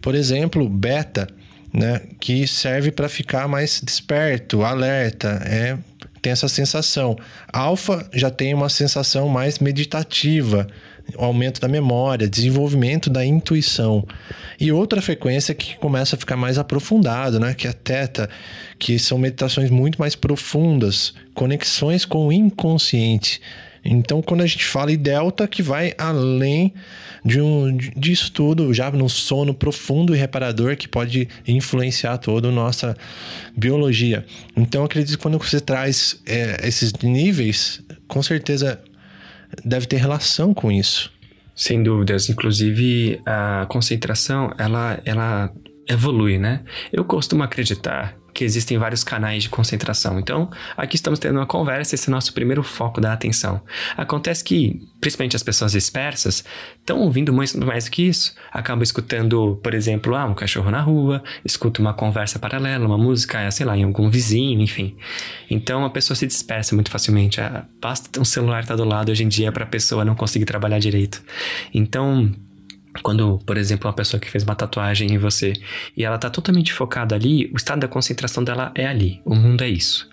por 0.00 0.14
exemplo, 0.14 0.68
beta, 0.68 1.26
né, 1.72 2.00
que 2.18 2.46
serve 2.46 2.90
para 2.90 3.08
ficar 3.08 3.46
mais 3.46 3.80
desperto, 3.84 4.62
alerta, 4.62 5.42
é, 5.44 5.76
tem 6.20 6.32
essa 6.32 6.48
sensação. 6.48 7.16
Alfa 7.52 8.08
já 8.12 8.30
tem 8.30 8.54
uma 8.54 8.68
sensação 8.68 9.28
mais 9.28 9.58
meditativa, 9.58 10.66
aumento 11.16 11.60
da 11.60 11.68
memória, 11.68 12.28
desenvolvimento 12.28 13.08
da 13.08 13.24
intuição. 13.24 14.06
E 14.58 14.72
outra 14.72 15.00
frequência 15.00 15.54
que 15.54 15.76
começa 15.76 16.16
a 16.16 16.18
ficar 16.18 16.36
mais 16.36 16.58
aprofundado, 16.58 17.38
né? 17.38 17.54
Que 17.54 17.66
é 17.66 17.70
a 17.70 17.74
teta, 17.74 18.28
que 18.78 18.98
são 18.98 19.18
meditações 19.18 19.70
muito 19.70 19.98
mais 19.98 20.16
profundas, 20.16 21.14
conexões 21.34 22.04
com 22.04 22.26
o 22.26 22.32
inconsciente. 22.32 23.40
Então, 23.86 24.20
quando 24.20 24.42
a 24.42 24.46
gente 24.46 24.64
fala 24.64 24.92
em 24.92 24.96
delta, 24.96 25.46
que 25.46 25.62
vai 25.62 25.94
além 25.96 26.74
de 27.24 27.40
um, 27.40 27.76
disso 27.76 28.30
tudo, 28.32 28.72
já 28.72 28.90
num 28.90 29.08
sono 29.08 29.54
profundo 29.54 30.14
e 30.14 30.18
reparador 30.18 30.76
que 30.76 30.88
pode 30.88 31.28
influenciar 31.46 32.18
toda 32.18 32.48
a 32.48 32.52
nossa 32.52 32.96
biologia. 33.56 34.24
Então, 34.56 34.84
acredito 34.84 35.16
que 35.16 35.22
quando 35.22 35.38
você 35.38 35.60
traz 35.60 36.20
é, 36.26 36.66
esses 36.66 36.92
níveis, 36.94 37.82
com 38.06 38.22
certeza 38.22 38.80
deve 39.64 39.86
ter 39.86 39.96
relação 39.96 40.52
com 40.52 40.70
isso. 40.70 41.12
Sem 41.54 41.82
dúvidas. 41.82 42.28
Inclusive, 42.28 43.20
a 43.24 43.66
concentração, 43.68 44.52
ela, 44.58 45.00
ela 45.04 45.52
evolui, 45.88 46.38
né? 46.38 46.60
Eu 46.92 47.04
costumo 47.04 47.42
acreditar 47.42 48.16
que 48.36 48.44
existem 48.44 48.76
vários 48.76 49.02
canais 49.02 49.44
de 49.44 49.48
concentração. 49.48 50.20
Então, 50.20 50.50
aqui 50.76 50.94
estamos 50.94 51.18
tendo 51.18 51.38
uma 51.38 51.46
conversa, 51.46 51.94
esse 51.94 52.08
é 52.08 52.12
o 52.12 52.14
nosso 52.14 52.34
primeiro 52.34 52.62
foco 52.62 53.00
da 53.00 53.14
atenção. 53.14 53.62
Acontece 53.96 54.44
que, 54.44 54.78
principalmente 55.00 55.34
as 55.34 55.42
pessoas 55.42 55.72
dispersas, 55.72 56.44
estão 56.78 57.00
ouvindo 57.00 57.32
muito 57.32 57.58
mais 57.66 57.86
do 57.86 57.90
que 57.90 58.02
isso. 58.02 58.34
Acabam 58.52 58.82
escutando, 58.82 59.58
por 59.62 59.72
exemplo, 59.72 60.14
ah, 60.14 60.26
um 60.26 60.34
cachorro 60.34 60.70
na 60.70 60.82
rua, 60.82 61.24
escuta 61.44 61.80
uma 61.80 61.94
conversa 61.94 62.38
paralela, 62.38 62.84
uma 62.84 62.98
música, 62.98 63.50
sei 63.50 63.64
lá, 63.64 63.74
em 63.74 63.84
algum 63.84 64.10
vizinho, 64.10 64.60
enfim. 64.60 64.94
Então, 65.48 65.86
a 65.86 65.90
pessoa 65.90 66.14
se 66.14 66.26
dispersa 66.26 66.74
muito 66.74 66.90
facilmente. 66.90 67.40
Ah, 67.40 67.64
Basta 67.80 68.20
um 68.20 68.24
celular 68.24 68.60
estar 68.60 68.76
do 68.76 68.84
lado 68.84 69.10
hoje 69.10 69.24
em 69.24 69.28
dia 69.28 69.50
para 69.50 69.64
a 69.64 69.66
pessoa 69.66 70.04
não 70.04 70.14
conseguir 70.14 70.44
trabalhar 70.44 70.78
direito. 70.78 71.22
Então, 71.72 72.30
quando, 73.02 73.38
por 73.46 73.56
exemplo, 73.56 73.88
uma 73.88 73.94
pessoa 73.94 74.20
que 74.20 74.30
fez 74.30 74.44
uma 74.44 74.54
tatuagem 74.54 75.12
em 75.12 75.18
você 75.18 75.52
e 75.96 76.04
ela 76.04 76.18
tá 76.18 76.30
totalmente 76.30 76.72
focada 76.72 77.14
ali, 77.14 77.50
o 77.52 77.56
estado 77.56 77.80
da 77.80 77.88
concentração 77.88 78.42
dela 78.42 78.72
é 78.74 78.86
ali. 78.86 79.20
O 79.24 79.34
mundo 79.34 79.62
é 79.62 79.68
isso. 79.68 80.08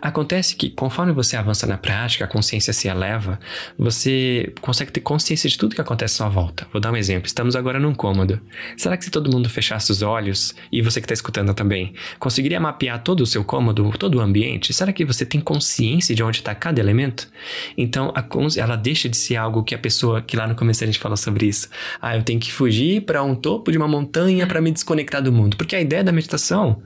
Acontece 0.00 0.56
que, 0.56 0.70
conforme 0.70 1.12
você 1.12 1.36
avança 1.36 1.66
na 1.66 1.78
prática, 1.78 2.24
a 2.24 2.28
consciência 2.28 2.72
se 2.72 2.88
eleva, 2.88 3.38
você 3.78 4.52
consegue 4.60 4.92
ter 4.92 5.00
consciência 5.00 5.48
de 5.48 5.56
tudo 5.56 5.74
que 5.74 5.80
acontece 5.80 6.14
à 6.14 6.16
sua 6.18 6.28
volta. 6.28 6.66
Vou 6.72 6.80
dar 6.80 6.92
um 6.92 6.96
exemplo. 6.96 7.26
Estamos 7.26 7.56
agora 7.56 7.78
num 7.78 7.94
cômodo. 7.94 8.40
Será 8.76 8.96
que 8.96 9.04
se 9.04 9.10
todo 9.10 9.30
mundo 9.30 9.48
fechasse 9.48 9.90
os 9.90 10.02
olhos, 10.02 10.54
e 10.70 10.82
você 10.82 11.00
que 11.00 11.04
está 11.04 11.14
escutando 11.14 11.52
também, 11.54 11.94
conseguiria 12.18 12.60
mapear 12.60 13.02
todo 13.02 13.20
o 13.20 13.26
seu 13.26 13.44
cômodo, 13.44 13.90
todo 13.98 14.16
o 14.16 14.20
ambiente? 14.20 14.72
Será 14.72 14.92
que 14.92 15.04
você 15.04 15.24
tem 15.24 15.40
consciência 15.40 16.14
de 16.14 16.22
onde 16.22 16.38
está 16.38 16.54
cada 16.54 16.80
elemento? 16.80 17.28
Então, 17.76 18.12
ela 18.56 18.76
deixa 18.76 19.08
de 19.08 19.16
ser 19.16 19.36
algo 19.36 19.62
que 19.62 19.74
a 19.74 19.78
pessoa, 19.78 20.22
que 20.22 20.36
lá 20.36 20.46
no 20.46 20.54
começo 20.54 20.82
a 20.84 20.86
gente 20.86 20.98
falou 20.98 21.16
sobre 21.16 21.46
isso. 21.46 21.68
Ah, 22.00 22.16
eu 22.16 22.22
tenho 22.28 22.38
que 22.38 22.52
fugir 22.52 23.00
para 23.06 23.22
um 23.22 23.34
topo 23.34 23.72
de 23.72 23.78
uma 23.78 23.88
montanha 23.88 24.46
para 24.46 24.60
me 24.60 24.70
desconectar 24.70 25.22
do 25.22 25.32
mundo. 25.32 25.56
Porque 25.56 25.74
a 25.74 25.80
ideia 25.80 26.04
da 26.04 26.12
meditação 26.12 26.82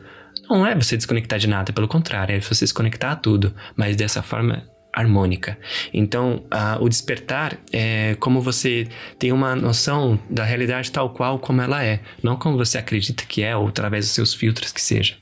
não 0.48 0.64
é 0.64 0.72
você 0.72 0.96
desconectar 0.96 1.37
de 1.37 1.48
nada, 1.48 1.72
pelo 1.72 1.88
contrário, 1.88 2.37
é 2.37 2.40
você 2.40 2.64
se 2.64 2.72
conectar 2.72 3.11
a 3.11 3.16
tudo, 3.16 3.52
mas 3.74 3.96
dessa 3.96 4.22
forma 4.22 4.70
harmônica. 4.92 5.59
Então, 5.92 6.44
o 6.81 6.88
despertar 6.88 7.59
é 7.72 8.14
como 8.20 8.40
você 8.40 8.87
tem 9.19 9.33
uma 9.33 9.56
noção 9.56 10.17
da 10.31 10.44
realidade 10.44 10.92
tal 10.92 11.10
qual 11.10 11.40
como 11.40 11.60
ela 11.60 11.83
é, 11.83 12.00
não 12.23 12.37
como 12.37 12.56
você 12.56 12.79
acredita 12.79 13.25
que 13.27 13.42
é 13.42 13.56
ou 13.56 13.67
através 13.67 14.04
dos 14.04 14.14
seus 14.14 14.33
filtros 14.33 14.71
que 14.71 14.81
seja. 14.81 15.17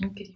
Incrível. 0.00 0.35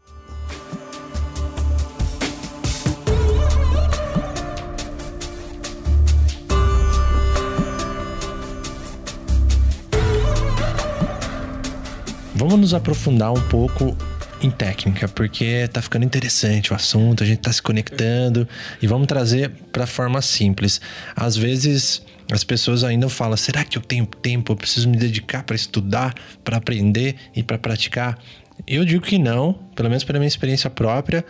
Vamos 12.41 12.59
nos 12.59 12.73
aprofundar 12.73 13.31
um 13.31 13.49
pouco 13.49 13.95
em 14.41 14.51
técnica, 14.51 15.07
porque 15.07 15.69
tá 15.71 15.83
ficando 15.83 16.07
interessante 16.07 16.73
o 16.73 16.75
assunto, 16.75 17.23
a 17.23 17.27
gente 17.27 17.41
tá 17.41 17.53
se 17.53 17.61
conectando 17.61 18.49
e 18.81 18.87
vamos 18.87 19.07
trazer 19.07 19.51
para 19.71 19.87
forma 19.87 20.23
simples. 20.23 20.81
Às 21.15 21.37
vezes 21.37 22.01
as 22.33 22.43
pessoas 22.43 22.83
ainda 22.83 23.11
falam: 23.11 23.37
será 23.37 23.63
que 23.63 23.77
eu 23.77 23.83
tenho 23.83 24.07
tempo? 24.07 24.53
Eu 24.53 24.57
preciso 24.57 24.89
me 24.89 24.97
dedicar 24.97 25.43
para 25.43 25.55
estudar, 25.55 26.15
para 26.43 26.57
aprender 26.57 27.15
e 27.37 27.43
para 27.43 27.59
praticar? 27.59 28.19
Eu 28.67 28.85
digo 28.85 29.05
que 29.05 29.19
não, 29.19 29.53
pelo 29.75 29.89
menos 29.89 30.05
pela 30.05 30.19
minha 30.19 30.29
experiência 30.29 30.69
própria. 30.69 31.25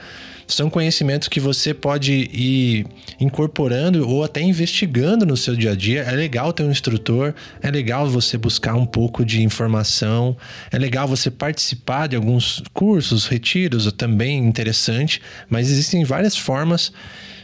São 0.46 0.68
conhecimentos 0.68 1.28
que 1.28 1.38
você 1.38 1.72
pode 1.72 2.12
ir 2.12 2.84
incorporando 3.20 4.08
ou 4.08 4.24
até 4.24 4.40
investigando 4.42 5.24
no 5.24 5.36
seu 5.36 5.54
dia 5.54 5.70
a 5.72 5.74
dia. 5.76 6.02
É 6.02 6.10
legal 6.10 6.52
ter 6.52 6.64
um 6.64 6.70
instrutor, 6.70 7.34
é 7.62 7.70
legal 7.70 8.08
você 8.08 8.36
buscar 8.36 8.74
um 8.74 8.86
pouco 8.86 9.24
de 9.24 9.42
informação, 9.42 10.36
é 10.72 10.78
legal 10.78 11.06
você 11.06 11.30
participar 11.30 12.08
de 12.08 12.16
alguns 12.16 12.62
cursos, 12.72 13.26
retiros, 13.26 13.90
também 13.92 14.38
interessante, 14.38 15.22
mas 15.48 15.70
existem 15.70 16.02
várias 16.02 16.36
formas 16.36 16.92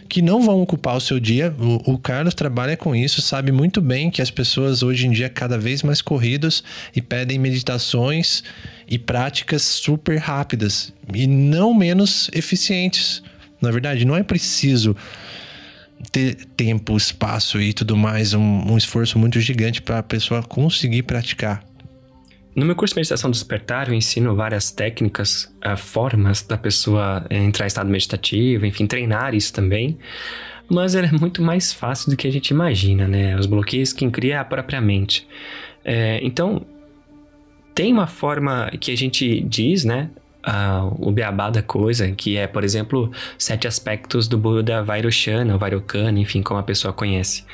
que 0.08 0.22
não 0.22 0.42
vão 0.42 0.60
ocupar 0.62 0.96
o 0.96 1.00
seu 1.00 1.20
dia. 1.20 1.54
O, 1.58 1.92
o, 1.92 1.98
Carlos 1.98 2.34
trabalha 2.34 2.76
com 2.76 2.94
isso, 2.94 3.20
sabe 3.20 3.52
muito 3.52 3.80
bem 3.80 4.10
que 4.10 4.22
as 4.22 4.30
pessoas 4.30 4.82
hoje 4.82 5.06
em 5.06 5.10
dia 5.10 5.28
cada 5.28 5.58
vez 5.58 5.82
mais 5.82 6.00
corridas 6.00 6.62
e 6.94 7.02
pedem 7.02 7.38
meditações 7.38 8.42
e 8.88 8.98
práticas 8.98 9.62
super 9.62 10.18
rápidas 10.18 10.92
e 11.12 11.26
não 11.26 11.74
menos 11.74 12.30
eficientes. 12.32 13.22
Na 13.60 13.70
verdade, 13.70 14.04
não 14.04 14.16
é 14.16 14.22
preciso 14.22 14.96
ter 16.12 16.36
tempo, 16.56 16.96
espaço 16.96 17.60
e 17.60 17.72
tudo 17.72 17.96
mais, 17.96 18.34
um, 18.34 18.72
um 18.72 18.76
esforço 18.76 19.18
muito 19.18 19.40
gigante 19.40 19.80
para 19.80 19.98
a 19.98 20.02
pessoa 20.02 20.42
conseguir 20.42 21.02
praticar. 21.02 21.64
No 22.54 22.64
meu 22.64 22.74
curso 22.74 22.94
de 22.94 23.00
meditação 23.00 23.30
despertar, 23.30 23.88
eu 23.88 23.94
ensino 23.94 24.34
várias 24.34 24.70
técnicas, 24.70 25.44
uh, 25.64 25.76
formas 25.76 26.42
da 26.42 26.56
pessoa 26.56 27.26
entrar 27.30 27.66
em 27.66 27.68
estado 27.68 27.90
meditativo, 27.90 28.64
enfim, 28.64 28.86
treinar 28.86 29.34
isso 29.34 29.52
também. 29.52 29.98
Mas 30.68 30.94
é 30.94 31.10
muito 31.12 31.42
mais 31.42 31.72
fácil 31.72 32.10
do 32.10 32.16
que 32.16 32.26
a 32.26 32.30
gente 32.30 32.48
imagina, 32.48 33.06
né? 33.06 33.38
Os 33.38 33.44
bloqueios 33.44 33.92
quem 33.92 34.10
cria 34.10 34.36
é 34.36 34.38
a 34.38 34.44
própria 34.44 34.80
mente. 34.80 35.26
É, 35.84 36.18
então, 36.22 36.64
tem 37.76 37.92
uma 37.92 38.06
forma 38.06 38.70
que 38.80 38.90
a 38.90 38.96
gente 38.96 39.40
diz, 39.42 39.84
né? 39.84 40.08
Uh, 40.48 41.08
o 41.08 41.12
beabá 41.12 41.50
da 41.50 41.60
coisa, 41.60 42.10
que 42.12 42.36
é, 42.36 42.46
por 42.46 42.64
exemplo, 42.64 43.10
sete 43.36 43.66
aspectos 43.66 44.26
do 44.26 44.38
Buda 44.38 44.82
Vairoshana, 44.82 45.58
Vairocana, 45.58 46.18
enfim, 46.18 46.40
como 46.40 46.58
a 46.58 46.62
pessoa 46.62 46.94
conhece. 46.94 47.44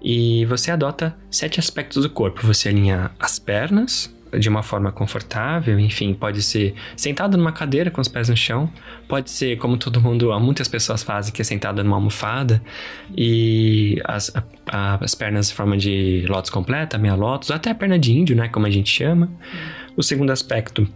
E 0.00 0.46
você 0.46 0.70
adota 0.70 1.14
sete 1.30 1.60
aspectos 1.60 2.02
do 2.02 2.08
corpo. 2.08 2.46
Você 2.46 2.70
alinha 2.70 3.10
as 3.20 3.38
pernas, 3.38 4.10
de 4.36 4.48
uma 4.48 4.62
forma 4.62 4.90
confortável, 4.90 5.78
enfim, 5.78 6.14
pode 6.14 6.42
ser 6.42 6.74
sentado 6.96 7.36
numa 7.36 7.52
cadeira 7.52 7.90
com 7.90 8.00
os 8.00 8.08
pés 8.08 8.28
no 8.28 8.36
chão, 8.36 8.70
pode 9.06 9.30
ser 9.30 9.56
como 9.58 9.76
todo 9.76 10.00
mundo, 10.00 10.38
muitas 10.40 10.68
pessoas 10.68 11.02
fazem, 11.02 11.32
que 11.32 11.40
é 11.40 11.44
sentada 11.44 11.82
numa 11.82 11.96
almofada 11.96 12.62
e 13.16 14.00
as, 14.04 14.32
a, 14.66 15.02
as 15.02 15.14
pernas 15.14 15.50
em 15.50 15.54
forma 15.54 15.76
de 15.76 16.24
lótus 16.28 16.50
completa, 16.50 16.98
meia 16.98 17.14
lótus, 17.14 17.50
até 17.50 17.70
a 17.70 17.74
perna 17.74 17.98
de 17.98 18.12
índio, 18.12 18.36
né, 18.36 18.48
como 18.48 18.66
a 18.66 18.70
gente 18.70 18.90
chama. 18.90 19.30
O 19.96 20.02
segundo 20.02 20.30
aspecto 20.30 20.88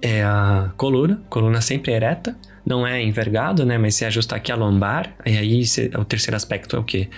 é 0.00 0.22
a 0.22 0.72
coluna, 0.76 1.22
coluna 1.28 1.60
sempre 1.60 1.92
ereta, 1.92 2.36
não 2.64 2.86
é 2.86 3.02
envergado, 3.02 3.64
né, 3.64 3.78
mas 3.78 3.94
se 3.94 4.04
ajusta 4.04 4.36
aqui 4.36 4.50
a 4.50 4.56
lombar, 4.56 5.14
e 5.24 5.36
aí 5.36 5.62
o 5.98 6.04
terceiro 6.04 6.36
aspecto 6.36 6.76
é 6.76 6.78
o 6.78 6.84
que? 6.84 7.08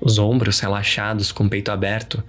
Os 0.00 0.18
ombros 0.18 0.60
relaxados, 0.60 1.32
com 1.32 1.44
o 1.44 1.48
peito 1.48 1.70
aberto, 1.70 2.22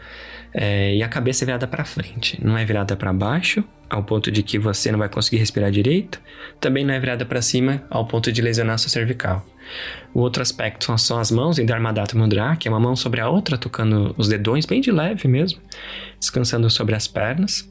é, 0.54 0.96
e 0.96 1.04
a 1.04 1.08
cabeça 1.08 1.44
é 1.44 1.46
virada 1.46 1.68
para 1.68 1.86
frente, 1.86 2.40
não 2.44 2.58
é 2.58 2.66
virada 2.66 2.96
para 2.96 3.14
baixo, 3.14 3.64
ao 3.90 4.04
ponto 4.04 4.32
de 4.32 4.44
que 4.44 4.60
você 4.60 4.92
não 4.92 5.00
vai 5.00 5.10
conseguir 5.10 5.38
respirar 5.38 5.72
direito, 5.72 6.22
também 6.60 6.86
não 6.86 6.94
é 6.94 7.00
virada 7.00 7.26
para 7.26 7.42
cima, 7.42 7.84
ao 7.90 8.06
ponto 8.06 8.32
de 8.32 8.42
lesionar 8.42 8.78
sua 8.78 8.90
cervical. 8.90 9.46
O 10.14 10.20
outro 10.20 10.42
aspecto 10.42 10.98
são, 10.98 11.20
as 11.20 11.32
mãos 11.32 11.60
em 11.60 11.66
Dharmadhata 11.66 12.18
Mudra, 12.18 12.56
que 12.56 12.68
é 12.68 12.72
uma 12.72 12.80
mão 12.80 12.96
sobre 12.96 13.22
a 13.22 13.30
outra, 13.30 13.58
tocando 13.58 14.14
os 14.18 14.28
dedões, 14.28 14.66
bem 14.66 14.82
de 14.82 14.92
leve 14.92 15.28
mesmo, 15.28 15.60
descansando 16.20 16.70
sobre 16.70 16.96
as 16.96 17.08
pernas. 17.08 17.70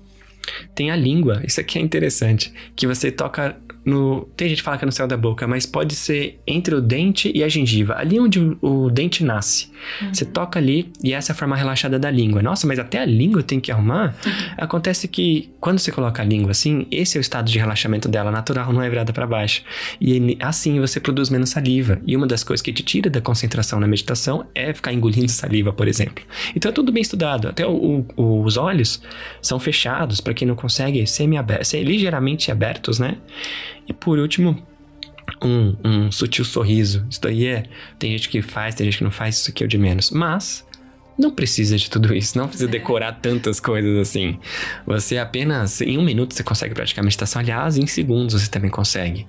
Tem 0.74 0.90
a 0.90 0.96
língua, 0.96 1.42
isso 1.44 1.60
aqui 1.60 1.78
é 1.78 1.82
interessante, 1.82 2.52
que 2.74 2.86
você 2.86 3.10
toca 3.10 3.56
no. 3.84 4.28
Tem 4.36 4.48
gente 4.48 4.58
que 4.58 4.64
fala 4.64 4.78
que 4.78 4.84
é 4.84 4.86
no 4.86 4.92
céu 4.92 5.06
da 5.06 5.16
boca, 5.16 5.46
mas 5.46 5.66
pode 5.66 5.94
ser 5.94 6.40
entre 6.46 6.74
o 6.74 6.80
dente 6.80 7.30
e 7.34 7.42
a 7.42 7.48
gengiva, 7.48 7.96
ali 7.96 8.18
onde 8.18 8.40
o, 8.40 8.58
o 8.60 8.90
dente 8.90 9.24
nasce. 9.24 9.70
Uhum. 10.00 10.14
Você 10.14 10.24
toca 10.24 10.58
ali 10.58 10.92
e 11.02 11.12
essa 11.12 11.32
é 11.32 11.34
a 11.34 11.36
forma 11.36 11.56
relaxada 11.56 11.98
da 11.98 12.10
língua. 12.10 12.42
Nossa, 12.42 12.66
mas 12.66 12.78
até 12.78 12.98
a 12.98 13.04
língua 13.04 13.42
tem 13.42 13.60
que 13.60 13.70
arrumar? 13.72 14.14
Uhum. 14.24 14.32
Acontece 14.58 15.08
que 15.08 15.50
quando 15.60 15.78
você 15.78 15.90
coloca 15.90 16.22
a 16.22 16.24
língua 16.24 16.50
assim, 16.50 16.86
esse 16.90 17.16
é 17.16 17.20
o 17.20 17.22
estado 17.22 17.50
de 17.50 17.58
relaxamento 17.58 18.08
dela, 18.08 18.30
natural, 18.30 18.72
não 18.72 18.82
é 18.82 18.88
virada 18.88 19.12
para 19.12 19.26
baixo. 19.26 19.62
E 20.00 20.36
assim 20.40 20.80
você 20.80 21.00
produz 21.00 21.30
menos 21.30 21.50
saliva. 21.50 22.00
E 22.06 22.16
uma 22.16 22.26
das 22.26 22.44
coisas 22.44 22.62
que 22.62 22.72
te 22.72 22.82
tira 22.82 23.10
da 23.10 23.20
concentração 23.20 23.80
na 23.80 23.86
meditação 23.86 24.46
é 24.54 24.72
ficar 24.72 24.92
engolindo 24.92 25.30
saliva, 25.30 25.72
por 25.72 25.88
exemplo. 25.88 26.24
Então 26.54 26.70
é 26.70 26.72
tudo 26.72 26.92
bem 26.92 27.02
estudado. 27.02 27.48
Até 27.48 27.66
o, 27.66 28.04
o, 28.16 28.42
os 28.42 28.56
olhos 28.56 29.02
são 29.40 29.58
fechados 29.58 30.20
para 30.20 30.34
quem 30.34 30.46
não 30.46 30.54
consegue 30.54 31.06
semi-abertos, 31.06 31.72
ligeiramente 31.74 32.50
abertos, 32.50 32.98
né? 32.98 33.18
E 33.88 33.92
por 33.92 34.18
último, 34.18 34.62
um, 35.42 35.76
um 35.84 36.12
sutil 36.12 36.44
sorriso. 36.44 37.06
Isso 37.10 37.20
daí 37.20 37.46
é. 37.46 37.64
Tem 37.98 38.10
gente 38.12 38.28
que 38.28 38.42
faz, 38.42 38.74
tem 38.74 38.84
gente 38.84 38.98
que 38.98 39.04
não 39.04 39.10
faz, 39.10 39.36
isso 39.36 39.50
aqui 39.50 39.62
é 39.62 39.66
o 39.66 39.68
de 39.68 39.78
menos. 39.78 40.10
Mas 40.10 40.66
não 41.18 41.30
precisa 41.30 41.76
de 41.76 41.90
tudo 41.90 42.14
isso, 42.14 42.38
não 42.38 42.46
precisa 42.46 42.68
decorar 42.68 43.12
tantas 43.12 43.58
coisas 43.58 43.98
assim. 43.98 44.38
Você 44.86 45.18
apenas, 45.18 45.80
em 45.80 45.98
um 45.98 46.02
minuto, 46.02 46.34
você 46.34 46.42
consegue 46.42 46.74
praticar 46.74 47.02
meditação. 47.02 47.40
Aliás, 47.40 47.76
em 47.76 47.86
segundos 47.86 48.40
você 48.40 48.48
também 48.48 48.70
consegue. 48.70 49.26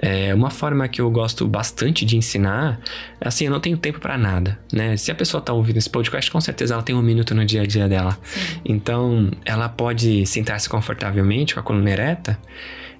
É, 0.00 0.32
uma 0.32 0.48
forma 0.48 0.86
que 0.86 1.00
eu 1.00 1.10
gosto 1.10 1.46
bastante 1.46 2.04
de 2.04 2.16
ensinar, 2.16 2.80
assim, 3.20 3.46
eu 3.46 3.50
não 3.50 3.58
tenho 3.58 3.76
tempo 3.76 3.98
para 3.98 4.16
nada, 4.16 4.56
né? 4.72 4.96
Se 4.96 5.10
a 5.10 5.14
pessoa 5.14 5.40
tá 5.40 5.52
ouvindo 5.52 5.76
esse 5.76 5.90
podcast, 5.90 6.30
com 6.30 6.40
certeza 6.40 6.74
ela 6.74 6.84
tem 6.84 6.94
um 6.94 7.02
minuto 7.02 7.34
no 7.34 7.44
dia 7.44 7.62
a 7.62 7.66
dia 7.66 7.88
dela. 7.88 8.16
Sim. 8.22 8.60
Então, 8.64 9.30
ela 9.44 9.68
pode 9.68 10.24
sentar-se 10.24 10.68
confortavelmente 10.68 11.52
com 11.52 11.60
a 11.60 11.62
coluna 11.64 11.90
ereta 11.90 12.38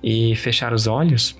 e 0.02 0.34
fechar 0.36 0.72
os 0.72 0.86
olhos 0.86 1.36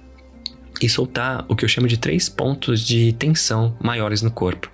e 0.80 0.88
soltar 0.88 1.44
o 1.48 1.56
que 1.56 1.64
eu 1.64 1.68
chamo 1.68 1.88
de 1.88 1.96
três 1.96 2.28
pontos 2.28 2.86
de 2.86 3.12
tensão 3.12 3.76
maiores 3.80 4.22
no 4.22 4.30
corpo, 4.30 4.70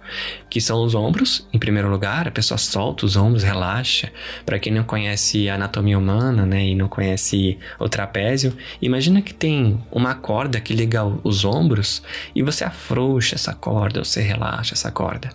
que 0.51 0.61
são 0.61 0.83
os 0.85 0.95
ombros, 0.95 1.47
em 1.53 1.59
primeiro 1.59 1.89
lugar, 1.89 2.29
a 2.29 2.31
pessoa 2.31 2.59
solta 2.59 3.07
os 3.07 3.17
ombros, 3.17 3.43
relaxa. 3.43 4.11
Para 4.45 4.59
quem 4.59 4.73
não 4.73 4.85
conhece 4.85 5.49
a 5.49 5.55
anatomia 5.55 5.99
humana, 5.99 6.45
né, 6.45 6.67
e 6.67 6.75
não 6.75 6.89
conhece 6.89 7.59
o 7.79 7.89
trapézio, 7.89 8.55
imagina 8.83 9.23
que 9.23 9.33
tem 9.33 9.81
uma 9.91 10.15
corda 10.15 10.61
que 10.61 10.75
liga 10.75 11.05
os 11.23 11.45
ombros 11.45 12.03
e 12.35 12.43
você 12.43 12.65
afrouxa 12.65 13.35
essa 13.35 13.55
corda, 13.55 14.05
você 14.05 14.21
relaxa 14.21 14.75
essa 14.75 14.91
corda. 14.91 15.31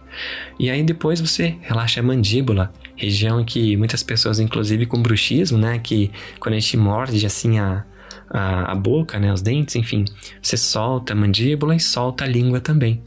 E 0.59 0.69
aí 0.69 0.83
depois 0.83 1.19
você 1.19 1.57
relaxa 1.61 1.99
a 1.99 2.03
mandíbula, 2.03 2.71
região 2.95 3.43
que 3.43 3.75
muitas 3.75 4.03
pessoas, 4.03 4.39
inclusive 4.39 4.85
com 4.85 5.01
bruxismo, 5.01 5.57
né, 5.57 5.79
que 5.79 6.11
quando 6.39 6.55
a 6.55 6.59
gente 6.59 6.77
morde 6.77 7.25
assim 7.25 7.57
a 7.57 7.85
a, 8.29 8.71
a 8.71 8.75
boca, 8.75 9.19
né, 9.19 9.31
os 9.33 9.41
dentes, 9.41 9.75
enfim, 9.75 10.05
você 10.41 10.55
solta 10.55 11.13
a 11.13 11.15
mandíbula 11.15 11.75
e 11.75 11.79
solta 11.79 12.23
a 12.23 12.27
língua 12.27 12.59
também. 12.59 13.01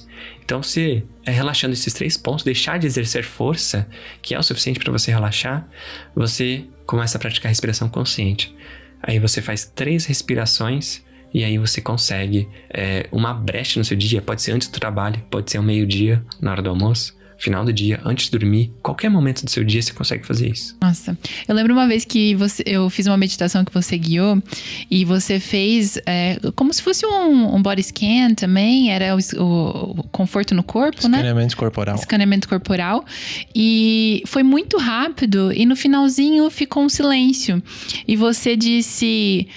Então, 0.45 0.62
se 0.62 1.05
é 1.25 1.31
relaxando 1.31 1.73
esses 1.73 1.93
três 1.93 2.16
pontos, 2.16 2.45
deixar 2.45 2.79
de 2.79 2.87
exercer 2.87 3.25
força, 3.25 3.89
que 4.20 4.35
é 4.35 4.39
o 4.39 4.43
suficiente 4.43 4.81
para 4.81 4.93
você 4.93 5.11
relaxar, 5.11 5.66
você 6.14 6.64
começa 6.85 7.16
a 7.16 7.20
praticar 7.20 7.49
respiração 7.49 7.89
consciente. 7.89 8.55
Aí 9.03 9.18
você 9.18 9.41
faz 9.41 9.64
três 9.64 10.05
respirações 10.05 11.03
e 11.33 11.43
aí 11.45 11.59
você 11.59 11.81
consegue 11.81 12.49
é, 12.70 13.07
uma 13.11 13.33
brecha 13.33 13.79
no 13.79 13.85
seu 13.85 13.97
dia. 13.97 14.20
Pode 14.20 14.43
ser 14.43 14.53
antes 14.53 14.68
do 14.68 14.79
trabalho, 14.79 15.23
pode 15.31 15.51
ser 15.51 15.59
ao 15.59 15.64
meio-dia, 15.64 16.23
na 16.41 16.53
hora 16.53 16.62
do 16.62 16.70
almoço 16.70 17.22
final 17.43 17.64
do 17.64 17.72
dia, 17.72 18.01
antes 18.05 18.26
de 18.26 18.38
dormir, 18.38 18.72
qualquer 18.80 19.09
momento 19.09 19.45
do 19.45 19.51
seu 19.51 19.64
dia 19.64 19.82
você 19.82 19.93
consegue 19.93 20.24
fazer 20.24 20.49
isso. 20.49 20.76
Nossa, 20.80 21.18
eu 21.49 21.55
lembro 21.55 21.72
uma 21.72 21.88
vez 21.88 22.05
que 22.05 22.36
você, 22.36 22.62
eu 22.64 22.88
fiz 22.88 23.07
uma 23.09 23.16
meditação 23.16 23.64
que 23.64 23.74
você 23.74 23.99
guiou 23.99 24.40
e 24.88 25.05
você 25.05 25.40
fez 25.40 25.99
é, 26.07 26.38
como 26.55 26.72
se 26.72 26.80
fosse 26.80 27.05
um, 27.05 27.57
um, 27.57 27.61
body 27.61 27.82
scan 27.82 28.34
também, 28.36 28.93
era 28.93 29.16
o, 29.16 29.40
o 29.40 30.03
conforto 30.05 30.55
no 30.55 30.62
corpo, 30.62 30.99
Escaneamento 30.99 31.11
né? 31.11 31.18
Escaneamento 31.18 31.57
corporal. 31.57 31.95
Escaneamento 31.97 32.49
corporal. 32.49 33.05
E 33.53 34.22
foi 34.26 34.45
muito 34.45 34.78
rápido 34.78 35.53
e 35.53 35.66
no 35.66 35.74
finalzinho 35.74 36.49
ficou 36.49 36.84
um 36.84 36.88
silêncio. 36.88 37.61
E 38.07 38.14
você 38.14 38.55
disse 38.55 39.49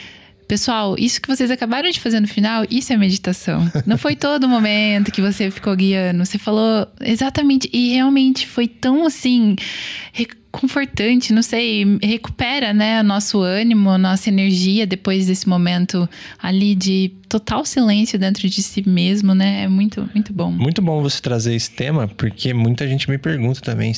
Pessoal, 0.47 0.95
isso 0.97 1.19
que 1.19 1.27
vocês 1.27 1.49
acabaram 1.49 1.89
de 1.89 1.99
fazer 1.99 2.19
no 2.19 2.27
final, 2.27 2.65
isso 2.69 2.93
é 2.93 2.97
meditação. 2.97 3.69
Não 3.85 3.97
foi 3.97 4.15
todo 4.15 4.47
momento 4.47 5.11
que 5.11 5.21
você 5.21 5.49
ficou 5.49 5.75
guiando. 5.75 6.23
Você 6.23 6.37
falou 6.37 6.87
exatamente. 7.01 7.67
E 7.73 7.93
realmente 7.93 8.45
foi 8.45 8.67
tão 8.67 9.05
assim. 9.05 9.55
Reconfortante, 10.13 11.33
não 11.33 11.41
sei, 11.41 11.97
recupera, 12.01 12.71
né, 12.71 13.01
o 13.01 13.03
nosso 13.03 13.41
ânimo, 13.41 13.89
a 13.89 13.97
nossa 13.97 14.29
energia 14.29 14.87
depois 14.87 15.27
desse 15.27 15.49
momento 15.49 16.07
ali 16.41 16.73
de 16.73 17.11
total 17.27 17.65
silêncio 17.65 18.17
dentro 18.17 18.47
de 18.47 18.63
si 18.63 18.87
mesmo, 18.87 19.35
né? 19.35 19.63
É 19.63 19.67
muito, 19.67 20.09
muito 20.13 20.31
bom. 20.31 20.51
Muito 20.51 20.81
bom 20.81 21.01
você 21.01 21.21
trazer 21.21 21.55
esse 21.55 21.71
tema, 21.71 22.07
porque 22.07 22.53
muita 22.53 22.87
gente 22.87 23.09
me 23.09 23.17
pergunta 23.17 23.59
também, 23.59 23.93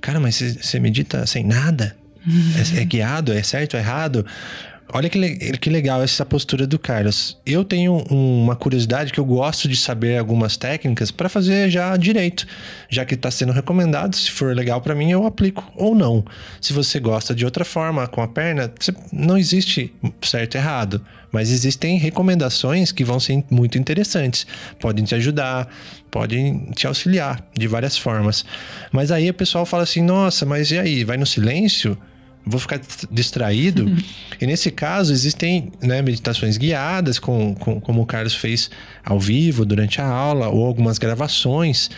cara, 0.00 0.20
mas 0.20 0.36
você 0.36 0.78
medita 0.78 1.26
sem 1.26 1.44
nada? 1.44 1.96
é, 2.76 2.82
é 2.82 2.84
guiado, 2.84 3.32
é 3.32 3.42
certo, 3.42 3.76
é 3.76 3.80
errado. 3.80 4.24
Olha 4.90 5.10
que, 5.10 5.18
que 5.58 5.68
legal 5.68 6.02
essa 6.02 6.24
postura 6.24 6.66
do 6.66 6.78
Carlos. 6.78 7.36
Eu 7.44 7.62
tenho 7.62 7.98
uma 8.10 8.56
curiosidade 8.56 9.12
que 9.12 9.20
eu 9.20 9.24
gosto 9.24 9.68
de 9.68 9.76
saber 9.76 10.16
algumas 10.16 10.56
técnicas 10.56 11.10
para 11.10 11.28
fazer 11.28 11.68
já 11.68 11.94
direito. 11.96 12.46
Já 12.88 13.04
que 13.04 13.14
está 13.14 13.30
sendo 13.30 13.52
recomendado, 13.52 14.16
se 14.16 14.30
for 14.30 14.56
legal 14.56 14.80
para 14.80 14.94
mim, 14.94 15.10
eu 15.10 15.26
aplico 15.26 15.70
ou 15.76 15.94
não. 15.94 16.24
Se 16.58 16.72
você 16.72 16.98
gosta 16.98 17.34
de 17.34 17.44
outra 17.44 17.66
forma, 17.66 18.06
com 18.06 18.22
a 18.22 18.28
perna, 18.28 18.72
não 19.12 19.36
existe 19.36 19.92
certo 20.22 20.54
e 20.54 20.58
errado. 20.58 21.04
Mas 21.30 21.50
existem 21.50 21.98
recomendações 21.98 22.90
que 22.90 23.04
vão 23.04 23.20
ser 23.20 23.44
muito 23.50 23.76
interessantes. 23.76 24.46
Podem 24.80 25.04
te 25.04 25.14
ajudar, 25.14 25.68
podem 26.10 26.70
te 26.74 26.86
auxiliar 26.86 27.44
de 27.54 27.68
várias 27.68 27.98
formas. 27.98 28.42
Mas 28.90 29.10
aí 29.10 29.28
o 29.28 29.34
pessoal 29.34 29.66
fala 29.66 29.82
assim: 29.82 30.00
nossa, 30.00 30.46
mas 30.46 30.70
e 30.70 30.78
aí? 30.78 31.04
Vai 31.04 31.18
no 31.18 31.26
silêncio? 31.26 31.98
Vou 32.48 32.58
ficar 32.58 32.80
distraído. 33.10 33.84
Uhum. 33.84 33.96
E 34.40 34.46
nesse 34.46 34.70
caso, 34.70 35.12
existem 35.12 35.72
né, 35.82 36.00
meditações 36.00 36.56
guiadas, 36.56 37.18
com, 37.18 37.56
com, 37.56 37.80
como 37.80 38.02
o 38.02 38.06
Carlos 38.06 38.36
fez 38.36 38.70
ao 39.04 39.18
vivo 39.18 39.64
durante 39.64 40.00
a 40.00 40.06
aula, 40.06 40.48
ou 40.48 40.64
algumas 40.64 40.96
gravações. 40.96 41.90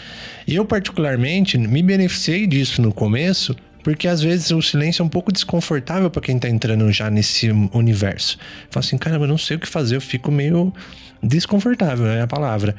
E 0.46 0.55
eu, 0.57 0.64
particularmente, 0.64 1.59
me 1.59 1.82
beneficiei 1.82 2.46
disso 2.46 2.80
no 2.80 2.94
começo, 2.94 3.55
porque 3.82 4.09
às 4.09 4.22
vezes 4.22 4.51
o 4.51 4.62
silêncio 4.62 5.03
é 5.03 5.05
um 5.05 5.09
pouco 5.09 5.30
desconfortável 5.30 6.11
para 6.11 6.22
quem 6.22 6.36
está 6.36 6.48
entrando 6.48 6.90
já 6.90 7.11
nesse 7.11 7.51
universo. 7.74 8.38
Fala 8.70 8.84
assim, 8.84 8.96
caramba, 8.96 9.24
eu 9.24 9.28
não 9.28 9.38
sei 9.38 9.59
o 9.59 9.61
que 9.61 9.68
fazer, 9.68 9.96
eu 9.96 10.01
fico 10.01 10.30
meio 10.30 10.72
desconfortável, 11.22 12.07
é 12.07 12.22
a 12.22 12.26
palavra. 12.26 12.74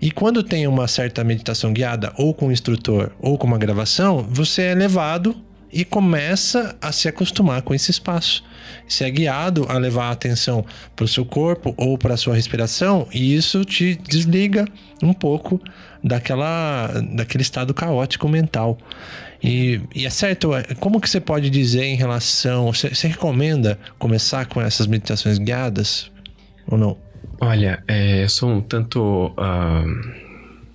E 0.00 0.10
quando 0.10 0.42
tem 0.42 0.66
uma 0.66 0.88
certa 0.88 1.22
meditação 1.22 1.72
guiada, 1.72 2.12
ou 2.16 2.34
com 2.34 2.48
o 2.48 2.52
instrutor, 2.52 3.10
ou 3.18 3.38
com 3.38 3.46
uma 3.46 3.58
gravação, 3.58 4.26
você 4.28 4.62
é 4.62 4.74
levado 4.74 5.36
e 5.74 5.84
começa 5.84 6.76
a 6.80 6.92
se 6.92 7.08
acostumar 7.08 7.60
com 7.62 7.74
esse 7.74 7.90
espaço. 7.90 8.44
Se 8.86 9.02
é 9.02 9.10
guiado 9.10 9.66
a 9.68 9.76
levar 9.76 10.06
a 10.06 10.10
atenção 10.12 10.64
para 10.94 11.04
o 11.04 11.08
seu 11.08 11.24
corpo 11.24 11.74
ou 11.76 11.98
para 11.98 12.14
a 12.14 12.16
sua 12.16 12.36
respiração, 12.36 13.08
e 13.12 13.34
isso 13.34 13.64
te 13.64 13.96
desliga 13.96 14.66
um 15.02 15.12
pouco 15.12 15.60
daquela, 16.02 16.88
daquele 17.12 17.42
estado 17.42 17.74
caótico 17.74 18.28
mental. 18.28 18.78
E, 19.42 19.80
e 19.94 20.06
é 20.06 20.10
certo, 20.10 20.54
é, 20.54 20.62
como 20.78 21.00
que 21.00 21.10
você 21.10 21.20
pode 21.20 21.50
dizer 21.50 21.84
em 21.84 21.96
relação. 21.96 22.72
Você, 22.72 22.94
você 22.94 23.08
recomenda 23.08 23.78
começar 23.98 24.46
com 24.46 24.62
essas 24.62 24.86
meditações 24.86 25.38
guiadas 25.38 26.10
ou 26.66 26.78
não? 26.78 26.96
Olha, 27.40 27.82
é, 27.88 28.22
eu 28.22 28.28
sou 28.28 28.48
um 28.48 28.60
tanto. 28.60 29.34
Uh 29.36 30.23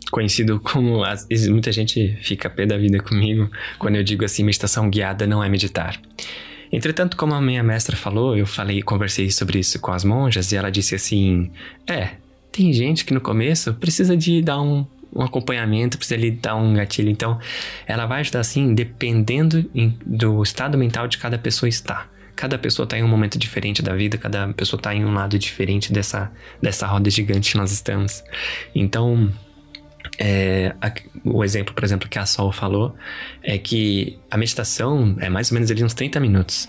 conhecido 0.10 0.60
como. 0.60 1.04
Muita 1.50 1.72
gente 1.72 2.18
fica 2.22 2.50
pé 2.50 2.66
da 2.66 2.78
vida 2.78 3.00
comigo 3.00 3.50
quando 3.78 3.96
eu 3.96 4.04
digo 4.04 4.26
assim: 4.26 4.44
meditação 4.44 4.90
guiada 4.90 5.26
não 5.28 5.44
é 5.44 5.50
meditar. 5.50 6.00
Entretanto, 6.72 7.18
como 7.18 7.34
a 7.34 7.42
minha 7.42 7.64
mestra 7.64 7.98
falou, 7.98 8.38
eu 8.38 8.46
falei, 8.46 8.82
conversei 8.82 9.32
sobre 9.32 9.60
isso 9.60 9.80
com 9.80 9.92
as 9.92 10.04
monjas 10.04 10.52
e 10.52 10.56
ela 10.56 10.70
disse 10.70 10.96
assim: 10.96 11.52
é, 11.88 12.12
tem 12.52 12.72
gente 12.74 13.06
que 13.06 13.14
no 13.14 13.22
começo 13.22 13.74
precisa 13.74 14.16
de 14.16 14.42
dar 14.42 14.62
um, 14.62 14.86
um 15.14 15.24
acompanhamento, 15.24 15.98
precisa 15.98 16.20
lhe 16.20 16.32
dar 16.32 16.56
um 16.56 16.74
gatilho. 16.74 17.10
Então, 17.10 17.40
ela 17.88 18.06
vai 18.06 18.22
ajudar 18.22 18.42
assim, 18.42 18.74
dependendo 18.74 19.70
do 20.06 20.42
estado 20.44 20.78
mental 20.78 21.08
de 21.08 21.18
cada 21.18 21.38
pessoa 21.38 21.68
está. 21.68 22.08
Cada 22.36 22.58
pessoa 22.58 22.86
está 22.86 22.98
em 22.98 23.04
um 23.04 23.08
momento 23.08 23.38
diferente 23.38 23.82
da 23.82 23.94
vida, 23.94 24.18
cada 24.18 24.48
pessoa 24.54 24.80
está 24.80 24.96
em 24.96 25.04
um 25.04 25.14
lado 25.14 25.38
diferente 25.38 25.92
dessa, 25.92 26.32
dessa 26.62 26.88
roda 26.88 27.10
gigante 27.10 27.52
que 27.52 27.58
nós 27.58 27.72
estamos. 27.72 28.24
Então, 28.74 29.30
é, 30.20 30.76
a, 30.82 30.92
o 31.24 31.44
exemplo, 31.44 31.74
por 31.74 31.84
exemplo, 31.84 32.10
que 32.10 32.20
a 32.20 32.26
Sol 32.26 32.52
falou 32.52 32.94
é 33.42 33.58
que 33.58 34.20
a 34.30 34.38
meditação 34.38 35.16
é 35.20 35.30
mais 35.30 35.50
ou 35.50 35.56
menos 35.56 35.72
ali 35.72 35.84
uns 35.84 35.94
30 35.94 36.20
minutos. 36.20 36.68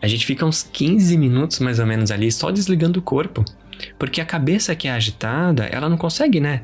A 0.00 0.08
gente 0.08 0.24
fica 0.24 0.44
uns 0.44 0.62
15 0.62 1.16
minutos 1.18 1.58
mais 1.60 1.78
ou 1.78 1.86
menos 1.86 2.10
ali 2.10 2.32
só 2.32 2.50
desligando 2.50 2.98
o 2.98 3.02
corpo. 3.02 3.44
Porque 3.98 4.20
a 4.20 4.24
cabeça 4.24 4.74
que 4.74 4.88
é 4.88 4.92
agitada, 4.92 5.64
ela 5.66 5.88
não 5.88 5.96
consegue, 5.96 6.40
né? 6.40 6.62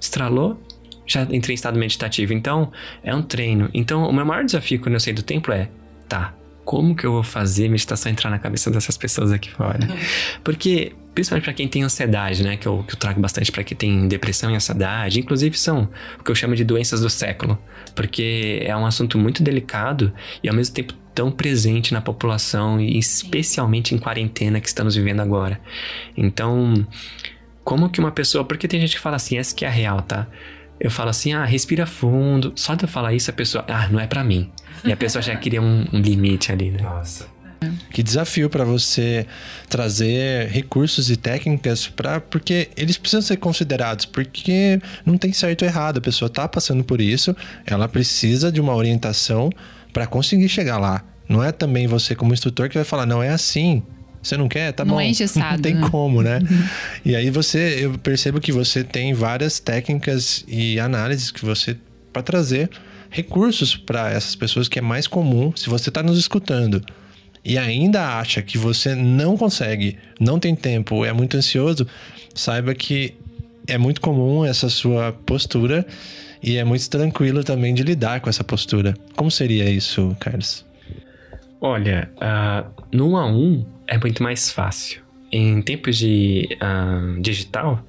Estralou, 0.00 0.62
já 1.06 1.22
entrei 1.22 1.54
em 1.54 1.56
estado 1.56 1.78
meditativo. 1.78 2.32
Então, 2.32 2.70
é 3.02 3.14
um 3.14 3.22
treino. 3.22 3.68
Então, 3.74 4.08
o 4.08 4.12
meu 4.12 4.24
maior 4.24 4.44
desafio 4.44 4.80
quando 4.80 4.94
eu 4.94 5.00
sair 5.00 5.14
do 5.14 5.22
templo 5.22 5.52
é: 5.52 5.68
tá, 6.08 6.34
como 6.64 6.94
que 6.94 7.04
eu 7.04 7.12
vou 7.12 7.22
fazer 7.22 7.68
meditação 7.68 8.12
entrar 8.12 8.30
na 8.30 8.38
cabeça 8.38 8.70
dessas 8.70 8.96
pessoas 8.96 9.32
aqui 9.32 9.50
fora? 9.50 9.80
Porque 10.44 10.92
principalmente 11.18 11.44
para 11.44 11.52
quem 11.52 11.66
tem 11.66 11.82
ansiedade, 11.82 12.44
né? 12.44 12.56
Que 12.56 12.68
eu, 12.68 12.84
que 12.86 12.94
eu 12.94 12.96
trago 12.96 13.20
bastante 13.20 13.50
para 13.50 13.64
quem 13.64 13.76
tem 13.76 14.06
depressão 14.06 14.52
e 14.52 14.54
ansiedade. 14.54 15.18
Inclusive, 15.18 15.58
são 15.58 15.88
o 16.16 16.22
que 16.22 16.30
eu 16.30 16.34
chamo 16.34 16.54
de 16.54 16.62
doenças 16.62 17.00
do 17.00 17.10
século, 17.10 17.58
porque 17.92 18.60
é 18.62 18.76
um 18.76 18.86
assunto 18.86 19.18
muito 19.18 19.42
delicado 19.42 20.12
e 20.44 20.48
ao 20.48 20.54
mesmo 20.54 20.76
tempo 20.76 20.94
tão 21.12 21.32
presente 21.32 21.92
na 21.92 22.00
população, 22.00 22.80
e 22.80 22.96
especialmente 22.96 23.92
em 23.96 23.98
quarentena 23.98 24.60
que 24.60 24.68
estamos 24.68 24.94
vivendo 24.94 25.18
agora. 25.18 25.60
Então, 26.16 26.86
como 27.64 27.90
que 27.90 27.98
uma 27.98 28.12
pessoa. 28.12 28.44
Porque 28.44 28.68
tem 28.68 28.78
gente 28.78 28.94
que 28.94 29.00
fala 29.02 29.16
assim, 29.16 29.38
essa 29.38 29.52
que 29.52 29.64
é 29.64 29.68
a 29.68 29.72
real, 29.72 30.00
tá? 30.02 30.28
Eu 30.78 30.92
falo 30.92 31.10
assim, 31.10 31.32
ah, 31.32 31.44
respira 31.44 31.84
fundo. 31.84 32.52
Só 32.54 32.76
de 32.76 32.84
eu 32.84 32.88
falar 32.88 33.12
isso, 33.12 33.28
a 33.28 33.34
pessoa, 33.34 33.64
ah, 33.66 33.88
não 33.88 33.98
é 33.98 34.06
para 34.06 34.22
mim. 34.22 34.52
E 34.84 34.92
a 34.92 34.96
pessoa 34.96 35.20
já 35.20 35.34
queria 35.36 35.60
um, 35.60 35.84
um 35.92 36.00
limite 36.00 36.52
ali, 36.52 36.70
né? 36.70 36.80
Nossa. 36.80 37.26
Que 37.90 38.02
desafio 38.02 38.48
para 38.48 38.64
você 38.64 39.26
trazer 39.68 40.48
recursos 40.48 41.10
e 41.10 41.16
técnicas 41.16 41.88
para 41.88 42.20
porque 42.20 42.68
eles 42.76 42.96
precisam 42.96 43.22
ser 43.22 43.36
considerados, 43.36 44.04
porque 44.04 44.80
não 45.04 45.18
tem 45.18 45.32
certo 45.32 45.62
ou 45.62 45.68
errado, 45.68 45.98
a 45.98 46.00
pessoa 46.00 46.28
está 46.28 46.46
passando 46.46 46.84
por 46.84 47.00
isso, 47.00 47.34
ela 47.66 47.88
precisa 47.88 48.52
de 48.52 48.60
uma 48.60 48.74
orientação 48.74 49.50
para 49.92 50.06
conseguir 50.06 50.48
chegar 50.48 50.78
lá. 50.78 51.04
Não 51.28 51.42
é 51.42 51.50
também 51.50 51.86
você 51.86 52.14
como 52.14 52.32
instrutor 52.32 52.68
que 52.68 52.76
vai 52.76 52.84
falar, 52.84 53.06
não 53.06 53.22
é 53.22 53.30
assim. 53.30 53.82
Você 54.22 54.36
não 54.36 54.48
quer? 54.48 54.72
Tá 54.72 54.84
não 54.84 54.94
bom. 54.94 55.00
É 55.00 55.08
engessado, 55.08 55.56
não 55.56 55.62
tem 55.62 55.74
né? 55.74 55.88
como, 55.90 56.22
né? 56.22 56.40
e 57.04 57.14
aí 57.14 57.30
você, 57.30 57.78
eu 57.80 57.98
percebo 57.98 58.40
que 58.40 58.52
você 58.52 58.84
tem 58.84 59.12
várias 59.14 59.58
técnicas 59.58 60.44
e 60.46 60.78
análises 60.78 61.30
que 61.30 61.44
você 61.44 61.76
para 62.12 62.22
trazer 62.22 62.70
recursos 63.10 63.76
para 63.76 64.10
essas 64.10 64.34
pessoas 64.34 64.68
que 64.68 64.78
é 64.78 64.82
mais 64.82 65.06
comum. 65.06 65.52
Se 65.56 65.68
você 65.68 65.88
está 65.88 66.02
nos 66.02 66.18
escutando 66.18 66.82
e 67.48 67.56
ainda 67.56 68.18
acha 68.18 68.42
que 68.42 68.58
você 68.58 68.94
não 68.94 69.34
consegue, 69.34 69.96
não 70.20 70.38
tem 70.38 70.54
tempo, 70.54 71.02
é 71.02 71.14
muito 71.14 71.34
ansioso, 71.34 71.86
saiba 72.34 72.74
que 72.74 73.14
é 73.66 73.78
muito 73.78 74.02
comum 74.02 74.44
essa 74.44 74.68
sua 74.68 75.12
postura 75.24 75.86
e 76.42 76.58
é 76.58 76.64
muito 76.64 76.88
tranquilo 76.90 77.42
também 77.42 77.72
de 77.72 77.82
lidar 77.82 78.20
com 78.20 78.28
essa 78.28 78.44
postura. 78.44 78.94
Como 79.16 79.30
seria 79.30 79.68
isso, 79.70 80.14
Carlos? 80.20 80.62
Olha, 81.58 82.10
uh, 82.16 82.84
no 82.92 83.12
1 83.12 83.16
a 83.16 83.26
1 83.26 83.66
é 83.86 83.98
muito 83.98 84.22
mais 84.22 84.50
fácil. 84.50 85.00
Em 85.32 85.62
tempos 85.62 85.96
de 85.96 86.46
uh, 86.62 87.18
digital, 87.18 87.82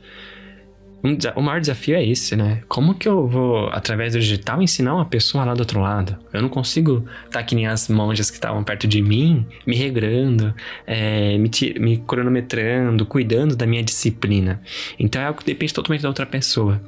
um, 1.04 1.18
o 1.36 1.42
maior 1.42 1.62
desafio 1.62 1.96
é 1.96 2.06
esse, 2.06 2.36
né? 2.36 2.62
Como 2.68 2.94
que 2.94 3.08
eu 3.08 3.28
vou, 3.28 3.68
através 3.70 4.14
do 4.14 4.20
digital, 4.20 4.62
ensinar 4.62 4.96
uma 4.96 5.06
pessoa 5.06 5.46
lá 5.46 5.54
do 5.54 5.62
outro 5.62 5.80
lado? 5.80 6.18
Eu 6.34 6.42
não 6.42 6.50
consigo 6.50 7.06
estar 7.26 7.40
tá 7.40 7.44
que 7.44 7.56
nem 7.56 7.68
as 7.68 7.88
monjas 7.88 8.30
que 8.30 8.38
estavam 8.38 8.64
perto 8.64 8.88
de 8.88 9.02
mim, 9.02 9.46
me 9.66 9.76
regrando, 9.76 10.54
é, 10.86 11.38
me, 11.38 11.50
me, 11.80 11.98
cronometrando, 11.98 13.06
cuidando 13.06 13.56
da 13.56 13.66
minha 13.66 13.84
disciplina. 13.84 14.62
Então 14.98 15.22
é 15.22 15.26
algo 15.26 15.40
que 15.40 15.46
depende 15.46 15.74
totalmente 15.74 16.02
da 16.02 16.10
outra 16.10 16.26
pessoa. 16.26 16.82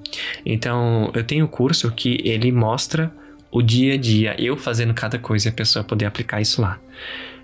Então 0.45 1.09
eu 1.13 1.23
tenho 1.23 1.45
um 1.45 1.47
curso 1.47 1.91
que 1.91 2.21
ele 2.25 2.51
mostra 2.51 3.11
o 3.51 3.61
dia 3.61 3.95
a 3.95 3.97
dia, 3.97 4.35
eu 4.39 4.55
fazendo 4.55 4.93
cada 4.93 5.19
coisa 5.19 5.47
e 5.47 5.49
a 5.49 5.53
pessoa 5.53 5.83
poder 5.83 6.05
aplicar 6.05 6.41
isso 6.41 6.61
lá. 6.61 6.79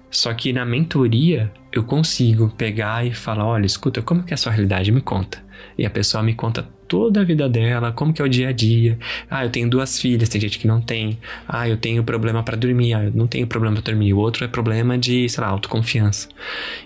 Só 0.10 0.34
que 0.34 0.54
na 0.54 0.66
mentoria 0.66 1.52
eu 1.72 1.84
consigo 1.84 2.50
pegar 2.58 3.06
e 3.06 3.14
falar: 3.14 3.46
olha, 3.46 3.66
escuta, 3.66 4.02
como 4.02 4.24
que 4.24 4.34
é 4.34 4.36
a 4.36 4.38
sua 4.38 4.52
realidade? 4.52 4.92
Me 4.92 5.02
conta. 5.02 5.46
E 5.78 5.86
a 5.86 5.90
pessoa 5.90 6.24
me 6.24 6.34
conta 6.34 6.68
toda 6.88 7.22
a 7.22 7.24
vida 7.24 7.48
dela, 7.50 7.92
como 7.92 8.14
que 8.14 8.22
é 8.22 8.26
o 8.26 8.30
dia 8.30 8.50
a 8.50 8.52
dia. 8.52 8.98
Ah, 9.30 9.46
eu 9.46 9.50
tenho 9.50 9.70
duas 9.70 10.00
filhas, 10.00 10.30
tem 10.30 10.40
gente 10.40 10.58
que 10.58 10.68
não 10.68 10.82
tem. 10.82 11.20
Ah, 11.48 11.68
eu 11.68 11.78
tenho 11.78 12.04
problema 12.04 12.42
para 12.44 12.56
dormir. 12.56 12.94
Ah, 12.94 13.04
eu 13.04 13.12
não 13.12 13.28
tenho 13.28 13.46
problema 13.46 13.76
para 13.76 13.92
dormir. 13.92 14.14
O 14.14 14.18
outro 14.18 14.46
é 14.46 14.48
problema 14.48 14.98
de, 14.98 15.28
sei 15.30 15.44
lá, 15.44 15.50
autoconfiança. 15.50 16.30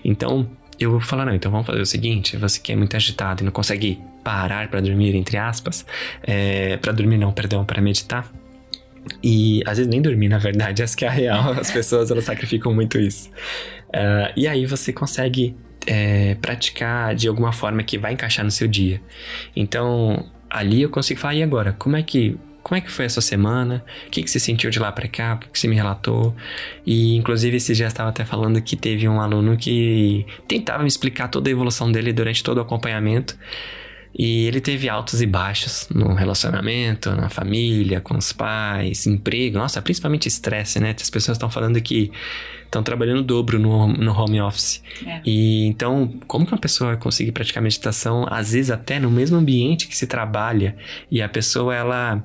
Então, 0.04 0.50
eu 0.80 0.92
vou 0.92 1.00
falar, 1.00 1.26
não, 1.26 1.36
então 1.36 1.52
vamos 1.52 1.68
fazer 1.68 1.82
o 1.82 1.86
seguinte, 1.86 2.36
você 2.38 2.60
que 2.60 2.72
é 2.72 2.76
muito 2.76 2.96
agitado 2.96 3.44
e 3.44 3.46
não 3.46 3.52
consegue 3.52 4.00
parar 4.24 4.68
para 4.68 4.82
dormir, 4.82 5.16
entre 5.16 5.38
aspas, 5.38 5.86
é, 6.24 6.78
para 6.78 6.92
dormir 6.92 7.18
não, 7.18 7.32
perdão, 7.32 7.64
para 7.64 7.82
meditar, 7.82 8.32
e 9.24 9.62
às 9.66 9.78
vezes 9.78 9.90
nem 9.90 10.02
dormir, 10.02 10.30
na 10.30 10.38
verdade, 10.38 10.82
essa 10.82 10.96
que 10.96 11.06
é 11.06 11.08
a 11.08 11.12
real. 11.12 11.52
As 11.54 11.72
pessoas 11.72 12.12
elas 12.12 12.26
sacrificam 12.26 12.74
muito 12.74 13.00
isso. 13.00 13.30
Uh, 13.90 14.32
e 14.36 14.48
aí 14.48 14.66
você 14.66 14.94
consegue 14.94 15.56
é, 15.86 16.36
praticar 16.36 17.16
de 17.16 17.28
alguma 17.28 17.52
forma 17.52 17.84
que 17.84 17.98
vai 17.98 18.14
encaixar 18.14 18.46
no 18.46 18.52
seu 18.52 18.68
dia. 18.68 19.02
Então, 19.56 20.30
ali 20.50 20.82
eu 20.82 20.90
consigo 20.90 21.20
falar, 21.20 21.36
e 21.36 21.44
agora? 21.44 21.74
Como 21.74 21.96
é 21.96 22.04
que 22.04 22.38
como 22.64 22.78
é 22.78 22.82
que 22.82 22.92
foi 22.92 23.06
essa 23.06 23.22
semana? 23.22 23.84
O 24.08 24.12
que, 24.12 24.22
que 24.22 24.30
você 24.30 24.40
sentiu 24.40 24.70
de 24.70 24.78
lá 24.78 24.92
para 24.92 25.08
cá? 25.08 25.34
O 25.34 25.40
que, 25.40 25.50
que 25.50 25.60
você 25.60 25.68
me 25.68 25.76
relatou? 25.76 26.36
E, 26.86 27.16
inclusive, 27.16 27.58
esse 27.58 27.74
já 27.74 27.88
estava 27.88 28.10
até 28.10 28.24
falando 28.24 28.62
que 28.62 28.76
teve 28.76 29.08
um 29.08 29.20
aluno 29.20 29.58
que 29.58 30.26
tentava 30.48 30.84
me 30.84 30.88
explicar 30.88 31.28
toda 31.28 31.50
a 31.50 31.52
evolução 31.52 31.92
dele 31.92 32.14
durante 32.14 32.44
todo 32.44 32.60
o 32.60 32.62
acompanhamento. 32.62 33.36
E 34.18 34.46
ele 34.46 34.60
teve 34.60 34.90
altos 34.90 35.22
e 35.22 35.26
baixos 35.26 35.88
no 35.90 36.14
relacionamento, 36.14 37.12
na 37.16 37.30
família, 37.30 38.02
com 38.02 38.18
os 38.18 38.34
pais, 38.34 39.08
emprego, 39.08 39.58
nossa, 39.58 39.82
principalmente 39.82 40.28
estresse, 40.28 40.80
né? 40.80 40.96
As 41.00 41.10
pessoas 41.10 41.38
estão 41.38 41.50
falando 41.50 41.80
que 41.82 42.12
estão 42.66 42.82
trabalhando 42.82 43.22
dobro 43.22 43.60
no, 43.60 43.88
no 43.88 44.14
home 44.14 44.42
office. 44.42 44.82
É. 45.06 45.22
E 45.26 45.66
então, 45.66 46.14
como 46.28 46.46
que 46.46 46.54
uma 46.54 46.60
pessoa 46.60 46.96
consegue 46.98 47.32
praticar 47.32 47.62
meditação, 47.62 48.26
às 48.30 48.54
vezes 48.54 48.72
até 48.72 49.00
no 49.00 49.12
mesmo 49.12 49.38
ambiente 49.38 49.88
que 49.88 49.96
se 49.96 50.08
trabalha, 50.08 50.76
e 51.10 51.22
a 51.22 51.28
pessoa 51.28 51.76
ela 51.76 52.24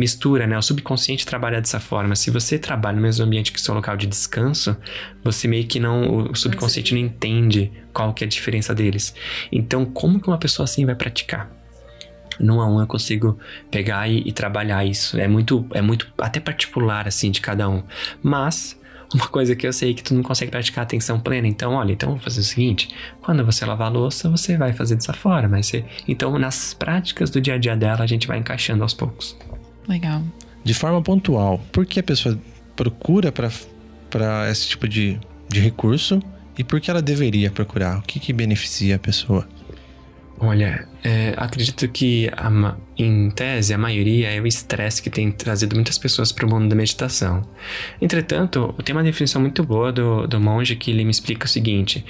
mistura, 0.00 0.46
né? 0.46 0.56
O 0.56 0.62
subconsciente 0.62 1.26
trabalha 1.26 1.60
dessa 1.60 1.78
forma. 1.78 2.16
Se 2.16 2.30
você 2.30 2.58
trabalha 2.58 2.96
no 2.96 3.02
mesmo 3.02 3.24
ambiente 3.24 3.52
que 3.52 3.60
seu 3.60 3.74
local 3.74 3.98
de 3.98 4.06
descanso, 4.06 4.74
você 5.22 5.46
meio 5.46 5.66
que 5.66 5.78
não. 5.78 6.30
O 6.30 6.34
subconsciente 6.34 6.94
não 6.94 7.00
entende 7.00 7.70
qual 7.92 8.14
que 8.14 8.24
é 8.24 8.26
a 8.26 8.28
diferença 8.28 8.74
deles. 8.74 9.14
Então, 9.52 9.84
como 9.84 10.18
que 10.18 10.28
uma 10.28 10.38
pessoa 10.38 10.64
assim 10.64 10.86
vai 10.86 10.94
praticar? 10.94 11.50
Num 12.40 12.62
a 12.62 12.66
um 12.66 12.80
eu 12.80 12.86
consigo 12.86 13.38
pegar 13.70 14.08
e, 14.08 14.22
e 14.26 14.32
trabalhar 14.32 14.86
isso. 14.86 15.20
É 15.20 15.28
muito, 15.28 15.66
é 15.72 15.82
muito 15.82 16.10
até 16.16 16.40
particular, 16.40 17.06
assim, 17.06 17.30
de 17.30 17.42
cada 17.42 17.68
um. 17.68 17.82
Mas 18.22 18.80
uma 19.12 19.28
coisa 19.28 19.54
que 19.54 19.66
eu 19.66 19.72
sei 19.72 19.92
que 19.92 20.02
tu 20.02 20.14
não 20.14 20.22
consegue 20.22 20.50
praticar 20.50 20.84
atenção 20.84 21.20
plena. 21.20 21.46
Então, 21.46 21.74
olha, 21.74 21.92
então 21.92 22.12
vou 22.12 22.18
fazer 22.18 22.40
o 22.40 22.44
seguinte: 22.44 22.88
quando 23.20 23.44
você 23.44 23.66
lavar 23.66 23.88
a 23.88 23.90
louça, 23.90 24.30
você 24.30 24.56
vai 24.56 24.72
fazer 24.72 24.94
dessa 24.94 25.12
forma. 25.12 25.62
Você... 25.62 25.84
Então, 26.08 26.38
nas 26.38 26.72
práticas 26.72 27.28
do 27.28 27.38
dia 27.38 27.56
a 27.56 27.58
dia 27.58 27.76
dela, 27.76 28.02
a 28.02 28.06
gente 28.06 28.26
vai 28.26 28.38
encaixando 28.38 28.82
aos 28.82 28.94
poucos. 28.94 29.36
Legal. 29.88 30.22
De 30.62 30.74
forma 30.74 31.00
pontual, 31.02 31.60
por 31.72 31.86
que 31.86 32.00
a 32.00 32.02
pessoa 32.02 32.38
procura 32.76 33.32
para 33.32 34.50
esse 34.50 34.68
tipo 34.68 34.86
de, 34.88 35.18
de 35.48 35.60
recurso 35.60 36.20
e 36.56 36.64
por 36.64 36.80
que 36.80 36.90
ela 36.90 37.02
deveria 37.02 37.50
procurar? 37.50 37.98
O 37.98 38.02
que, 38.02 38.20
que 38.20 38.32
beneficia 38.32 38.96
a 38.96 38.98
pessoa? 38.98 39.48
Olha, 40.38 40.88
é, 41.02 41.32
acredito 41.36 41.88
que 41.88 42.30
a, 42.36 42.76
em 42.98 43.30
tese, 43.30 43.72
a 43.72 43.78
maioria 43.78 44.30
é 44.30 44.40
o 44.40 44.46
estresse 44.46 45.02
que 45.02 45.08
tem 45.08 45.32
trazido 45.32 45.74
muitas 45.74 45.96
pessoas 45.96 46.30
para 46.30 46.44
o 46.44 46.50
mundo 46.50 46.68
da 46.68 46.76
meditação. 46.76 47.42
Entretanto, 48.00 48.74
tem 48.84 48.94
uma 48.94 49.02
definição 49.02 49.40
muito 49.40 49.64
boa 49.64 49.90
do, 49.90 50.26
do 50.26 50.38
monge 50.38 50.76
que 50.76 50.90
ele 50.90 51.04
me 51.04 51.10
explica 51.10 51.46
o 51.46 51.48
seguinte: 51.48 52.04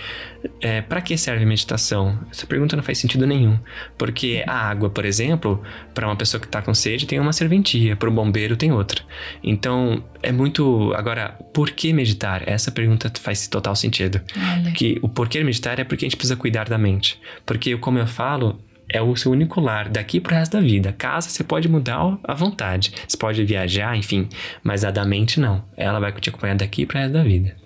é, 0.60 0.80
para 0.80 1.00
que 1.00 1.16
serve 1.16 1.44
meditação? 1.44 2.18
Essa 2.30 2.46
pergunta 2.46 2.74
não 2.74 2.82
faz 2.82 2.98
sentido 2.98 3.26
nenhum. 3.26 3.58
Porque 3.96 4.42
a 4.46 4.68
água, 4.68 4.90
por 4.90 5.04
exemplo, 5.04 5.62
para 5.94 6.06
uma 6.06 6.16
pessoa 6.16 6.40
que 6.40 6.46
está 6.46 6.60
com 6.60 6.74
sede, 6.74 7.06
tem 7.06 7.20
uma 7.20 7.32
serventia, 7.32 7.94
para 7.94 8.08
o 8.08 8.12
bombeiro, 8.12 8.56
tem 8.56 8.72
outra. 8.72 9.02
Então, 9.42 10.02
é 10.20 10.32
muito. 10.32 10.92
Agora, 10.96 11.38
por 11.54 11.70
que 11.70 11.92
meditar? 11.92 12.42
Essa 12.48 12.72
pergunta 12.72 13.12
faz 13.20 13.46
total 13.46 13.76
sentido. 13.76 14.20
Olha. 14.36 14.72
Que 14.72 14.98
o 15.00 15.08
porquê 15.08 15.44
meditar 15.44 15.78
é 15.78 15.84
porque 15.84 16.04
a 16.04 16.08
gente 16.08 16.16
precisa 16.16 16.36
cuidar 16.36 16.68
da 16.68 16.76
mente. 16.76 17.20
Porque, 17.46 17.76
como 17.76 17.98
eu 17.98 18.06
falo, 18.06 18.58
é 18.92 19.00
o 19.00 19.14
seu 19.16 19.32
único 19.32 19.60
lar 19.60 19.88
daqui 19.88 20.20
pro 20.20 20.34
resto 20.34 20.52
da 20.52 20.60
vida. 20.60 20.92
Casa 20.92 21.28
você 21.28 21.44
pode 21.44 21.68
mudar 21.68 22.18
à 22.24 22.34
vontade. 22.34 22.92
Você 23.06 23.16
pode 23.16 23.44
viajar, 23.44 23.96
enfim, 23.96 24.28
mas 24.62 24.84
a 24.84 24.90
da 24.90 25.04
mente 25.04 25.38
não. 25.38 25.64
Ela 25.76 26.00
vai 26.00 26.12
te 26.12 26.28
acompanhar 26.28 26.56
daqui 26.56 26.84
pro 26.84 26.98
resto 26.98 27.12
da 27.12 27.22
vida. 27.22 27.56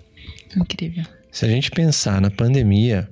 Incrível. 0.55 1.03
Se 1.31 1.45
a 1.45 1.49
gente 1.49 1.71
pensar 1.71 2.21
na 2.21 2.29
pandemia, 2.29 3.09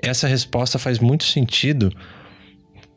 essa 0.00 0.28
resposta 0.28 0.78
faz 0.78 0.98
muito 0.98 1.24
sentido 1.24 1.90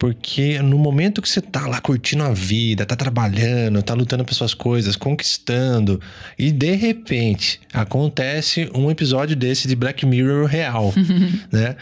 porque 0.01 0.59
no 0.64 0.80
momento 0.80 1.22
que 1.22 1.30
você 1.30 1.39
tá 1.39 1.68
lá 1.68 1.80
curtindo 1.80 2.24
a 2.24 2.34
vida, 2.34 2.88
tá 2.88 2.95
trabalhando, 2.95 3.84
tá 3.84 3.93
lutando 3.93 4.26
pelas 4.26 4.36
suas 4.36 4.55
coisas, 4.55 4.95
conquistando, 4.95 6.01
e 6.39 6.51
de 6.51 6.74
repente 6.74 7.62
acontece 7.72 8.68
um 8.74 8.89
episódio 8.89 9.36
desse 9.36 9.68
de 9.68 9.76
Black 9.76 10.03
Mirror 10.03 10.47
real, 10.47 10.91
né? 11.53 11.76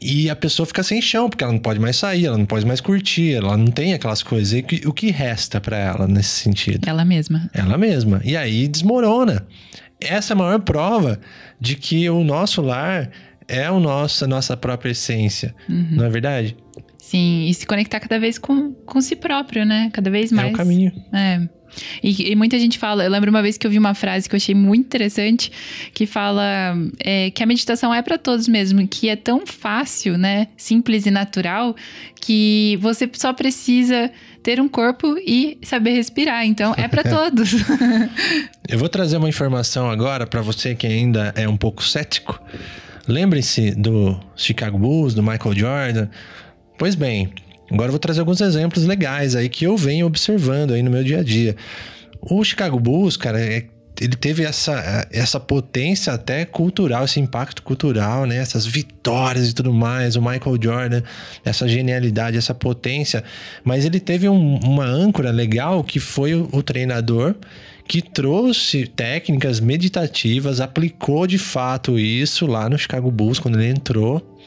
E 0.00 0.30
a 0.30 0.36
pessoa 0.36 0.66
fica 0.66 0.82
sem 0.82 1.02
chão, 1.02 1.28
porque 1.28 1.44
ela 1.44 1.52
não 1.52 1.60
pode 1.60 1.78
mais 1.78 1.96
sair, 1.96 2.24
ela 2.26 2.38
não 2.38 2.46
pode 2.46 2.64
mais 2.64 2.80
curtir, 2.80 3.34
ela 3.34 3.56
não 3.56 3.66
tem 3.66 3.92
aquelas 3.92 4.22
coisas. 4.22 4.52
E 4.54 4.86
o 4.86 4.92
que 4.92 5.10
resta 5.10 5.60
para 5.60 5.76
ela 5.76 6.08
nesse 6.08 6.30
sentido? 6.30 6.88
Ela 6.88 7.04
mesma. 7.04 7.50
Ela 7.52 7.76
mesma. 7.76 8.20
E 8.24 8.36
aí 8.36 8.66
desmorona. 8.66 9.46
Essa 10.00 10.32
é 10.32 10.34
a 10.34 10.38
maior 10.38 10.60
prova 10.60 11.20
de 11.60 11.76
que 11.76 12.08
o 12.08 12.24
nosso 12.24 12.62
lar 12.62 13.10
é 13.46 13.70
o 13.70 13.78
nosso, 13.78 14.24
a 14.24 14.28
nossa 14.28 14.56
própria 14.56 14.92
essência. 14.92 15.54
Uhum. 15.68 15.88
Não 15.90 16.04
é 16.04 16.08
verdade? 16.08 16.56
Sim, 16.96 17.46
e 17.48 17.52
se 17.52 17.66
conectar 17.66 18.00
cada 18.00 18.18
vez 18.18 18.38
com, 18.38 18.72
com 18.72 19.00
si 19.00 19.16
próprio, 19.16 19.66
né? 19.66 19.90
Cada 19.92 20.08
vez 20.08 20.30
mais. 20.32 20.48
É 20.48 20.52
o 20.52 20.56
caminho. 20.56 20.92
É. 21.12 21.40
E, 22.02 22.32
e, 22.32 22.36
muita 22.36 22.58
gente 22.58 22.78
fala, 22.78 23.04
eu 23.04 23.10
lembro 23.10 23.30
uma 23.30 23.42
vez 23.42 23.56
que 23.56 23.66
eu 23.66 23.70
vi 23.70 23.78
uma 23.78 23.94
frase 23.94 24.28
que 24.28 24.34
eu 24.34 24.38
achei 24.38 24.54
muito 24.54 24.86
interessante, 24.86 25.50
que 25.92 26.06
fala 26.06 26.76
é, 26.98 27.30
que 27.30 27.42
a 27.42 27.46
meditação 27.46 27.94
é 27.94 28.02
para 28.02 28.18
todos 28.18 28.48
mesmo, 28.48 28.86
que 28.86 29.08
é 29.08 29.16
tão 29.16 29.46
fácil, 29.46 30.18
né? 30.18 30.48
Simples 30.56 31.06
e 31.06 31.10
natural, 31.10 31.74
que 32.20 32.78
você 32.80 33.08
só 33.14 33.32
precisa 33.32 34.10
ter 34.42 34.60
um 34.60 34.68
corpo 34.68 35.16
e 35.18 35.58
saber 35.62 35.92
respirar. 35.92 36.46
Então, 36.46 36.74
é 36.76 36.88
para 36.88 37.02
todos. 37.08 37.54
eu 38.68 38.78
vou 38.78 38.88
trazer 38.88 39.16
uma 39.16 39.28
informação 39.28 39.90
agora 39.90 40.26
para 40.26 40.40
você 40.40 40.74
que 40.74 40.86
ainda 40.86 41.32
é 41.36 41.48
um 41.48 41.56
pouco 41.56 41.82
cético. 41.82 42.40
Lembre-se 43.06 43.72
do 43.72 44.18
Chicago 44.36 44.78
Bulls, 44.78 45.14
do 45.14 45.22
Michael 45.22 45.56
Jordan. 45.56 46.08
Pois 46.78 46.94
bem, 46.94 47.32
Agora 47.70 47.88
eu 47.88 47.92
vou 47.92 47.98
trazer 47.98 48.20
alguns 48.20 48.40
exemplos 48.40 48.84
legais 48.84 49.36
aí 49.36 49.48
que 49.48 49.64
eu 49.64 49.76
venho 49.76 50.06
observando 50.06 50.72
aí 50.72 50.82
no 50.82 50.90
meu 50.90 51.04
dia 51.04 51.20
a 51.20 51.22
dia. 51.22 51.56
O 52.20 52.42
Chicago 52.44 52.78
Bulls, 52.78 53.16
cara, 53.16 53.40
é, 53.40 53.64
ele 54.00 54.16
teve 54.16 54.44
essa, 54.44 55.06
essa 55.12 55.38
potência 55.38 56.12
até 56.12 56.44
cultural, 56.46 57.04
esse 57.04 57.20
impacto 57.20 57.62
cultural, 57.62 58.24
né? 58.24 58.36
Essas 58.36 58.66
vitórias 58.66 59.50
e 59.50 59.54
tudo 59.54 59.72
mais. 59.72 60.16
O 60.16 60.22
Michael 60.22 60.58
Jordan, 60.60 61.02
essa 61.44 61.68
genialidade, 61.68 62.38
essa 62.38 62.54
potência. 62.54 63.22
Mas 63.62 63.84
ele 63.84 64.00
teve 64.00 64.28
um, 64.28 64.58
uma 64.58 64.86
âncora 64.86 65.30
legal 65.30 65.84
que 65.84 66.00
foi 66.00 66.34
o, 66.34 66.48
o 66.50 66.62
treinador 66.62 67.34
que 67.90 68.00
trouxe 68.00 68.86
técnicas 68.86 69.58
meditativas, 69.58 70.60
aplicou 70.60 71.26
de 71.26 71.38
fato 71.38 71.98
isso 71.98 72.46
lá 72.46 72.68
no 72.68 72.78
Chicago 72.78 73.10
Bulls 73.10 73.40
quando 73.40 73.60
ele 73.60 73.68
entrou. 73.68 74.38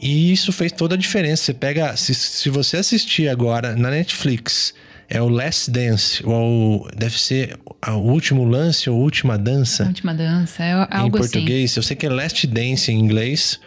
E 0.00 0.30
isso 0.30 0.52
fez 0.52 0.70
toda 0.70 0.94
a 0.94 0.98
diferença. 0.98 1.42
Você 1.42 1.54
pega. 1.54 1.96
Se, 1.96 2.14
se 2.14 2.48
você 2.50 2.76
assistir 2.76 3.28
agora 3.28 3.74
na 3.74 3.90
Netflix, 3.90 4.72
é 5.08 5.20
o 5.20 5.28
Last 5.28 5.72
Dance, 5.72 6.24
ou 6.24 6.88
deve 6.96 7.18
ser 7.18 7.58
o 7.84 7.96
último 7.96 8.44
lance 8.44 8.88
ou 8.88 8.96
última 8.96 9.36
dança. 9.36 9.82
Última 9.82 10.14
dança, 10.14 10.62
é 10.62 10.72
algo 10.72 10.86
Em 10.92 10.96
assim. 10.96 11.10
português, 11.10 11.72
assim. 11.72 11.80
eu 11.80 11.82
sei 11.82 11.96
que 11.96 12.06
é 12.06 12.10
Last 12.10 12.46
Dance 12.46 12.92
em 12.92 12.96
inglês. 12.96 13.58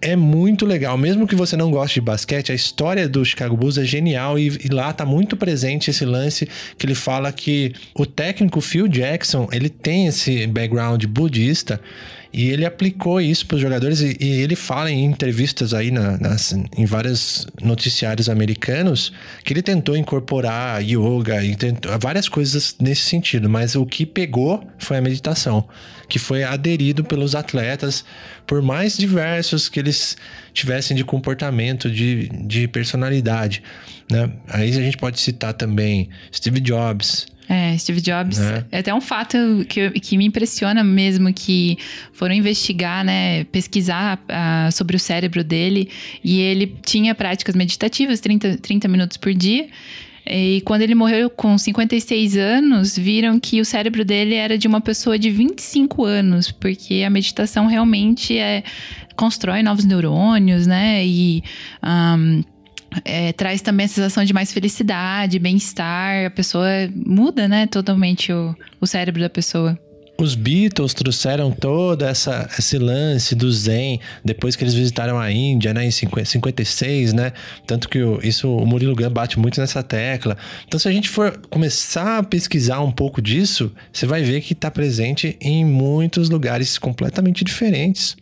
É 0.00 0.16
muito 0.16 0.64
legal, 0.64 0.96
mesmo 0.96 1.26
que 1.26 1.34
você 1.34 1.54
não 1.54 1.70
goste 1.70 1.96
de 1.96 2.00
basquete, 2.00 2.50
a 2.50 2.54
história 2.54 3.06
do 3.06 3.22
Chicago 3.22 3.56
Bulls 3.56 3.76
é 3.76 3.84
genial 3.84 4.38
e, 4.38 4.46
e, 4.64 4.68
lá 4.68 4.90
tá 4.90 5.04
muito 5.04 5.36
presente 5.36 5.90
esse 5.90 6.02
lance 6.02 6.48
que 6.78 6.86
ele 6.86 6.94
fala 6.94 7.30
que 7.30 7.74
o 7.94 8.06
técnico 8.06 8.62
Phil 8.62 8.88
Jackson, 8.88 9.46
ele 9.52 9.68
tem 9.68 10.06
esse 10.06 10.46
background 10.46 11.04
budista 11.04 11.78
e 12.36 12.50
ele 12.50 12.66
aplicou 12.66 13.18
isso 13.18 13.46
para 13.46 13.54
os 13.54 13.62
jogadores 13.62 14.02
e, 14.02 14.14
e, 14.20 14.42
ele 14.42 14.54
fala 14.54 14.90
em 14.90 15.02
entrevistas 15.06 15.72
aí 15.72 15.90
na, 15.90 16.18
nas, 16.18 16.52
em 16.52 16.84
vários 16.84 17.46
noticiários 17.62 18.28
americanos 18.28 19.10
que 19.42 19.54
ele 19.54 19.62
tentou 19.62 19.96
incorporar 19.96 20.82
yoga 20.82 21.42
e 21.42 21.56
tentou, 21.56 21.98
várias 21.98 22.28
coisas 22.28 22.76
nesse 22.78 23.04
sentido, 23.04 23.48
mas 23.48 23.74
o 23.74 23.86
que 23.86 24.04
pegou 24.04 24.62
foi 24.78 24.98
a 24.98 25.00
meditação, 25.00 25.66
que 26.10 26.18
foi 26.18 26.44
aderido 26.44 27.02
pelos 27.02 27.34
atletas, 27.34 28.04
por 28.46 28.60
mais 28.60 28.98
diversos 28.98 29.66
que 29.70 29.80
eles 29.80 30.14
tivessem 30.52 30.94
de 30.94 31.04
comportamento, 31.04 31.90
de, 31.90 32.28
de 32.28 32.68
personalidade. 32.68 33.62
Né? 34.10 34.30
Aí 34.48 34.68
a 34.68 34.82
gente 34.82 34.98
pode 34.98 35.18
citar 35.20 35.54
também 35.54 36.10
Steve 36.30 36.60
Jobs, 36.60 37.26
é, 37.48 37.76
Steve 37.78 38.00
Jobs. 38.00 38.38
É. 38.38 38.64
é 38.72 38.78
até 38.78 38.94
um 38.94 39.00
fato 39.00 39.36
que, 39.68 39.90
que 40.00 40.18
me 40.18 40.26
impressiona 40.26 40.82
mesmo, 40.82 41.32
que 41.32 41.78
foram 42.12 42.34
investigar, 42.34 43.04
né, 43.04 43.44
pesquisar 43.44 44.18
uh, 44.18 44.72
sobre 44.72 44.96
o 44.96 44.98
cérebro 44.98 45.44
dele, 45.44 45.88
e 46.22 46.40
ele 46.40 46.76
tinha 46.84 47.14
práticas 47.14 47.54
meditativas, 47.54 48.20
30, 48.20 48.58
30 48.58 48.88
minutos 48.88 49.16
por 49.16 49.32
dia. 49.32 49.68
E 50.28 50.60
quando 50.64 50.82
ele 50.82 50.94
morreu 50.94 51.30
com 51.30 51.56
56 51.56 52.36
anos, 52.36 52.98
viram 52.98 53.38
que 53.38 53.60
o 53.60 53.64
cérebro 53.64 54.04
dele 54.04 54.34
era 54.34 54.58
de 54.58 54.66
uma 54.66 54.80
pessoa 54.80 55.16
de 55.16 55.30
25 55.30 56.04
anos, 56.04 56.50
porque 56.50 57.04
a 57.06 57.10
meditação 57.10 57.66
realmente 57.66 58.36
é, 58.36 58.64
constrói 59.14 59.62
novos 59.62 59.84
neurônios, 59.84 60.66
né? 60.66 61.06
E 61.06 61.44
um, 61.80 62.42
é, 63.04 63.32
traz 63.32 63.60
também 63.60 63.86
a 63.86 63.88
sensação 63.88 64.24
de 64.24 64.32
mais 64.32 64.52
felicidade, 64.52 65.38
bem-estar. 65.38 66.26
A 66.26 66.30
pessoa 66.30 66.68
muda, 66.94 67.48
né, 67.48 67.66
totalmente 67.66 68.32
o, 68.32 68.54
o 68.80 68.86
cérebro 68.86 69.20
da 69.20 69.30
pessoa. 69.30 69.78
Os 70.18 70.34
Beatles 70.34 70.94
trouxeram 70.94 71.50
todo 71.50 72.02
essa, 72.02 72.48
esse 72.58 72.78
lance 72.78 73.34
do 73.34 73.52
Zen 73.52 74.00
depois 74.24 74.56
que 74.56 74.64
eles 74.64 74.72
visitaram 74.72 75.18
a 75.18 75.30
Índia, 75.30 75.74
né, 75.74 75.84
em 75.84 75.90
56, 75.90 77.12
né? 77.12 77.32
Tanto 77.66 77.86
que 77.86 78.02
o, 78.02 78.18
isso 78.22 78.50
o 78.50 78.64
Murilo 78.64 78.96
Gun 78.96 79.10
bate 79.10 79.38
muito 79.38 79.60
nessa 79.60 79.82
tecla. 79.82 80.36
Então, 80.66 80.80
se 80.80 80.88
a 80.88 80.92
gente 80.92 81.10
for 81.10 81.36
começar 81.50 82.18
a 82.18 82.22
pesquisar 82.22 82.80
um 82.80 82.90
pouco 82.90 83.20
disso, 83.20 83.70
você 83.92 84.06
vai 84.06 84.22
ver 84.22 84.40
que 84.40 84.54
está 84.54 84.70
presente 84.70 85.36
em 85.38 85.66
muitos 85.66 86.30
lugares 86.30 86.78
completamente 86.78 87.44
diferentes. 87.44 88.16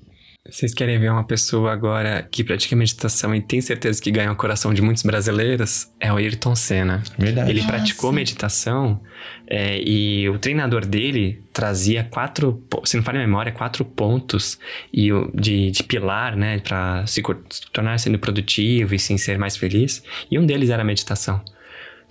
Vocês 0.47 0.75
querem 0.75 0.99
ver 0.99 1.11
uma 1.11 1.25
pessoa 1.25 1.73
agora 1.73 2.23
que 2.23 2.45
pratica 2.45 2.77
meditação 2.77 3.35
e 3.35 3.41
tem 3.41 3.63
certeza 3.63 4.01
que 4.01 4.11
ganha 4.11 4.31
o 4.31 4.37
coração 4.37 4.75
de 4.75 4.83
muitos 4.83 5.03
brasileiros? 5.03 5.91
É 5.99 6.13
o 6.13 6.17
Ayrton 6.17 6.55
Senna. 6.55 7.03
Verdade. 7.19 7.51
Ele 7.51 7.61
Nossa. 7.61 7.73
praticou 7.73 8.13
meditação 8.13 9.01
é, 9.47 9.81
e 9.81 10.29
o 10.29 10.39
treinador 10.39 10.85
dele 10.85 11.43
trazia 11.51 12.05
quatro, 12.05 12.63
se 12.85 12.95
não 12.95 13.03
falha 13.03 13.21
a 13.21 13.27
memória, 13.27 13.53
quatro 13.53 13.87
pontos 13.87 14.59
e 14.93 15.09
de, 15.33 15.71
de 15.71 15.83
pilar, 15.83 16.37
né, 16.37 16.59
para 16.59 17.07
se, 17.07 17.23
se 17.49 17.71
tornar 17.73 17.99
sendo 17.99 18.19
produtivo 18.19 18.95
e 18.95 18.99
sim 18.99 19.17
ser 19.17 19.39
mais 19.39 19.57
feliz. 19.57 20.03
E 20.31 20.39
um 20.39 20.45
deles 20.45 20.69
era 20.69 20.83
a 20.83 20.85
meditação. 20.85 21.43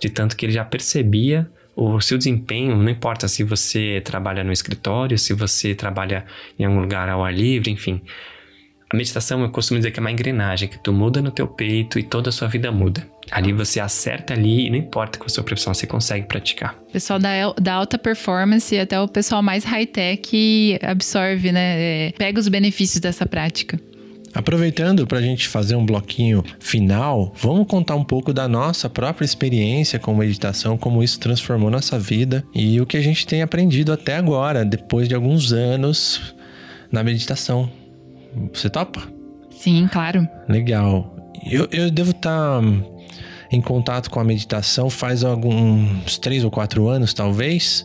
De 0.00 0.10
tanto 0.10 0.36
que 0.36 0.44
ele 0.44 0.52
já 0.52 0.64
percebia 0.64 1.48
o 1.76 2.00
seu 2.00 2.16
desempenho, 2.16 2.76
não 2.76 2.88
importa 2.88 3.26
se 3.26 3.42
você 3.42 4.00
trabalha 4.04 4.44
no 4.44 4.52
escritório, 4.52 5.18
se 5.18 5.32
você 5.32 5.74
trabalha 5.74 6.24
em 6.58 6.64
algum 6.64 6.80
lugar 6.80 7.08
ao 7.08 7.24
ar 7.24 7.32
livre, 7.32 7.70
enfim. 7.70 8.00
A 8.92 8.96
meditação, 8.96 9.42
eu 9.42 9.50
costumo 9.50 9.80
dizer 9.80 9.90
que 9.90 9.98
é 9.98 10.02
uma 10.02 10.12
engrenagem 10.12 10.68
que 10.68 10.78
tu 10.78 10.92
muda 10.92 11.20
no 11.20 11.32
teu 11.32 11.48
peito 11.48 11.98
e 11.98 12.02
toda 12.02 12.28
a 12.28 12.32
sua 12.32 12.46
vida 12.46 12.70
muda. 12.70 13.04
Ali 13.30 13.52
você 13.52 13.80
acerta 13.80 14.34
ali 14.34 14.66
e 14.66 14.70
não 14.70 14.76
importa 14.76 15.18
com 15.18 15.24
a 15.24 15.28
sua 15.28 15.42
profissão, 15.42 15.74
você 15.74 15.86
consegue 15.86 16.26
praticar. 16.28 16.76
O 16.88 16.92
pessoal 16.92 17.18
da, 17.18 17.30
da 17.60 17.74
alta 17.74 17.98
performance, 17.98 18.78
até 18.78 19.00
o 19.00 19.08
pessoal 19.08 19.42
mais 19.42 19.64
high-tech 19.64 20.78
absorve, 20.82 21.50
né? 21.50 22.08
é, 22.08 22.12
pega 22.16 22.38
os 22.38 22.46
benefícios 22.46 23.00
dessa 23.00 23.26
prática. 23.26 23.80
Aproveitando 24.34 25.06
para 25.06 25.18
a 25.18 25.22
gente 25.22 25.46
fazer 25.46 25.76
um 25.76 25.86
bloquinho 25.86 26.42
final, 26.58 27.32
vamos 27.40 27.66
contar 27.68 27.94
um 27.94 28.02
pouco 28.02 28.32
da 28.32 28.48
nossa 28.48 28.90
própria 28.90 29.24
experiência 29.24 29.98
com 29.98 30.14
meditação, 30.14 30.76
como 30.76 31.02
isso 31.02 31.20
transformou 31.20 31.70
nossa 31.70 31.98
vida 31.98 32.44
e 32.52 32.80
o 32.80 32.86
que 32.86 32.96
a 32.96 33.00
gente 33.00 33.26
tem 33.26 33.42
aprendido 33.42 33.92
até 33.92 34.16
agora, 34.16 34.64
depois 34.64 35.08
de 35.08 35.14
alguns 35.14 35.52
anos 35.52 36.34
na 36.90 37.04
meditação. 37.04 37.70
Você 38.52 38.68
topa? 38.68 39.02
Sim, 39.50 39.88
claro. 39.90 40.28
Legal. 40.48 41.14
Eu, 41.48 41.68
eu 41.70 41.90
devo 41.90 42.10
estar 42.10 42.60
em 43.52 43.60
contato 43.60 44.10
com 44.10 44.18
a 44.18 44.24
meditação 44.24 44.90
faz 44.90 45.22
alguns 45.22 46.18
três 46.18 46.42
ou 46.42 46.50
quatro 46.50 46.88
anos, 46.88 47.14
talvez. 47.14 47.84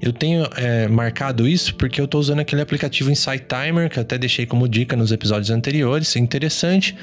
Eu 0.00 0.12
tenho 0.12 0.46
é, 0.56 0.88
marcado 0.88 1.48
isso 1.48 1.74
porque 1.76 2.00
eu 2.00 2.04
estou 2.04 2.20
usando 2.20 2.40
aquele 2.40 2.60
aplicativo 2.60 3.10
Insight 3.10 3.46
Timer, 3.46 3.88
que 3.88 3.98
até 3.98 4.18
deixei 4.18 4.44
como 4.46 4.68
dica 4.68 4.96
nos 4.96 5.12
episódios 5.12 5.50
anteriores. 5.50 6.14
É 6.16 6.18
interessante 6.18 6.96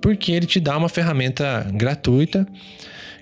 porque 0.00 0.32
ele 0.32 0.46
te 0.46 0.58
dá 0.58 0.76
uma 0.76 0.88
ferramenta 0.88 1.66
gratuita 1.72 2.46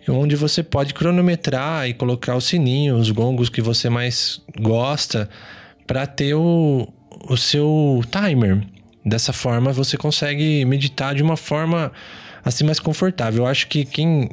onde 0.09 0.37
você 0.37 0.63
pode 0.63 0.95
cronometrar 0.95 1.89
e 1.89 1.95
colocar 1.95 2.35
o 2.37 2.41
sininho, 2.41 2.97
os 2.97 3.11
gongos 3.11 3.49
que 3.49 3.61
você 3.61 3.89
mais 3.89 4.41
gosta 4.61 5.29
para 5.87 6.07
ter 6.07 6.35
o, 6.35 6.89
o 7.29 7.37
seu 7.37 8.03
timer. 8.11 8.63
Dessa 9.05 9.33
forma 9.33 9.73
você 9.73 9.97
consegue 9.97 10.65
meditar 10.65 11.15
de 11.15 11.23
uma 11.23 11.37
forma 11.37 11.93
assim 12.45 12.65
mais 12.65 12.79
confortável. 12.79 13.45
Eu 13.45 13.47
acho 13.47 13.67
que 13.69 13.85
quem 13.85 14.31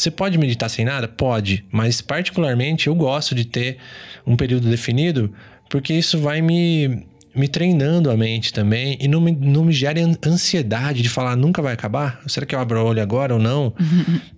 você 0.00 0.10
pode 0.10 0.36
meditar 0.38 0.68
sem 0.70 0.84
nada? 0.84 1.06
Pode, 1.08 1.64
mas 1.70 2.00
particularmente 2.00 2.86
eu 2.86 2.94
gosto 2.94 3.34
de 3.34 3.44
ter 3.44 3.78
um 4.26 4.36
período 4.36 4.68
definido, 4.68 5.32
porque 5.68 5.92
isso 5.94 6.18
vai 6.18 6.40
me, 6.40 7.04
me 7.34 7.48
treinando 7.48 8.10
a 8.10 8.16
mente 8.16 8.52
também 8.52 8.96
e 9.00 9.08
não 9.08 9.20
me, 9.20 9.32
não 9.32 9.64
me 9.64 9.72
gera 9.72 10.00
an- 10.00 10.16
ansiedade 10.26 11.02
de 11.02 11.08
falar 11.08 11.36
nunca 11.36 11.60
vai 11.60 11.72
acabar. 11.74 12.20
Será 12.26 12.46
que 12.46 12.54
eu 12.54 12.58
abro 12.58 12.80
o 12.80 12.84
olho 12.86 13.02
agora 13.02 13.34
ou 13.34 13.40
não? 13.40 13.72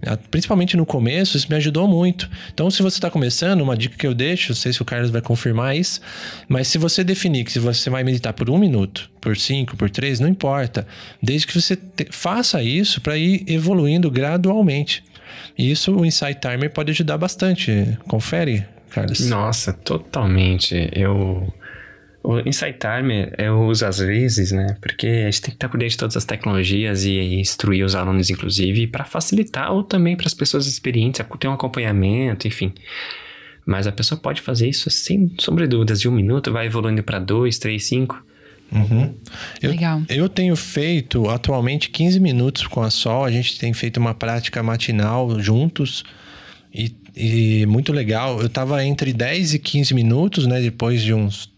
Ah, 0.07 0.17
Principalmente 0.31 0.77
no 0.77 0.87
começo, 0.87 1.37
isso 1.37 1.49
me 1.51 1.57
ajudou 1.57 1.87
muito. 1.89 2.31
Então, 2.55 2.71
se 2.71 2.83
você 2.83 2.97
está 2.99 3.11
começando, 3.11 3.61
uma 3.61 3.77
dica 3.77 3.97
que 3.97 4.07
eu 4.07 4.15
deixo, 4.15 4.51
não 4.51 4.57
sei 4.57 4.73
se 4.73 4.81
o 4.81 4.85
Carlos 4.85 5.11
vai 5.11 5.21
confirmar 5.21 5.77
isso, 5.77 6.01
mas 6.49 6.69
se 6.69 6.79
você 6.79 7.03
definir 7.03 7.45
que 7.45 7.51
se 7.53 7.59
você 7.59 7.91
vai 7.91 8.05
meditar 8.05 8.33
por 8.33 8.49
um 8.49 8.57
minuto, 8.57 9.11
por 9.21 9.37
cinco, 9.37 9.77
por 9.77 9.91
três, 9.91 10.21
não 10.21 10.29
importa. 10.29 10.87
Desde 11.23 11.47
que 11.49 11.61
você 11.61 11.75
te- 11.77 12.07
faça 12.11 12.63
isso 12.63 13.01
para 13.01 13.19
ir 13.19 13.45
evoluindo 13.49 14.09
gradualmente. 14.11 15.03
E 15.59 15.73
isso 15.73 15.95
o 15.95 16.07
Insight 16.07 16.41
Timer 16.41 16.71
pode 16.71 16.93
ajudar 16.93 17.19
bastante. 17.19 17.99
Confere, 18.07 18.65
Carlos. 18.91 19.29
Nossa, 19.29 19.73
totalmente. 19.73 20.89
Eu. 20.95 21.53
O 22.23 22.41
Insight 22.41 22.79
Timer 22.79 23.35
eu 23.39 23.63
uso 23.63 23.87
às 23.87 23.99
vezes, 23.99 24.53
né? 24.53 24.77
Porque 24.81 25.07
a 25.07 25.31
gente 25.31 25.41
tem 25.41 25.51
que 25.51 25.57
estar 25.57 25.69
por 25.69 25.79
dentro 25.79 25.93
de 25.93 25.99
todas 25.99 26.17
as 26.17 26.25
tecnologias 26.25 27.05
e 27.05 27.41
instruir 27.41 27.85
os 27.85 27.95
alunos, 27.95 28.29
inclusive, 28.29 28.87
para 28.87 29.05
facilitar 29.05 29.73
ou 29.73 29.83
também 29.83 30.17
para 30.17 30.27
as 30.27 30.35
pessoas 30.35 30.67
experientes, 30.67 31.25
ter 31.41 31.49
um 31.49 31.55
acompanhamento, 31.55 32.47
enfim. 32.47 32.73
Mas 33.65 33.87
a 33.87 33.93
pessoa 33.93 34.21
pode 34.21 34.41
fazer 34.41 34.69
isso 34.69 34.91
sem 34.91 35.33
sombra 35.39 35.67
de 35.67 35.71
dúvidas, 35.71 36.01
de 36.01 36.09
um 36.09 36.13
minuto, 36.13 36.53
vai 36.53 36.67
evoluindo 36.67 37.03
para 37.03 37.19
dois, 37.19 37.59
três, 37.59 37.87
cinco. 37.87 38.23
Uhum. 38.71 39.15
Eu, 39.63 39.71
Legal. 39.71 40.03
eu 40.09 40.29
tenho 40.29 40.55
feito 40.55 41.29
atualmente 41.29 41.89
15 41.91 42.21
minutos 42.21 42.67
com 42.67 42.83
a 42.83 42.91
Sol. 42.91 43.25
A 43.25 43.31
gente 43.31 43.59
tem 43.59 43.73
feito 43.73 43.97
uma 43.99 44.15
prática 44.15 44.63
matinal 44.63 45.41
juntos 45.41 46.05
e, 46.73 46.95
e 47.17 47.67
muito 47.67 47.93
legal. 47.93 48.41
Eu 48.41 48.49
tava 48.49 48.85
entre 48.85 49.13
10 49.13 49.55
e 49.55 49.59
15 49.59 49.95
minutos, 49.95 50.47
né? 50.47 50.61
Depois 50.61 51.03
de 51.03 51.15
uns. 51.15 51.51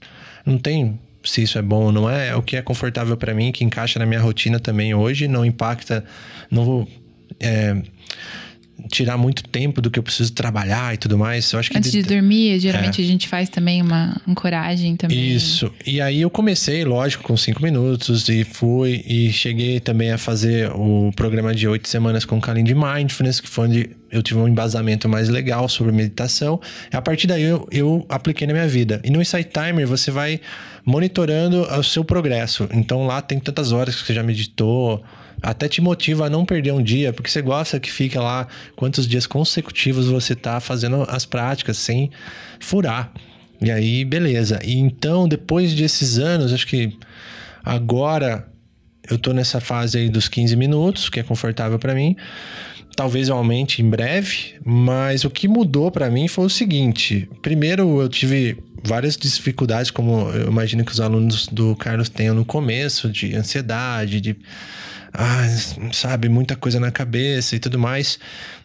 Não 0.46 0.56
tem 0.56 0.98
se 1.22 1.42
isso 1.42 1.58
é 1.58 1.62
bom 1.62 1.84
ou 1.84 1.92
não 1.92 2.08
é. 2.08 2.28
É 2.28 2.36
o 2.36 2.42
que 2.42 2.56
é 2.56 2.62
confortável 2.62 3.16
para 3.16 3.34
mim, 3.34 3.52
que 3.52 3.64
encaixa 3.64 3.98
na 3.98 4.06
minha 4.06 4.20
rotina 4.20 4.58
também 4.58 4.94
hoje. 4.94 5.26
Não 5.26 5.44
impacta. 5.44 6.04
Não 6.50 6.64
vou. 6.64 6.88
é, 7.38 7.76
tirar 8.90 9.16
muito 9.16 9.42
tempo 9.44 9.80
do 9.80 9.90
que 9.90 9.98
eu 9.98 10.02
preciso 10.02 10.32
trabalhar 10.32 10.94
e 10.94 10.96
tudo 10.96 11.18
mais. 11.18 11.50
Eu 11.52 11.58
acho 11.58 11.70
que 11.70 11.76
Antes 11.78 11.90
de 11.92 12.02
de- 12.02 12.08
dormir, 12.08 12.58
geralmente 12.60 13.00
a 13.00 13.04
gente 13.04 13.28
faz 13.28 13.48
também 13.48 13.82
uma 13.82 14.20
ancoragem 14.28 14.96
também. 14.96 15.30
isso. 15.32 15.72
E 15.86 16.00
aí 16.00 16.20
eu 16.20 16.30
comecei, 16.30 16.84
lógico, 16.84 17.22
com 17.24 17.36
cinco 17.36 17.62
minutos 17.62 18.28
e 18.28 18.44
fui 18.44 19.04
e 19.06 19.32
cheguei 19.32 19.80
também 19.80 20.10
a 20.12 20.18
fazer 20.18 20.70
o 20.72 21.10
programa 21.14 21.54
de 21.54 21.66
oito 21.68 21.88
semanas 21.88 22.24
com 22.24 22.40
Kalim 22.40 22.64
de 22.64 22.74
Mindfulness, 22.74 23.40
que 23.40 23.48
foi 23.48 23.66
onde 23.68 23.90
eu 24.10 24.22
tive 24.22 24.40
um 24.40 24.48
embasamento 24.48 25.08
mais 25.08 25.28
legal 25.28 25.68
sobre 25.68 25.92
meditação. 25.92 26.60
E 26.92 26.96
a 26.96 27.00
partir 27.02 27.26
daí 27.26 27.42
eu, 27.42 27.68
eu 27.70 28.04
apliquei 28.08 28.46
na 28.46 28.52
minha 28.52 28.66
vida. 28.68 29.00
E 29.04 29.10
no 29.10 29.20
Insight 29.20 29.50
Timer 29.52 29.86
você 29.86 30.10
vai 30.10 30.40
monitorando 30.84 31.62
o 31.62 31.82
seu 31.84 32.04
progresso. 32.04 32.68
Então 32.72 33.06
lá 33.06 33.20
tem 33.22 33.38
tantas 33.38 33.72
horas 33.72 33.94
que 33.96 34.06
você 34.06 34.14
já 34.14 34.22
meditou. 34.22 35.02
Até 35.42 35.68
te 35.68 35.80
motiva 35.80 36.26
a 36.26 36.30
não 36.30 36.44
perder 36.44 36.72
um 36.72 36.82
dia, 36.82 37.12
porque 37.12 37.30
você 37.30 37.40
gosta 37.40 37.80
que 37.80 37.90
fica 37.90 38.20
lá 38.20 38.46
quantos 38.76 39.06
dias 39.06 39.26
consecutivos 39.26 40.06
você 40.06 40.34
tá 40.34 40.60
fazendo 40.60 41.06
as 41.08 41.24
práticas 41.24 41.78
sem 41.78 42.10
furar. 42.58 43.12
E 43.60 43.70
aí, 43.70 44.04
beleza. 44.04 44.58
E 44.64 44.78
então, 44.78 45.28
depois 45.28 45.74
desses 45.74 46.18
anos, 46.18 46.52
acho 46.52 46.66
que 46.66 46.96
agora 47.62 48.46
eu 49.08 49.18
tô 49.18 49.32
nessa 49.32 49.60
fase 49.60 49.98
aí 49.98 50.08
dos 50.08 50.28
15 50.28 50.56
minutos, 50.56 51.08
que 51.08 51.20
é 51.20 51.22
confortável 51.22 51.78
para 51.78 51.94
mim. 51.94 52.16
Talvez 52.96 53.28
eu 53.28 53.36
aumente 53.36 53.82
em 53.82 53.88
breve, 53.88 54.54
mas 54.64 55.24
o 55.24 55.30
que 55.30 55.46
mudou 55.46 55.90
para 55.90 56.10
mim 56.10 56.28
foi 56.28 56.46
o 56.46 56.50
seguinte: 56.50 57.28
primeiro, 57.40 58.00
eu 58.00 58.08
tive 58.08 58.58
várias 58.82 59.16
dificuldades, 59.16 59.90
como 59.90 60.30
eu 60.30 60.48
imagino 60.48 60.84
que 60.84 60.92
os 60.92 61.00
alunos 61.00 61.46
do 61.48 61.76
Carlos 61.76 62.08
tenham 62.08 62.34
no 62.34 62.44
começo, 62.44 63.10
de 63.10 63.34
ansiedade, 63.34 64.20
de 64.20 64.36
ah, 65.12 65.46
sabe, 65.92 66.28
muita 66.28 66.56
coisa 66.56 66.78
na 66.78 66.90
cabeça 66.90 67.56
e 67.56 67.58
tudo 67.58 67.78
mais. 67.78 68.18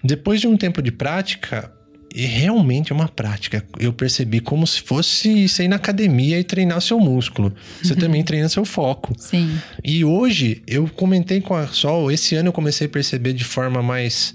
Depois 0.03 0.41
de 0.41 0.47
um 0.47 0.57
tempo 0.57 0.81
de 0.81 0.91
prática, 0.91 1.71
e 2.15 2.25
realmente 2.25 2.93
é 2.93 2.95
uma 2.95 3.09
prática. 3.09 3.65
Eu 3.77 3.91
percebi 3.91 4.39
como 4.39 4.65
se 4.65 4.81
fosse 4.81 5.49
você 5.49 5.65
ir 5.65 5.67
na 5.67 5.75
academia 5.75 6.39
e 6.39 6.45
treinar 6.45 6.79
seu 6.79 6.97
músculo. 6.97 7.53
Você 7.83 7.93
também 7.93 8.23
treina 8.23 8.47
seu 8.47 8.63
foco. 8.63 9.13
Sim. 9.17 9.59
E 9.83 10.05
hoje, 10.05 10.63
eu 10.65 10.87
comentei 10.87 11.41
com 11.41 11.53
a 11.53 11.67
Sol, 11.67 12.09
esse 12.09 12.33
ano 12.35 12.49
eu 12.49 12.53
comecei 12.53 12.87
a 12.87 12.89
perceber 12.89 13.33
de 13.33 13.43
forma 13.43 13.83
mais, 13.83 14.33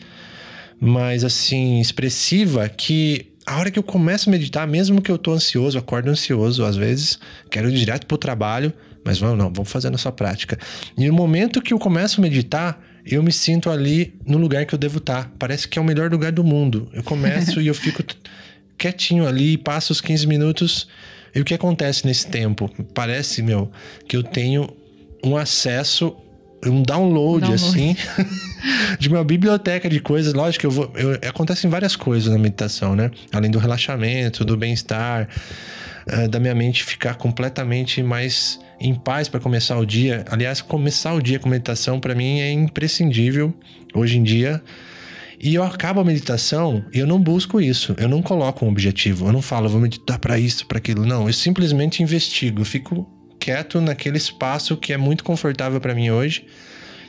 mais 0.78 1.24
assim, 1.24 1.80
expressiva, 1.80 2.68
que 2.68 3.28
a 3.46 3.58
hora 3.58 3.70
que 3.70 3.78
eu 3.78 3.82
começo 3.82 4.28
a 4.28 4.32
meditar, 4.32 4.68
mesmo 4.68 5.00
que 5.00 5.10
eu 5.10 5.16
tô 5.16 5.32
ansioso, 5.32 5.78
acordo 5.78 6.10
ansioso 6.10 6.64
às 6.66 6.76
vezes, 6.76 7.18
quero 7.50 7.70
ir 7.70 7.74
direto 7.74 8.06
pro 8.06 8.18
trabalho, 8.18 8.74
mas 9.04 9.18
vamos 9.18 9.38
não, 9.38 9.52
vamos 9.52 9.70
fazer 9.70 9.88
a 9.88 9.90
nossa 9.90 10.12
prática. 10.12 10.58
E 10.96 11.06
no 11.06 11.12
momento 11.12 11.62
que 11.62 11.72
eu 11.72 11.78
começo 11.78 12.20
a 12.20 12.22
meditar, 12.22 12.82
eu 13.04 13.22
me 13.22 13.32
sinto 13.32 13.70
ali 13.70 14.14
no 14.26 14.38
lugar 14.38 14.66
que 14.66 14.74
eu 14.74 14.78
devo 14.78 14.98
estar. 14.98 15.32
Parece 15.38 15.66
que 15.66 15.78
é 15.78 15.82
o 15.82 15.84
melhor 15.84 16.10
lugar 16.10 16.32
do 16.32 16.44
mundo. 16.44 16.88
Eu 16.92 17.02
começo 17.02 17.60
e 17.62 17.66
eu 17.66 17.74
fico 17.74 18.02
quietinho 18.76 19.26
ali, 19.26 19.56
passo 19.56 19.92
os 19.92 20.00
15 20.00 20.26
minutos. 20.26 20.88
E 21.34 21.40
o 21.40 21.44
que 21.44 21.54
acontece 21.54 22.06
nesse 22.06 22.26
tempo? 22.26 22.70
Parece, 22.94 23.42
meu, 23.42 23.70
que 24.08 24.16
eu 24.16 24.22
tenho 24.22 24.68
um 25.24 25.36
acesso, 25.36 26.16
um 26.66 26.82
download, 26.82 27.46
Download. 27.46 27.54
assim, 27.54 27.96
de 28.98 29.08
uma 29.08 29.22
biblioteca 29.22 29.88
de 29.88 30.00
coisas. 30.00 30.34
Lógico 30.34 30.60
que 30.60 30.66
eu 30.66 30.70
vou. 30.70 30.92
Eu, 30.94 31.12
acontecem 31.28 31.70
várias 31.70 31.94
coisas 31.94 32.32
na 32.32 32.38
meditação, 32.38 32.96
né? 32.96 33.10
Além 33.32 33.50
do 33.50 33.58
relaxamento, 33.58 34.44
do 34.44 34.56
bem-estar, 34.56 35.28
eh, 36.06 36.28
da 36.28 36.40
minha 36.40 36.54
mente 36.54 36.84
ficar 36.84 37.14
completamente 37.14 38.02
mais 38.02 38.58
em 38.80 38.94
paz 38.94 39.28
para 39.28 39.40
começar 39.40 39.78
o 39.78 39.84
dia. 39.84 40.24
Aliás, 40.30 40.60
começar 40.60 41.12
o 41.14 41.22
dia 41.22 41.38
com 41.38 41.48
meditação 41.48 42.00
para 42.00 42.14
mim 42.14 42.40
é 42.40 42.50
imprescindível 42.50 43.54
hoje 43.94 44.18
em 44.18 44.22
dia. 44.22 44.62
E 45.42 45.54
eu 45.54 45.62
acabo 45.62 46.00
a 46.00 46.04
meditação 46.04 46.84
e 46.92 46.98
eu 46.98 47.06
não 47.06 47.18
busco 47.18 47.60
isso. 47.60 47.94
Eu 47.98 48.08
não 48.08 48.20
coloco 48.20 48.64
um 48.64 48.68
objetivo. 48.68 49.26
Eu 49.26 49.32
não 49.32 49.40
falo, 49.40 49.68
vou 49.68 49.80
meditar 49.80 50.18
para 50.18 50.38
isso, 50.38 50.66
para 50.66 50.78
aquilo. 50.78 51.06
Não, 51.06 51.26
eu 51.26 51.32
simplesmente 51.32 52.02
investigo. 52.02 52.60
Eu 52.60 52.66
fico 52.66 53.08
quieto 53.38 53.80
naquele 53.80 54.18
espaço 54.18 54.76
que 54.76 54.92
é 54.92 54.98
muito 54.98 55.24
confortável 55.24 55.80
para 55.80 55.94
mim 55.94 56.10
hoje. 56.10 56.44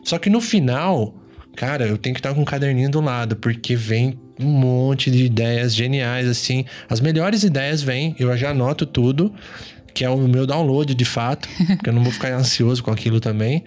Só 0.04 0.18
que 0.18 0.30
no 0.30 0.40
final, 0.40 1.14
cara, 1.56 1.86
eu 1.86 1.98
tenho 1.98 2.14
que 2.14 2.20
estar 2.20 2.34
com 2.34 2.42
um 2.42 2.46
caderninho 2.46 2.90
do 2.90 3.02
lado, 3.02 3.36
porque 3.36 3.76
vem 3.76 4.20
um 4.40 4.50
monte 4.50 5.12
de 5.12 5.26
ideias 5.26 5.76
geniais, 5.76 6.28
assim. 6.28 6.66
As 6.90 7.00
melhores 7.00 7.44
ideias 7.44 7.82
vêm, 7.82 8.16
eu 8.20 8.36
já 8.38 8.52
anoto 8.52 8.86
tudo, 8.86 9.34
que 9.94 10.04
é 10.04 10.10
o 10.10 10.18
meu 10.28 10.48
download 10.48 10.94
de 10.94 11.06
fato, 11.06 11.48
porque 11.78 11.90
eu 11.90 11.94
não 11.94 12.04
vou 12.04 12.12
ficar 12.12 12.34
ansioso 12.34 12.84
com 12.84 12.92
aquilo 12.92 13.20
também. 13.20 13.64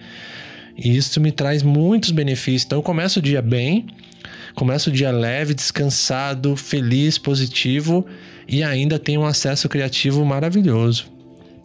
E 0.77 0.95
isso 0.95 1.21
me 1.21 1.31
traz 1.31 1.63
muitos 1.63 2.11
benefícios. 2.11 2.65
Então 2.65 2.79
eu 2.79 2.83
começo 2.83 3.19
o 3.19 3.21
dia 3.21 3.41
bem, 3.41 3.87
começo 4.53 4.89
o 4.89 4.93
dia 4.93 5.11
leve, 5.11 5.53
descansado, 5.53 6.55
feliz, 6.55 7.17
positivo 7.17 8.05
e 8.47 8.61
ainda 8.61 8.99
tenho 8.99 9.21
um 9.21 9.25
acesso 9.25 9.69
criativo 9.69 10.25
maravilhoso. 10.25 11.14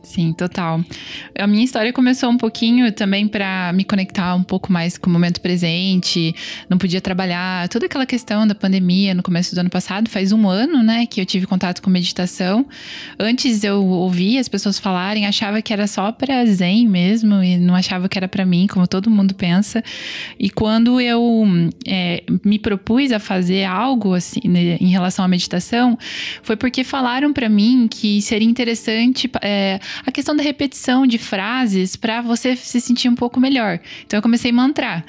Sim, 0.02 0.32
total. 0.32 0.82
A 1.38 1.46
minha 1.46 1.62
história 1.62 1.92
começou 1.92 2.30
um 2.30 2.36
pouquinho 2.38 2.90
também 2.90 3.28
para 3.28 3.70
me 3.74 3.84
conectar 3.84 4.34
um 4.34 4.42
pouco 4.42 4.72
mais 4.72 4.96
com 4.96 5.10
o 5.10 5.12
momento 5.12 5.40
presente. 5.40 6.34
Não 6.70 6.78
podia 6.78 7.00
trabalhar, 7.00 7.68
toda 7.68 7.84
aquela 7.84 8.06
questão 8.06 8.46
da 8.46 8.54
pandemia 8.54 9.14
no 9.14 9.22
começo 9.22 9.54
do 9.54 9.58
ano 9.58 9.68
passado, 9.68 10.08
faz 10.08 10.32
um 10.32 10.48
ano, 10.48 10.82
né, 10.82 11.04
que 11.06 11.20
eu 11.20 11.26
tive 11.26 11.46
contato 11.46 11.82
com 11.82 11.90
meditação. 11.90 12.66
Antes 13.18 13.62
eu 13.62 13.84
ouvia 13.84 14.40
as 14.40 14.48
pessoas 14.48 14.78
falarem, 14.78 15.26
achava 15.26 15.60
que 15.60 15.72
era 15.72 15.86
só 15.86 16.10
para 16.10 16.46
zen 16.46 16.88
mesmo 16.88 17.42
e 17.42 17.58
não 17.58 17.74
achava 17.74 18.08
que 18.08 18.16
era 18.16 18.26
para 18.26 18.46
mim, 18.46 18.66
como 18.66 18.86
todo 18.86 19.10
mundo 19.10 19.34
pensa. 19.34 19.84
E 20.38 20.48
quando 20.48 20.98
eu 20.98 21.44
é, 21.86 22.22
me 22.42 22.58
propus 22.58 23.12
a 23.12 23.18
fazer 23.18 23.64
algo 23.64 24.14
assim 24.14 24.40
né, 24.44 24.78
em 24.80 24.88
relação 24.88 25.24
à 25.24 25.28
meditação, 25.28 25.98
foi 26.42 26.56
porque 26.56 26.84
falaram 26.84 27.32
para 27.34 27.50
mim 27.50 27.86
que 27.88 28.22
seria 28.22 28.48
interessante 28.48 29.30
é, 29.42 29.78
a 30.04 30.12
questão 30.12 30.34
da 30.36 30.42
repetição 30.42 31.06
de 31.06 31.18
frases 31.18 31.96
para 31.96 32.20
você 32.20 32.56
se 32.56 32.80
sentir 32.80 33.08
um 33.08 33.14
pouco 33.14 33.40
melhor. 33.40 33.80
Então 34.06 34.18
eu 34.18 34.22
comecei 34.22 34.50
a 34.50 34.54
mantrar. 34.54 35.04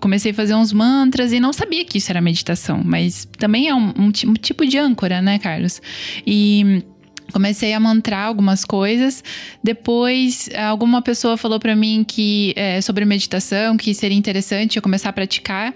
comecei 0.00 0.32
a 0.32 0.34
fazer 0.34 0.54
uns 0.54 0.72
mantras 0.72 1.32
e 1.32 1.40
não 1.40 1.52
sabia 1.52 1.84
que 1.84 1.98
isso 1.98 2.10
era 2.10 2.20
meditação, 2.20 2.82
mas 2.84 3.28
também 3.38 3.68
é 3.68 3.74
um, 3.74 3.88
um, 3.88 4.06
um 4.26 4.34
tipo 4.34 4.66
de 4.66 4.78
âncora, 4.78 5.20
né, 5.20 5.38
Carlos? 5.38 5.80
E 6.26 6.84
comecei 7.30 7.72
a 7.72 7.80
mantrar 7.80 8.26
algumas 8.26 8.64
coisas. 8.64 9.22
Depois, 9.62 10.48
alguma 10.68 11.00
pessoa 11.00 11.36
falou 11.36 11.58
para 11.58 11.74
mim 11.74 12.04
que 12.06 12.52
é, 12.56 12.80
sobre 12.80 13.04
meditação, 13.04 13.76
que 13.76 13.94
seria 13.94 14.18
interessante 14.18 14.76
eu 14.76 14.82
começar 14.82 15.08
a 15.08 15.12
praticar. 15.12 15.74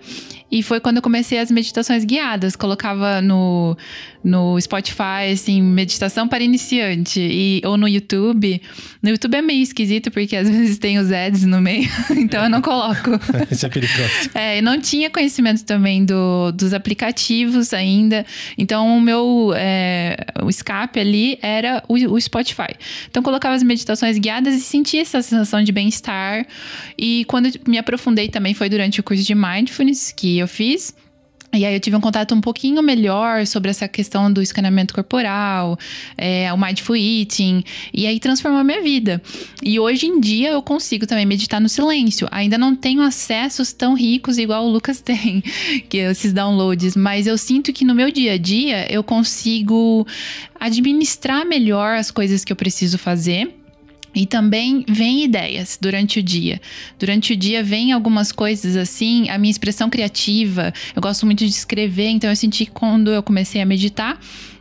E 0.51 0.63
foi 0.63 0.79
quando 0.79 0.97
eu 0.97 1.03
comecei 1.03 1.39
as 1.39 1.51
meditações 1.51 2.05
guiadas. 2.05 2.55
Colocava 2.55 3.21
no, 3.21 3.77
no 4.23 4.61
Spotify, 4.61 5.33
assim, 5.33 5.61
meditação 5.63 6.29
para 6.29 6.45
iniciante. 6.45 7.21
E, 7.21 7.63
ou 7.65 7.77
no 7.77 7.89
YouTube. 7.89 8.61
No 9.03 9.11
YouTube 9.11 9.37
é 9.37 9.43
meio 9.43 9.63
esquisito, 9.63 10.11
porque 10.11 10.37
às 10.37 10.49
vezes 10.51 10.79
tem 10.79 10.99
os 10.99 11.11
ads 11.11 11.45
no 11.45 11.61
meio. 11.61 11.89
então 12.17 12.45
eu 12.45 12.51
não 12.51 12.61
coloco. 12.61 13.11
Isso 13.51 13.67
é 13.67 13.69
perigoso. 13.69 14.31
É, 14.35 14.59
eu 14.59 14.63
não 14.63 14.81
tinha 14.81 15.11
conhecimento 15.11 15.65
também 15.65 16.05
do, 16.05 16.53
dos 16.53 16.73
aplicativos 16.73 17.73
ainda. 17.73 18.25
Então 18.57 18.97
o 18.97 19.01
meu 19.01 19.53
é, 19.57 20.17
o 20.43 20.49
escape 20.49 21.01
ali 21.01 21.39
era 21.43 21.83
o, 21.89 21.95
o 21.95 22.21
Spotify. 22.21 22.75
Então 23.11 23.21
eu 23.21 23.25
colocava 23.25 23.55
as 23.55 23.63
meditações 23.63 24.19
guiadas 24.19 24.55
e 24.55 24.61
sentia 24.61 25.03
essa 25.03 25.21
sensação 25.23 25.63
de 25.63 25.73
bem-estar. 25.73 26.47
E 26.99 27.25
quando 27.27 27.51
me 27.67 27.79
aprofundei 27.79 28.29
também 28.29 28.55
foi 28.55 28.69
durante 28.69 29.01
o 29.01 29.03
curso 29.03 29.23
de 29.23 29.35
Mindfulness, 29.35 30.13
que 30.13 30.34
eu 30.39 30.49
fiz. 30.49 30.95
E 31.55 31.65
aí 31.65 31.75
eu 31.75 31.81
tive 31.81 31.95
um 31.95 32.01
contato 32.01 32.35
um 32.35 32.41
pouquinho 32.41 32.83
melhor 32.83 33.47
sobre 33.47 33.71
essa 33.71 33.87
questão 33.87 34.33
do 34.33 34.43
escaneamento 34.43 34.93
corporal, 34.93 35.79
é, 36.19 36.53
o 36.53 36.59
mindful 36.59 36.97
eating, 36.97 37.63
e 37.93 38.07
aí 38.07 38.19
transformou 38.19 38.61
a 38.61 38.65
minha 38.65 38.83
vida. 38.83 39.23
E 39.63 39.79
hoje 39.79 40.07
em 40.07 40.19
dia 40.19 40.51
eu 40.51 40.63
consigo 40.63 41.07
também 41.07 41.25
meditar 41.25 41.61
no 41.61 41.69
silêncio. 41.69 42.27
Ainda 42.33 42.59
não 42.59 42.75
tenho 42.75 43.03
acessos 43.03 43.73
tão 43.73 43.95
ricos 43.95 44.37
igual 44.37 44.67
o 44.67 44.71
Lucas 44.71 44.99
tem, 45.03 45.43
que 45.89 45.99
esses 45.99 46.33
downloads, 46.33 46.97
mas 46.97 47.27
eu 47.27 47.39
sinto 47.39 47.73
que 47.73 47.85
no 47.85 47.95
meu 47.95 48.11
dia 48.11 48.33
a 48.33 48.39
dia 48.39 48.93
eu 48.93 49.05
consigo 49.05 50.05
administrar 50.59 51.47
melhor 51.47 51.97
as 51.97 52.11
coisas 52.11 52.45
que 52.45 52.53
eu 52.53 52.57
preciso 52.57 52.99
fazer 52.99 53.64
e 54.15 54.27
também 54.27 54.85
vem 54.89 55.25
ideias 55.25 55.79
durante 55.81 56.21
o 56.21 56.23
dia. 56.23 56.61
Durante 56.99 57.33
o 57.33 57.37
dia 57.37 57.63
vem 57.63 57.93
algumas 57.93 58.31
coisas 58.33 58.77
assim, 58.77 59.29
a 59.29 59.39
minha 59.39 59.51
expressão 59.51 59.91
criativa, 59.91 60.73
eu 60.95 61.03
gosto 61.03 61.27
muito 61.27 61.45
de 61.45 61.51
escrever, 61.51 62.09
então 62.09 62.31
eu 62.31 62.37
senti 62.37 62.67
que 62.67 62.71
quando 62.71 63.11
eu 63.11 63.23
comecei 63.23 63.61
a 63.61 63.67
meditar, 63.67 64.19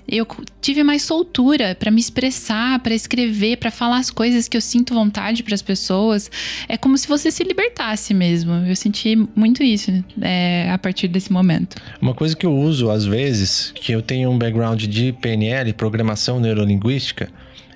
eu 0.07 0.27
tive 0.61 0.83
mais 0.83 1.03
soltura 1.03 1.75
para 1.75 1.89
me 1.89 1.99
expressar, 1.99 2.79
para 2.79 2.93
escrever, 2.93 3.57
para 3.57 3.71
falar 3.71 3.97
as 3.97 4.09
coisas 4.09 4.47
que 4.47 4.57
eu 4.57 4.61
sinto 4.61 4.93
vontade 4.93 5.43
para 5.43 5.55
as 5.55 5.61
pessoas. 5.61 6.29
É 6.67 6.77
como 6.77 6.97
se 6.97 7.07
você 7.07 7.31
se 7.31 7.43
libertasse 7.43 8.13
mesmo. 8.13 8.53
Eu 8.67 8.75
senti 8.75 9.15
muito 9.35 9.63
isso 9.63 9.91
é, 10.21 10.69
a 10.69 10.77
partir 10.77 11.07
desse 11.07 11.31
momento. 11.31 11.77
Uma 12.01 12.13
coisa 12.13 12.35
que 12.35 12.45
eu 12.45 12.53
uso 12.53 12.89
às 12.89 13.05
vezes, 13.05 13.71
que 13.75 13.91
eu 13.91 14.01
tenho 14.01 14.29
um 14.29 14.37
background 14.37 14.83
de 14.83 15.13
PNL, 15.13 15.71
programação 15.73 16.39
neurolinguística, 16.39 17.31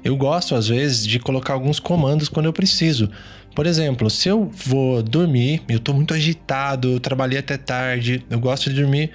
eu 0.08 0.16
gosto, 0.16 0.56
às 0.56 0.70
vezes, 0.70 1.06
de 1.06 1.20
colocar 1.20 1.54
alguns 1.54 1.82
comandos 1.82 2.30
quando 2.30 2.46
eu 2.46 2.54
preciso. 2.54 3.10
Por 3.54 3.66
exemplo, 3.66 4.10
se 4.10 4.30
eu 4.30 4.50
vou 4.66 5.04
dormir, 5.04 5.62
eu 5.68 5.82
tô 5.82 5.94
muito 5.94 6.14
agitado, 6.14 6.94
eu 6.94 7.00
trabalhei 7.00 7.40
até 7.40 7.58
tarde, 7.58 8.24
eu 8.30 8.40
gosto 8.40 8.70
de 8.70 8.82
dormir 8.82 9.12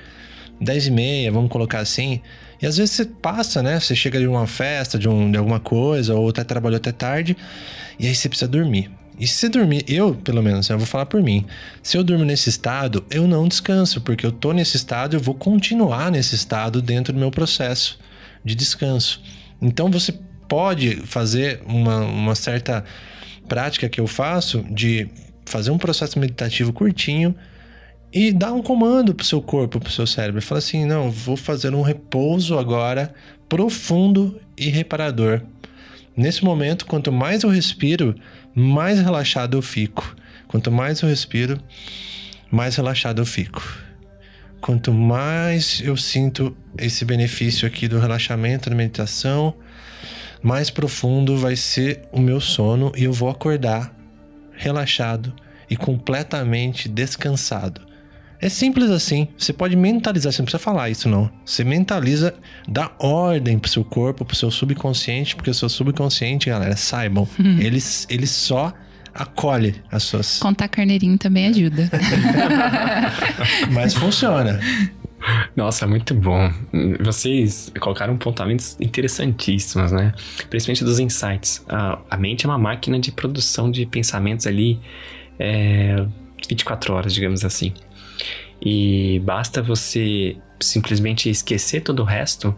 10 0.60 0.88
e 0.88 0.90
meia, 0.90 1.32
vamos 1.32 1.50
colocar 1.50 1.78
assim. 1.78 2.20
E 2.60 2.66
às 2.66 2.76
vezes 2.76 2.94
você 2.94 3.06
passa, 3.06 3.62
né? 3.62 3.80
Você 3.80 3.96
chega 3.96 4.20
de 4.20 4.26
uma 4.26 4.46
festa, 4.46 4.98
de, 4.98 5.08
um, 5.08 5.30
de 5.30 5.38
alguma 5.38 5.58
coisa, 5.58 6.14
ou 6.14 6.28
até 6.28 6.44
trabalhou 6.44 6.76
até 6.76 6.92
tarde, 6.92 7.38
e 7.98 8.06
aí 8.06 8.14
você 8.14 8.28
precisa 8.28 8.50
dormir. 8.50 8.90
E 9.18 9.26
se 9.26 9.48
dormir, 9.48 9.86
eu, 9.88 10.14
pelo 10.14 10.42
menos, 10.42 10.68
eu 10.68 10.76
vou 10.76 10.86
falar 10.86 11.06
por 11.06 11.22
mim. 11.22 11.46
Se 11.82 11.96
eu 11.96 12.04
durmo 12.04 12.24
nesse 12.24 12.50
estado, 12.50 13.02
eu 13.10 13.26
não 13.26 13.48
descanso, 13.48 14.02
porque 14.02 14.26
eu 14.26 14.32
tô 14.32 14.52
nesse 14.52 14.76
estado, 14.76 15.16
eu 15.16 15.20
vou 15.20 15.34
continuar 15.34 16.10
nesse 16.10 16.34
estado 16.34 16.82
dentro 16.82 17.14
do 17.14 17.18
meu 17.18 17.30
processo 17.30 17.98
de 18.44 18.54
descanso. 18.54 19.22
Então 19.60 19.90
você 19.90 20.12
pode 20.52 20.96
fazer 21.06 21.62
uma, 21.64 22.00
uma 22.00 22.34
certa 22.34 22.84
prática 23.48 23.88
que 23.88 23.98
eu 23.98 24.06
faço 24.06 24.62
de 24.70 25.08
fazer 25.46 25.70
um 25.70 25.78
processo 25.78 26.18
meditativo 26.18 26.74
curtinho 26.74 27.34
e 28.12 28.30
dar 28.30 28.52
um 28.52 28.62
comando 28.62 29.14
pro 29.14 29.24
seu 29.24 29.40
corpo, 29.40 29.80
pro 29.80 29.90
seu 29.90 30.06
cérebro. 30.06 30.42
Fala 30.42 30.58
assim: 30.58 30.84
não, 30.84 31.10
vou 31.10 31.38
fazer 31.38 31.74
um 31.74 31.80
repouso 31.80 32.58
agora 32.58 33.14
profundo 33.48 34.38
e 34.54 34.68
reparador. 34.68 35.40
Nesse 36.14 36.44
momento, 36.44 36.84
quanto 36.84 37.10
mais 37.10 37.44
eu 37.44 37.48
respiro, 37.48 38.14
mais 38.54 39.00
relaxado 39.00 39.56
eu 39.56 39.62
fico. 39.62 40.14
Quanto 40.48 40.70
mais 40.70 41.00
eu 41.00 41.08
respiro, 41.08 41.58
mais 42.50 42.76
relaxado 42.76 43.22
eu 43.22 43.26
fico. 43.26 43.62
Quanto 44.60 44.92
mais 44.92 45.80
eu 45.82 45.96
sinto 45.96 46.54
esse 46.76 47.06
benefício 47.06 47.66
aqui 47.66 47.88
do 47.88 47.98
relaxamento, 47.98 48.68
da 48.68 48.76
meditação, 48.76 49.54
mais 50.42 50.70
profundo 50.70 51.36
vai 51.36 51.56
ser 51.56 52.02
o 52.10 52.20
meu 52.20 52.40
sono 52.40 52.92
e 52.96 53.04
eu 53.04 53.12
vou 53.12 53.28
acordar 53.28 53.94
relaxado 54.52 55.32
e 55.70 55.76
completamente 55.76 56.88
descansado. 56.88 57.80
É 58.40 58.48
simples 58.48 58.90
assim. 58.90 59.28
Você 59.38 59.52
pode 59.52 59.76
mentalizar, 59.76 60.32
você 60.32 60.42
não 60.42 60.46
precisa 60.46 60.62
falar 60.62 60.90
isso 60.90 61.08
não. 61.08 61.30
Você 61.46 61.62
mentaliza, 61.62 62.34
dá 62.66 62.90
ordem 62.98 63.56
pro 63.56 63.70
seu 63.70 63.84
corpo, 63.84 64.24
pro 64.24 64.34
seu 64.34 64.50
subconsciente, 64.50 65.36
porque 65.36 65.50
o 65.50 65.54
seu 65.54 65.68
subconsciente, 65.68 66.50
galera, 66.50 66.76
saibam, 66.76 67.26
uhum. 67.38 67.58
ele, 67.60 67.78
ele 68.08 68.26
só 68.26 68.74
acolhe 69.14 69.76
as 69.90 70.02
suas. 70.02 70.40
Contar 70.40 70.66
carneirinho 70.68 71.16
também 71.18 71.46
ajuda. 71.46 71.88
Mas 73.70 73.94
funciona. 73.94 74.58
Nossa, 75.54 75.86
muito 75.86 76.14
bom. 76.14 76.52
Vocês 77.00 77.72
colocaram 77.80 78.16
pontuamentos 78.16 78.76
interessantíssimos, 78.80 79.92
né? 79.92 80.12
Principalmente 80.50 80.84
dos 80.84 80.98
insights. 80.98 81.64
A, 81.68 81.98
a 82.10 82.16
mente 82.16 82.46
é 82.46 82.48
uma 82.48 82.58
máquina 82.58 82.98
de 82.98 83.12
produção 83.12 83.70
de 83.70 83.86
pensamentos 83.86 84.46
ali 84.46 84.80
é, 85.38 86.04
24 86.48 86.94
horas, 86.94 87.14
digamos 87.14 87.44
assim. 87.44 87.72
E 88.60 89.20
basta 89.24 89.62
você 89.62 90.36
simplesmente 90.60 91.28
esquecer 91.28 91.80
todo 91.80 92.00
o 92.00 92.04
resto 92.04 92.54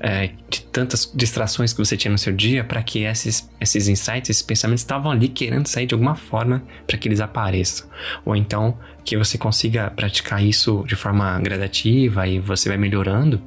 é, 0.00 0.30
de 0.48 0.62
tantas 0.62 1.10
distrações 1.14 1.72
que 1.72 1.78
você 1.78 1.96
tinha 1.96 2.12
no 2.12 2.18
seu 2.18 2.32
dia 2.32 2.62
para 2.64 2.82
que 2.82 3.04
esses, 3.04 3.50
esses 3.60 3.88
insights, 3.88 4.30
esses 4.30 4.42
pensamentos 4.42 4.82
estavam 4.82 5.10
ali 5.10 5.28
querendo 5.28 5.66
sair 5.66 5.86
de 5.86 5.94
alguma 5.94 6.14
forma 6.14 6.62
para 6.86 6.96
que 6.96 7.08
eles 7.08 7.20
apareçam. 7.20 7.88
Ou 8.24 8.36
então 8.36 8.78
que 9.04 9.16
você 9.16 9.38
consiga 9.38 9.90
praticar 9.90 10.42
isso 10.44 10.84
de 10.86 10.94
forma 10.94 11.38
gradativa 11.40 12.26
e 12.26 12.38
você 12.38 12.68
vai 12.68 12.78
melhorando 12.78 13.42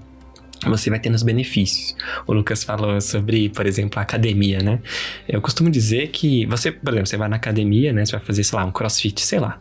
você 0.70 0.92
vai 0.92 1.00
tendo 1.00 1.16
os 1.16 1.24
benefícios. 1.24 1.96
O 2.28 2.34
Lucas 2.34 2.64
falou 2.64 3.02
sobre, 3.02 3.50
por 3.50 3.66
exemplo, 3.66 4.00
a 4.00 4.04
academia, 4.04 4.60
né? 4.60 4.80
Eu 5.28 5.42
costumo 5.42 5.72
dizer 5.72 6.10
que 6.10 6.46
você, 6.46 6.72
por 6.72 6.94
exemplo, 6.94 7.08
você 7.08 7.18
vai 7.18 7.28
na 7.28 7.38
academia, 7.38 7.92
né? 7.92 8.06
Você 8.06 8.12
vai 8.12 8.22
fazer, 8.22 8.44
sei 8.44 8.60
lá, 8.60 8.66
um 8.66 8.72
crossfit, 8.72 9.22
sei 9.22 9.40
lá. 9.40 9.60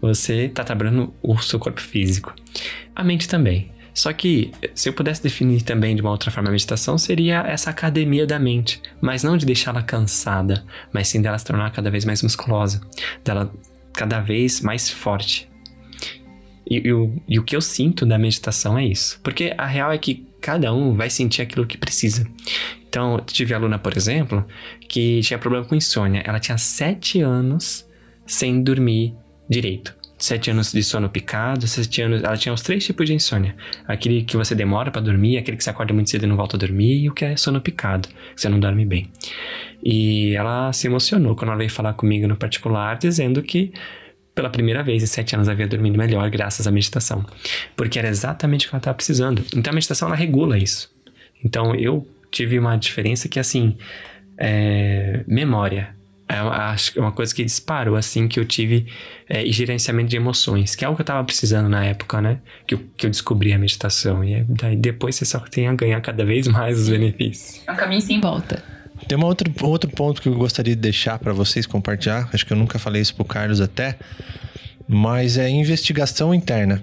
Você 0.00 0.48
tá 0.48 0.64
trabalhando 0.64 1.14
o 1.22 1.38
seu 1.38 1.60
corpo 1.60 1.80
físico. 1.80 2.34
A 2.94 3.04
mente 3.04 3.28
também. 3.28 3.70
Só 3.94 4.12
que, 4.12 4.50
se 4.74 4.88
eu 4.88 4.92
pudesse 4.92 5.22
definir 5.22 5.62
também 5.62 5.94
de 5.94 6.00
uma 6.00 6.10
outra 6.10 6.30
forma 6.30 6.48
a 6.48 6.52
meditação, 6.52 6.96
seria 6.96 7.40
essa 7.40 7.70
academia 7.70 8.26
da 8.26 8.38
mente. 8.38 8.80
Mas 9.00 9.22
não 9.22 9.36
de 9.36 9.44
deixá-la 9.44 9.82
cansada, 9.82 10.64
mas 10.92 11.08
sim 11.08 11.20
dela 11.20 11.38
se 11.38 11.44
tornar 11.44 11.70
cada 11.72 11.90
vez 11.90 12.04
mais 12.04 12.22
musculosa, 12.22 12.80
dela 13.24 13.52
cada 13.92 14.20
vez 14.20 14.60
mais 14.60 14.88
forte. 14.88 15.48
E, 16.68 16.88
e, 16.88 16.92
o, 16.92 17.14
e 17.28 17.38
o 17.38 17.42
que 17.42 17.54
eu 17.54 17.60
sinto 17.60 18.06
da 18.06 18.18
meditação 18.18 18.78
é 18.78 18.84
isso. 18.84 19.20
Porque 19.22 19.54
a 19.58 19.66
real 19.66 19.92
é 19.92 19.98
que 19.98 20.26
cada 20.40 20.72
um 20.72 20.94
vai 20.94 21.10
sentir 21.10 21.42
aquilo 21.42 21.66
que 21.66 21.76
precisa. 21.76 22.26
Então, 22.88 23.20
tive 23.26 23.54
aluna, 23.54 23.78
por 23.78 23.96
exemplo, 23.96 24.46
que 24.88 25.20
tinha 25.20 25.38
problema 25.38 25.66
com 25.66 25.74
insônia. 25.74 26.22
Ela 26.26 26.40
tinha 26.40 26.56
sete 26.56 27.20
anos 27.20 27.86
sem 28.26 28.62
dormir 28.62 29.14
direito 29.48 30.01
sete 30.22 30.52
anos 30.52 30.72
de 30.72 30.82
sono 30.84 31.08
picado, 31.08 31.66
sete 31.66 32.00
anos. 32.00 32.22
Ela 32.22 32.36
tinha 32.36 32.52
os 32.52 32.62
três 32.62 32.84
tipos 32.84 33.06
de 33.06 33.14
insônia: 33.14 33.56
aquele 33.86 34.22
que 34.22 34.36
você 34.36 34.54
demora 34.54 34.90
para 34.90 35.02
dormir, 35.02 35.36
aquele 35.36 35.56
que 35.56 35.64
você 35.64 35.70
acorda 35.70 35.92
muito 35.92 36.08
cedo 36.08 36.24
e 36.24 36.28
não 36.28 36.36
volta 36.36 36.56
a 36.56 36.58
dormir, 36.58 37.02
e 37.02 37.10
o 37.10 37.12
que 37.12 37.24
é 37.24 37.36
sono 37.36 37.60
picado, 37.60 38.08
que 38.08 38.40
você 38.40 38.48
não 38.48 38.60
dorme 38.60 38.86
bem. 38.86 39.10
E 39.82 40.34
ela 40.36 40.72
se 40.72 40.86
emocionou 40.86 41.34
quando 41.34 41.48
ela 41.48 41.58
veio 41.58 41.70
falar 41.70 41.94
comigo 41.94 42.28
no 42.28 42.36
particular, 42.36 42.96
dizendo 42.96 43.42
que 43.42 43.72
pela 44.32 44.48
primeira 44.48 44.82
vez 44.82 45.02
em 45.02 45.06
sete 45.06 45.34
anos 45.34 45.48
havia 45.48 45.66
dormido 45.66 45.98
melhor 45.98 46.30
graças 46.30 46.66
à 46.66 46.70
meditação, 46.70 47.26
porque 47.76 47.98
era 47.98 48.08
exatamente 48.08 48.66
o 48.66 48.70
que 48.70 48.76
ela 48.76 48.80
estava 48.80 48.94
precisando. 48.94 49.44
Então 49.54 49.72
a 49.72 49.74
meditação 49.74 50.06
ela 50.06 50.16
regula 50.16 50.56
isso. 50.56 50.90
Então 51.44 51.74
eu 51.74 52.06
tive 52.30 52.58
uma 52.58 52.76
diferença 52.76 53.28
que 53.28 53.40
assim, 53.40 53.76
é, 54.38 55.24
memória 55.26 55.94
é 56.32 56.38
acho 56.38 56.92
que 56.92 56.98
é 56.98 57.02
uma 57.02 57.12
coisa 57.12 57.34
que 57.34 57.44
disparou, 57.44 57.96
assim, 57.96 58.26
que 58.26 58.40
eu 58.40 58.44
tive 58.44 58.86
é, 59.28 59.44
gerenciamento 59.46 60.08
de 60.08 60.16
emoções, 60.16 60.74
que 60.74 60.84
é 60.84 60.86
algo 60.86 60.96
que 60.96 61.02
eu 61.02 61.06
tava 61.06 61.22
precisando 61.24 61.68
na 61.68 61.84
época, 61.84 62.20
né? 62.20 62.38
Que 62.66 62.74
eu, 62.74 62.80
que 62.96 63.06
eu 63.06 63.10
descobri 63.10 63.52
a 63.52 63.58
meditação. 63.58 64.24
E 64.24 64.44
daí 64.48 64.76
depois 64.76 65.16
você 65.16 65.24
só 65.24 65.38
tem 65.40 65.68
a 65.68 65.74
ganhar 65.74 66.00
cada 66.00 66.24
vez 66.24 66.48
mais 66.48 66.78
os 66.78 66.88
benefícios. 66.88 67.60
É 67.66 67.72
um 67.72 67.76
caminho 67.76 68.00
sem 68.00 68.20
volta. 68.20 68.62
Tem 69.06 69.18
um 69.18 69.24
outro, 69.24 69.52
outro 69.62 69.90
ponto 69.90 70.22
que 70.22 70.28
eu 70.28 70.34
gostaria 70.34 70.74
de 70.74 70.80
deixar 70.80 71.18
para 71.18 71.32
vocês 71.32 71.66
compartilhar. 71.66 72.28
Acho 72.32 72.46
que 72.46 72.52
eu 72.52 72.56
nunca 72.56 72.78
falei 72.78 73.02
isso 73.02 73.14
pro 73.14 73.24
Carlos 73.24 73.60
até. 73.60 73.98
Mas 74.88 75.36
é 75.36 75.48
investigação 75.48 76.34
interna. 76.34 76.82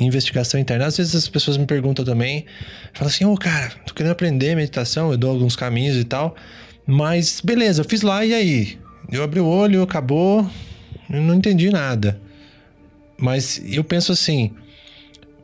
Investigação 0.00 0.58
interna. 0.58 0.86
Às 0.86 0.96
vezes 0.96 1.14
as 1.14 1.28
pessoas 1.28 1.56
me 1.56 1.66
perguntam 1.66 2.04
também. 2.04 2.46
Falam 2.94 3.12
assim, 3.12 3.24
ô 3.24 3.32
oh, 3.32 3.36
cara, 3.36 3.70
tô 3.86 3.94
querendo 3.94 4.12
aprender 4.12 4.54
meditação. 4.54 5.12
Eu 5.12 5.18
dou 5.18 5.30
alguns 5.30 5.54
caminhos 5.54 5.96
e 5.96 6.04
tal. 6.04 6.34
Mas 6.86 7.40
beleza, 7.40 7.82
eu 7.82 7.88
fiz 7.88 8.02
lá 8.02 8.24
e 8.24 8.34
aí? 8.34 8.78
Eu 9.10 9.22
abri 9.22 9.40
o 9.40 9.46
olho, 9.46 9.82
acabou, 9.82 10.48
eu 11.10 11.20
não 11.20 11.34
entendi 11.34 11.70
nada. 11.70 12.20
Mas 13.18 13.62
eu 13.64 13.84
penso 13.84 14.10
assim, 14.10 14.50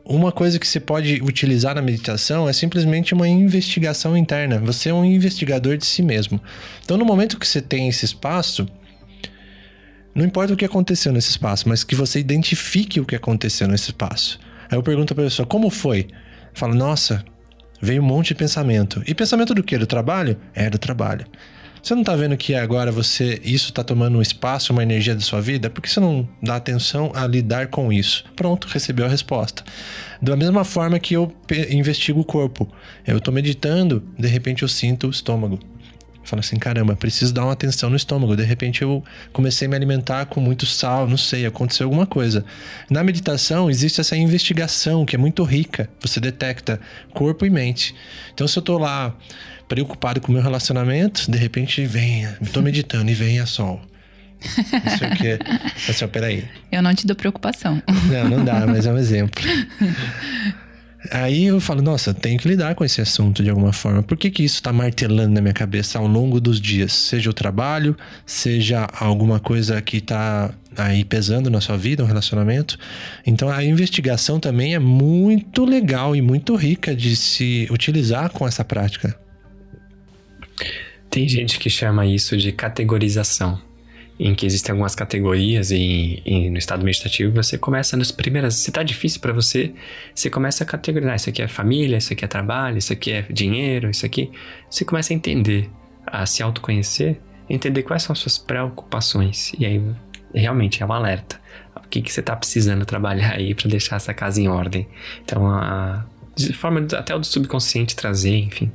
uma 0.03 0.31
coisa 0.31 0.57
que 0.57 0.67
você 0.67 0.79
pode 0.79 1.21
utilizar 1.21 1.75
na 1.75 1.81
meditação 1.81 2.49
é 2.49 2.53
simplesmente 2.53 3.13
uma 3.13 3.27
investigação 3.27 4.17
interna. 4.17 4.57
Você 4.59 4.89
é 4.89 4.93
um 4.93 5.05
investigador 5.05 5.77
de 5.77 5.85
si 5.85 6.01
mesmo. 6.01 6.41
Então, 6.83 6.97
no 6.97 7.05
momento 7.05 7.37
que 7.37 7.47
você 7.47 7.61
tem 7.61 7.87
esse 7.87 8.05
espaço, 8.05 8.67
não 10.15 10.25
importa 10.25 10.53
o 10.53 10.57
que 10.57 10.65
aconteceu 10.65 11.13
nesse 11.13 11.29
espaço, 11.29 11.69
mas 11.69 11.83
que 11.83 11.95
você 11.95 12.19
identifique 12.19 12.99
o 12.99 13.05
que 13.05 13.15
aconteceu 13.15 13.67
nesse 13.67 13.91
espaço. 13.91 14.39
Aí 14.69 14.77
eu 14.77 14.83
pergunto 14.83 15.13
pra 15.13 15.23
pessoa, 15.23 15.45
como 15.45 15.69
foi? 15.69 16.07
Fala, 16.53 16.73
nossa, 16.73 17.23
Veio 17.81 18.01
um 18.01 18.05
monte 18.05 18.29
de 18.29 18.35
pensamento. 18.35 19.01
E 19.07 19.13
pensamento 19.13 19.53
do 19.53 19.63
quê? 19.63 19.77
Do 19.77 19.87
trabalho? 19.87 20.37
É, 20.53 20.69
do 20.69 20.77
trabalho. 20.77 21.25
Você 21.81 21.95
não 21.95 22.03
tá 22.03 22.13
vendo 22.15 22.35
que 22.35 22.53
agora 22.53 22.91
você 22.91 23.39
isso 23.43 23.71
tá 23.71 23.83
tomando 23.83 24.17
um 24.17 24.21
espaço, 24.21 24.73
uma 24.73 24.83
energia 24.83 25.15
da 25.15 25.21
sua 25.21 25.41
vida? 25.41 25.69
Por 25.69 25.81
que 25.81 25.89
você 25.89 25.99
não 25.99 26.27
dá 26.43 26.57
atenção 26.57 27.11
a 27.15 27.25
lidar 27.25 27.67
com 27.67 27.91
isso? 27.91 28.25
Pronto, 28.35 28.67
recebeu 28.67 29.05
a 29.05 29.09
resposta. 29.09 29.63
Da 30.21 30.35
mesma 30.35 30.65
forma 30.65 30.99
que 30.99 31.13
eu 31.13 31.33
investigo 31.69 32.19
o 32.19 32.25
corpo. 32.25 32.69
Eu 33.07 33.21
tô 33.21 33.31
meditando, 33.31 34.03
de 34.17 34.27
repente 34.27 34.63
eu 34.63 34.67
sinto 34.67 35.07
o 35.07 35.09
estômago. 35.09 35.57
Fala 36.29 36.41
assim, 36.41 36.57
caramba, 36.57 36.95
preciso 36.95 37.33
dar 37.33 37.43
uma 37.43 37.53
atenção 37.53 37.89
no 37.89 37.95
estômago. 37.95 38.35
De 38.35 38.43
repente 38.43 38.83
eu 38.83 39.03
comecei 39.33 39.65
a 39.65 39.69
me 39.69 39.75
alimentar 39.75 40.27
com 40.27 40.39
muito 40.39 40.63
sal, 40.63 41.07
não 41.07 41.17
sei, 41.17 41.43
aconteceu 41.43 41.87
alguma 41.87 42.05
coisa. 42.05 42.45
Na 42.87 43.03
meditação 43.03 43.67
existe 43.67 43.99
essa 43.99 44.15
investigação 44.15 45.07
que 45.07 45.15
é 45.15 45.17
muito 45.19 45.43
rica. 45.43 45.89
Você 45.99 46.19
detecta 46.19 46.79
corpo 47.15 47.47
e 47.47 47.49
mente. 47.49 47.95
Então 48.31 48.47
se 48.47 48.59
eu 48.59 48.61
tô 48.61 48.77
lá 48.77 49.15
preocupado 49.67 50.21
com 50.21 50.31
o 50.31 50.35
meu 50.35 50.43
relacionamento, 50.43 51.31
de 51.31 51.37
repente 51.39 51.83
vem, 51.87 52.27
tô 52.53 52.61
meditando 52.61 53.09
e 53.09 53.15
vem 53.15 53.39
a 53.39 53.47
sol. 53.47 53.81
Não 54.71 54.97
sei 54.97 55.09
o 55.09 55.15
que. 55.15 55.39
Assim, 55.89 56.07
peraí. 56.07 56.47
Eu 56.71 56.83
não 56.83 56.93
te 56.93 57.07
dou 57.07 57.15
preocupação. 57.15 57.81
Não, 58.05 58.37
não 58.37 58.45
dá, 58.45 58.67
mas 58.67 58.85
é 58.85 58.93
um 58.93 58.99
exemplo. 58.99 59.41
Aí 61.11 61.45
eu 61.45 61.61
falo, 61.61 61.81
nossa, 61.81 62.13
tenho 62.13 62.37
que 62.37 62.47
lidar 62.47 62.75
com 62.75 62.83
esse 62.83 62.99
assunto 62.99 63.41
de 63.41 63.49
alguma 63.49 63.71
forma. 63.71 64.03
Por 64.03 64.17
que, 64.17 64.29
que 64.29 64.43
isso 64.43 64.55
está 64.55 64.73
martelando 64.73 65.33
na 65.33 65.39
minha 65.39 65.53
cabeça 65.53 65.97
ao 65.97 66.05
longo 66.05 66.41
dos 66.41 66.59
dias? 66.59 66.91
Seja 66.91 67.29
o 67.29 67.33
trabalho, 67.33 67.95
seja 68.25 68.85
alguma 68.99 69.39
coisa 69.39 69.81
que 69.81 69.97
está 69.97 70.53
aí 70.75 71.05
pesando 71.05 71.49
na 71.49 71.61
sua 71.61 71.77
vida, 71.77 72.03
um 72.03 72.07
relacionamento. 72.07 72.77
Então 73.25 73.49
a 73.49 73.63
investigação 73.63 74.39
também 74.39 74.75
é 74.75 74.79
muito 74.79 75.63
legal 75.63 76.15
e 76.15 76.21
muito 76.21 76.55
rica 76.55 76.93
de 76.93 77.15
se 77.15 77.67
utilizar 77.71 78.29
com 78.31 78.45
essa 78.45 78.65
prática. 78.65 79.17
Tem 81.09 81.27
gente 81.29 81.59
que 81.59 81.69
chama 81.69 82.05
isso 82.05 82.35
de 82.35 82.51
categorização 82.51 83.68
em 84.19 84.35
que 84.35 84.45
existem 84.45 84.73
algumas 84.73 84.93
categorias 84.95 85.71
e, 85.71 86.21
e, 86.25 86.49
no 86.49 86.57
estado 86.57 86.83
meditativo 86.83 87.33
você 87.33 87.57
começa 87.57 87.95
nas 87.95 88.11
primeiras, 88.11 88.55
se 88.55 88.69
tá 88.69 88.83
difícil 88.83 89.21
para 89.21 89.31
você, 89.31 89.73
você 90.13 90.29
começa 90.29 90.63
a 90.63 90.67
categorizar, 90.67 91.15
isso 91.15 91.29
aqui 91.29 91.41
é 91.41 91.47
família, 91.47 91.97
isso 91.97 92.11
aqui 92.11 92.25
é 92.25 92.27
trabalho, 92.27 92.77
isso 92.77 92.91
aqui 92.91 93.11
é 93.13 93.21
dinheiro, 93.21 93.89
isso 93.89 94.05
aqui, 94.05 94.29
você 94.69 94.83
começa 94.83 95.13
a 95.13 95.15
entender, 95.15 95.69
a 96.05 96.25
se 96.25 96.43
autoconhecer, 96.43 97.17
entender 97.49 97.83
quais 97.83 98.03
são 98.03 98.11
as 98.11 98.19
suas 98.19 98.37
preocupações 98.37 99.53
e 99.57 99.65
aí 99.65 99.81
realmente 100.35 100.83
é 100.83 100.85
um 100.85 100.91
alerta. 100.91 101.39
O 101.75 101.87
que, 101.89 102.01
que 102.01 102.11
você 102.11 102.21
tá 102.21 102.35
precisando 102.35 102.85
trabalhar 102.85 103.35
aí 103.35 103.55
para 103.55 103.69
deixar 103.69 103.95
essa 103.95 104.13
casa 104.13 104.41
em 104.41 104.47
ordem? 104.47 104.87
Então, 105.23 105.47
a, 105.47 106.05
de 106.35 106.53
forma 106.53 106.85
até 106.95 107.15
o 107.15 107.19
do 107.19 107.25
subconsciente 107.25 107.95
trazer, 107.95 108.35
enfim, 108.35 108.71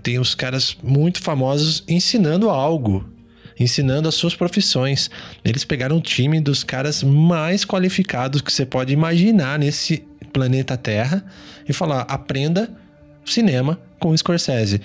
tem 0.03 0.19
os 0.19 0.35
caras 0.35 0.77
muito 0.83 1.21
famosos 1.21 1.85
ensinando 1.87 2.49
algo. 2.49 3.05
ensinando 3.59 4.07
as 4.07 4.15
suas 4.15 4.35
profissões. 4.35 5.11
Eles 5.43 5.65
pegaram 5.65 5.97
um 5.97 6.01
time 6.01 6.41
dos 6.41 6.63
caras 6.63 7.03
mais 7.03 7.65
qualificados 7.65 8.43
que 8.43 8.53
você 8.53 8.67
pode 8.67 8.93
imaginar 8.93 9.59
nesse 9.59 10.05
planeta 10.31 10.77
Terra 10.77 11.25
e 11.67 11.73
falar: 11.73 12.03
aprenda 12.03 12.71
cinema 13.25 13.81
com 13.99 14.11
o 14.11 14.19
Scorsese. 14.19 14.83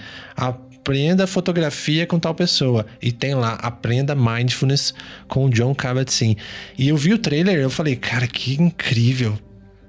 Aprenda 0.81 1.27
fotografia 1.27 2.07
com 2.07 2.17
tal 2.17 2.33
pessoa. 2.33 2.87
E 2.99 3.11
tem 3.11 3.35
lá, 3.35 3.53
aprenda 3.53 4.15
mindfulness 4.15 4.95
com 5.27 5.45
o 5.45 5.49
John 5.49 5.75
Kabat-Zinn. 5.75 6.35
E 6.75 6.89
eu 6.89 6.97
vi 6.97 7.13
o 7.13 7.19
trailer 7.19 7.59
eu 7.59 7.69
falei, 7.69 7.95
cara, 7.95 8.25
que 8.25 8.59
incrível. 8.59 9.37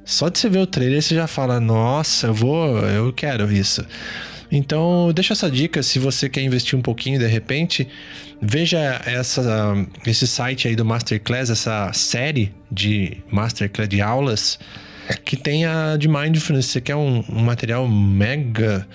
Só 0.05 0.29
de 0.29 0.39
você 0.39 0.51
ver 0.51 0.59
o 0.59 0.67
trailer, 0.67 1.01
você 1.01 1.15
já 1.15 1.27
fala, 1.27 1.59
nossa, 1.59 2.27
eu 2.27 2.35
vou, 2.35 2.79
eu 2.81 3.11
quero 3.11 3.51
isso. 3.51 3.83
Então, 4.51 5.11
deixa 5.15 5.33
essa 5.33 5.51
dica 5.51 5.83
se 5.83 5.99
você 5.99 6.29
quer 6.29 6.43
investir 6.43 6.79
um 6.79 6.83
pouquinho 6.83 7.19
de 7.19 7.27
repente. 7.27 7.89
Veja 8.41 9.01
essa, 9.07 9.75
esse 10.07 10.27
site 10.27 10.69
aí 10.69 10.77
do 10.77 10.85
Masterclass, 10.85 11.49
essa 11.49 11.91
série 11.95 12.53
de 12.71 13.17
Masterclass 13.31 13.89
de 13.89 14.03
aulas 14.03 14.59
que 15.25 15.37
tem 15.37 15.65
a 15.65 15.97
de 15.97 16.07
Mindfulness. 16.07 16.67
Você 16.67 16.83
quer 16.83 16.97
um, 16.97 17.25
um 17.31 17.43
material 17.43 17.89
mega 17.89 18.87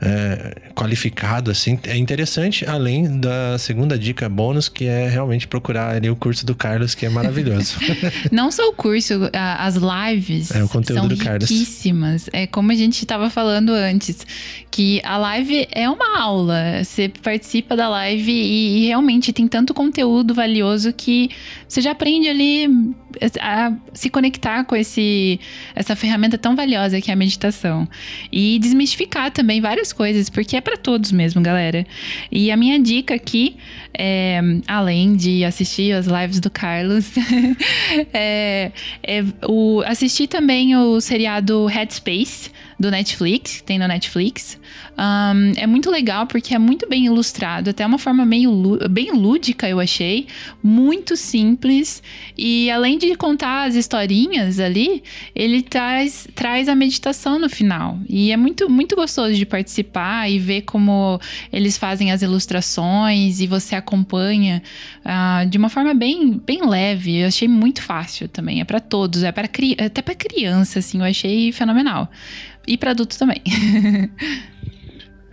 é, 0.00 0.70
qualificado, 0.74 1.50
assim, 1.50 1.78
é 1.84 1.96
interessante, 1.96 2.64
além 2.64 3.20
da 3.20 3.58
segunda 3.58 3.98
dica 3.98 4.28
bônus, 4.28 4.68
que 4.68 4.86
é 4.86 5.08
realmente 5.08 5.46
procurar 5.46 5.94
ali 5.96 6.08
o 6.08 6.16
curso 6.16 6.46
do 6.46 6.54
Carlos, 6.54 6.94
que 6.94 7.04
é 7.04 7.10
maravilhoso. 7.10 7.76
Não 8.32 8.50
só 8.50 8.68
o 8.68 8.72
curso, 8.72 9.14
as 9.32 9.76
lives 9.76 10.50
é, 10.50 10.64
o 10.64 10.68
conteúdo 10.68 11.00
são 11.00 11.08
do 11.08 11.14
riquíssimas. 11.14 12.24
Carlos. 12.24 12.28
É 12.32 12.46
como 12.46 12.72
a 12.72 12.74
gente 12.74 13.02
estava 13.02 13.28
falando 13.28 13.70
antes, 13.70 14.26
que 14.70 15.02
a 15.04 15.18
live 15.18 15.68
é 15.70 15.88
uma 15.90 16.18
aula. 16.18 16.82
Você 16.82 17.10
participa 17.22 17.76
da 17.76 17.88
live 17.88 18.32
e, 18.32 18.84
e 18.84 18.86
realmente 18.86 19.32
tem 19.32 19.46
tanto 19.46 19.74
conteúdo 19.74 20.32
valioso 20.32 20.92
que 20.92 21.30
você 21.68 21.80
já 21.80 21.90
aprende 21.90 22.28
ali 22.28 22.94
a 23.40 23.72
se 23.92 24.08
conectar 24.08 24.64
com 24.64 24.76
esse, 24.76 25.38
essa 25.74 25.94
ferramenta 25.94 26.38
tão 26.38 26.56
valiosa 26.56 27.00
que 27.00 27.10
é 27.10 27.14
a 27.14 27.16
meditação. 27.16 27.88
E 28.32 28.58
desmistificar 28.58 29.30
também 29.30 29.60
várias 29.60 29.89
coisas, 29.92 30.28
porque 30.28 30.56
é 30.56 30.60
para 30.60 30.76
todos 30.76 31.12
mesmo, 31.12 31.42
galera. 31.42 31.86
E 32.30 32.50
a 32.50 32.56
minha 32.56 32.78
dica 32.78 33.14
aqui, 33.14 33.56
é, 33.92 34.40
além 34.66 35.14
de 35.16 35.44
assistir 35.44 35.92
as 35.92 36.06
lives 36.06 36.40
do 36.40 36.50
Carlos, 36.50 37.12
é, 38.12 38.72
é 39.02 39.24
o, 39.46 39.82
assistir 39.86 40.26
também 40.26 40.76
o 40.76 41.00
seriado 41.00 41.66
Headspace 41.66 42.50
do 42.80 42.90
Netflix, 42.90 43.60
tem 43.60 43.78
no 43.78 43.86
Netflix. 43.86 44.58
Um, 44.98 45.52
é 45.56 45.66
muito 45.66 45.90
legal 45.90 46.26
porque 46.26 46.54
é 46.54 46.58
muito 46.58 46.88
bem 46.88 47.04
ilustrado, 47.04 47.68
até 47.68 47.84
uma 47.84 47.98
forma 47.98 48.24
meio 48.24 48.78
bem 48.90 49.12
lúdica, 49.12 49.68
eu 49.68 49.78
achei. 49.78 50.26
Muito 50.62 51.14
simples. 51.14 52.02
E 52.38 52.70
além 52.70 52.96
de 52.96 53.14
contar 53.16 53.64
as 53.64 53.74
historinhas 53.74 54.58
ali, 54.58 55.02
ele 55.34 55.60
traz, 55.60 56.26
traz 56.34 56.68
a 56.70 56.74
meditação 56.74 57.38
no 57.38 57.50
final. 57.50 57.98
E 58.08 58.32
é 58.32 58.36
muito, 58.36 58.70
muito 58.70 58.96
gostoso 58.96 59.34
de 59.34 59.44
participar 59.44 59.79
e 60.28 60.38
ver 60.38 60.62
como 60.62 61.20
eles 61.52 61.76
fazem 61.76 62.12
as 62.12 62.22
ilustrações 62.22 63.40
e 63.40 63.46
você 63.46 63.74
acompanha 63.74 64.62
uh, 65.04 65.48
de 65.48 65.58
uma 65.58 65.68
forma 65.68 65.94
bem, 65.94 66.40
bem 66.44 66.66
leve. 66.66 67.18
Eu 67.18 67.28
achei 67.28 67.48
muito 67.48 67.82
fácil 67.82 68.28
também. 68.28 68.60
É 68.60 68.64
para 68.64 68.80
todos, 68.80 69.22
é 69.22 69.32
para 69.32 69.46
até 69.46 70.02
para 70.02 70.14
criança, 70.14 70.78
assim, 70.78 70.98
eu 70.98 71.04
achei 71.04 71.52
fenomenal. 71.52 72.10
E 72.66 72.76
para 72.76 72.90
adultos 72.90 73.16
também. 73.16 73.42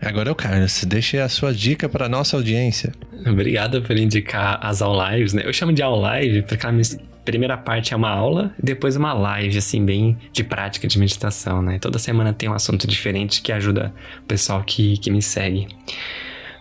Agora 0.02 0.30
é 0.30 0.32
o 0.32 0.36
Carlos. 0.36 0.84
Deixe 0.86 1.18
a 1.18 1.28
sua 1.28 1.54
dica 1.54 1.90
para 1.90 2.08
nossa 2.08 2.38
audiência. 2.38 2.92
Obrigado 3.26 3.82
por 3.82 3.98
indicar 3.98 4.60
as 4.62 4.82
all 4.82 4.96
lives, 5.12 5.34
né? 5.34 5.42
Eu 5.44 5.52
chamo 5.52 5.74
de 5.74 5.82
all 5.82 6.00
live 6.00 6.44
porque 6.44 6.66
a 6.66 6.72
primeira 7.28 7.58
parte 7.58 7.94
é 7.94 7.98
uma 7.98 8.10
aula 8.10 8.54
depois 8.58 8.96
uma 8.96 9.12
live, 9.12 9.58
assim, 9.58 9.86
bem 9.86 10.18
de 10.32 10.46
prática 10.46 10.88
de 10.88 10.98
meditação, 10.98 11.62
né? 11.62 11.78
Toda 11.78 12.00
semana 12.00 12.32
tem 12.32 12.48
um 12.48 12.54
assunto 12.54 12.88
diferente 12.88 13.42
que 13.42 13.52
ajuda 13.52 13.94
o 14.24 14.24
pessoal 14.24 14.64
que, 14.64 14.98
que 14.98 15.12
me 15.12 15.22
segue. 15.22 15.68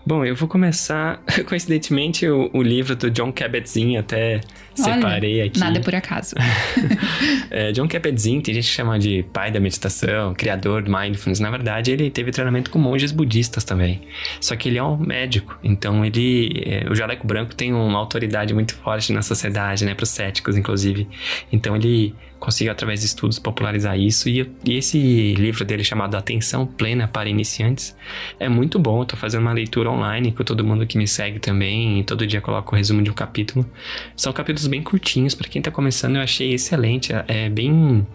Bom, 0.07 0.25
eu 0.25 0.37
vou 0.37 0.49
começar, 0.49 1.21
coincidentemente, 1.49 2.29
o, 2.29 2.49
o 2.53 2.63
livro 2.63 2.95
do 2.95 3.11
John 3.11 3.33
Kabat-Zinn, 3.33 3.97
até 3.97 4.41
Olha, 4.79 4.95
separei 4.95 5.43
aqui. 5.43 5.59
Nada 5.59 5.81
por 5.81 5.93
acaso. 5.97 6.37
é, 7.51 7.73
John 7.73 7.89
Kabat-Zinn, 7.89 8.41
tem 8.41 8.55
gente 8.55 8.69
que 8.69 8.73
chama 8.73 9.01
de 9.01 9.25
pai 9.33 9.51
da 9.51 9.59
meditação, 9.59 10.33
criador 10.33 10.85
do 10.85 10.93
mindfulness. 10.93 11.41
Na 11.41 11.51
verdade, 11.51 11.91
ele 11.91 12.09
teve 12.09 12.31
treinamento 12.31 12.71
com 12.71 12.79
monges 12.79 13.11
budistas 13.11 13.65
também. 13.65 14.03
Só 14.41 14.55
que 14.55 14.69
ele 14.69 14.79
é 14.79 14.83
um 14.83 14.97
médico, 14.97 15.59
então 15.65 16.05
ele... 16.05 16.63
É, 16.65 16.89
o 16.89 16.95
jaleco 16.95 17.27
branco 17.27 17.53
tem 17.53 17.75
uma 17.75 17.99
autoridade 17.99 18.55
muito 18.55 18.77
forte 18.77 19.13
na 19.13 19.23
sociedade, 19.23 19.85
né? 19.85 19.93
Para 19.93 20.05
os 20.05 20.11
céticos, 20.11 20.57
inclusive. 20.57 21.09
Então, 21.51 21.75
ele 21.75 22.15
conseguiu, 22.47 22.70
através 22.70 23.01
de 23.01 23.07
estudos, 23.07 23.40
popularizar 23.40 23.99
isso. 23.99 24.28
E, 24.28 24.49
e, 24.64 24.76
esse 24.78 25.34
livro 25.34 25.64
dele, 25.64 25.82
chamado 25.82 26.14
Atenção 26.14 26.64
Plena 26.64 27.09
para 27.09 27.28
Iniciantes, 27.28 27.97
é 28.38 28.49
muito 28.49 28.78
bom. 28.78 29.03
Eu 29.03 29.05
tô 29.05 29.16
fazendo 29.16 29.42
uma 29.42 29.53
leitura 29.53 29.90
online 29.90 30.30
com 30.30 30.44
todo 30.44 30.64
mundo 30.64 30.86
que 30.86 30.97
me 30.97 31.09
segue 31.09 31.40
também. 31.40 31.99
E 31.99 32.05
todo 32.05 32.24
dia 32.24 32.40
coloco 32.40 32.72
o 32.72 32.76
resumo 32.76 33.03
de 33.03 33.11
um 33.11 33.14
capítulo. 33.14 33.68
São 34.16 34.32
capítulos 34.32 34.68
bem 34.68 34.80
curtinhos. 34.80 35.34
Para 35.34 35.49
quem 35.49 35.61
tá 35.61 35.72
começando, 35.72 36.16
eu 36.16 36.22
achei 36.22 36.55
excelente. 36.55 37.12
É, 37.12 37.24
é 37.26 37.49
bem 37.49 38.07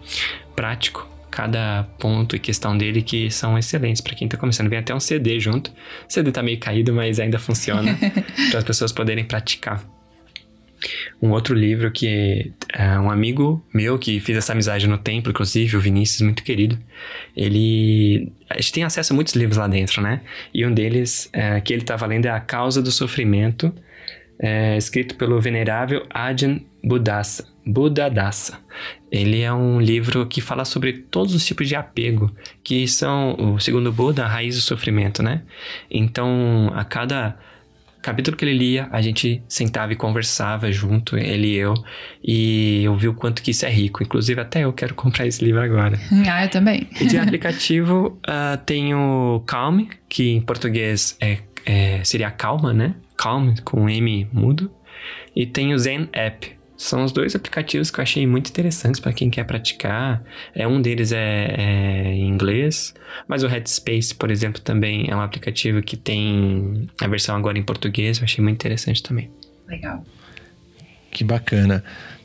prático 0.56 1.06
cada 1.30 1.84
ponto 1.98 2.34
e 2.34 2.38
questão 2.38 2.76
dele 2.76 3.02
que 3.02 3.30
são 3.30 3.58
excelentes 3.58 4.00
para 4.00 4.14
quem 4.14 4.28
tá 4.28 4.38
começando. 4.38 4.70
Vem 4.70 4.78
até 4.78 4.94
um 4.94 5.00
CD 5.00 5.38
junto. 5.38 5.70
O 5.70 5.74
CD 6.08 6.32
tá 6.32 6.42
meio 6.42 6.58
caído, 6.58 6.94
mas 6.94 7.20
ainda 7.20 7.38
funciona 7.38 7.98
para 8.50 8.58
as 8.58 8.64
pessoas 8.64 8.92
poderem 8.92 9.24
praticar. 9.24 9.84
Um 11.22 11.30
outro 11.30 11.54
livro 11.54 11.88
que 11.92 12.52
é 12.72 12.98
um 12.98 13.08
amigo 13.08 13.64
meu 13.72 13.96
que 13.96 14.18
fez 14.18 14.36
essa 14.36 14.52
amizade 14.52 14.88
no 14.88 14.98
templo, 14.98 15.30
inclusive, 15.30 15.76
o 15.76 15.80
Vinícius, 15.80 16.20
muito 16.22 16.42
querido, 16.42 16.76
ele. 17.36 18.32
A 18.50 18.56
gente 18.56 18.72
tem 18.72 18.82
acesso 18.82 19.12
a 19.12 19.14
muitos 19.14 19.34
livros 19.34 19.56
lá 19.56 19.68
dentro, 19.68 20.02
né? 20.02 20.22
E 20.52 20.66
um 20.66 20.74
deles 20.74 21.30
é, 21.32 21.60
que 21.60 21.72
ele 21.72 21.82
estava 21.82 22.04
lendo 22.06 22.26
é 22.26 22.30
A 22.30 22.40
Causa 22.40 22.82
do 22.82 22.90
Sofrimento, 22.90 23.72
é, 24.36 24.76
escrito 24.76 25.14
pelo 25.14 25.40
venerável 25.40 26.04
Ajahn 26.10 26.60
Buddhasa. 26.82 27.46
Buddhadasa. 27.64 28.58
Ele 29.10 29.42
é 29.42 29.52
um 29.52 29.80
livro 29.80 30.26
que 30.26 30.40
fala 30.40 30.64
sobre 30.64 30.94
todos 30.94 31.34
os 31.34 31.46
tipos 31.46 31.68
de 31.68 31.76
apego, 31.76 32.34
que 32.64 32.88
são, 32.88 33.56
segundo 33.60 33.92
Buda, 33.92 34.24
a 34.24 34.28
raiz 34.28 34.56
do 34.56 34.62
sofrimento, 34.62 35.22
né? 35.22 35.42
Então, 35.88 36.72
a 36.74 36.84
cada 36.84 37.38
capítulo 38.02 38.36
que 38.36 38.44
ele 38.44 38.58
lia, 38.58 38.88
a 38.90 39.00
gente 39.00 39.42
sentava 39.48 39.92
e 39.92 39.96
conversava 39.96 40.70
junto, 40.72 41.16
ele 41.16 41.52
e 41.52 41.56
eu, 41.56 41.74
e 42.22 42.82
eu 42.84 42.96
vi 42.96 43.08
o 43.08 43.14
quanto 43.14 43.42
que 43.42 43.52
isso 43.52 43.64
é 43.64 43.70
rico. 43.70 44.02
Inclusive, 44.02 44.40
até 44.40 44.64
eu 44.64 44.72
quero 44.72 44.94
comprar 44.96 45.26
esse 45.26 45.42
livro 45.44 45.62
agora. 45.62 45.98
Ah, 46.28 46.44
eu 46.44 46.50
também. 46.50 46.88
E 47.00 47.06
de 47.06 47.16
aplicativo, 47.18 48.18
uh, 48.26 48.56
tem 48.66 48.94
o 48.94 49.42
Calm, 49.46 49.86
que 50.08 50.30
em 50.30 50.40
português 50.40 51.16
é, 51.20 51.38
é, 51.64 52.02
seria 52.04 52.30
calma, 52.30 52.72
né? 52.74 52.94
Calm, 53.16 53.54
com 53.64 53.88
M 53.88 54.28
mudo. 54.32 54.70
E 55.34 55.46
tem 55.46 55.72
o 55.72 55.78
Zen 55.78 56.08
App, 56.12 56.58
são 56.82 57.04
os 57.04 57.12
dois 57.12 57.34
aplicativos 57.36 57.90
que 57.90 58.00
eu 58.00 58.02
achei 58.02 58.26
muito 58.26 58.50
interessantes 58.50 59.00
para 59.00 59.12
quem 59.12 59.30
quer 59.30 59.44
praticar. 59.44 60.22
É, 60.52 60.66
um 60.66 60.82
deles 60.82 61.12
é, 61.12 61.54
é, 61.56 62.12
em 62.12 62.28
inglês, 62.28 62.92
mas 63.28 63.44
o 63.44 63.46
Headspace, 63.46 64.14
por 64.14 64.30
exemplo, 64.30 64.60
também 64.60 65.06
é 65.08 65.14
um 65.14 65.20
aplicativo 65.20 65.80
que 65.80 65.96
tem 65.96 66.88
a 67.00 67.06
versão 67.06 67.36
agora 67.36 67.56
em 67.56 67.62
português. 67.62 68.18
Eu 68.18 68.24
achei 68.24 68.42
muito 68.42 68.56
interessante 68.56 69.00
também. 69.02 69.30
Legal. 69.68 70.04
Que 71.12 71.22
bacana. 71.22 71.84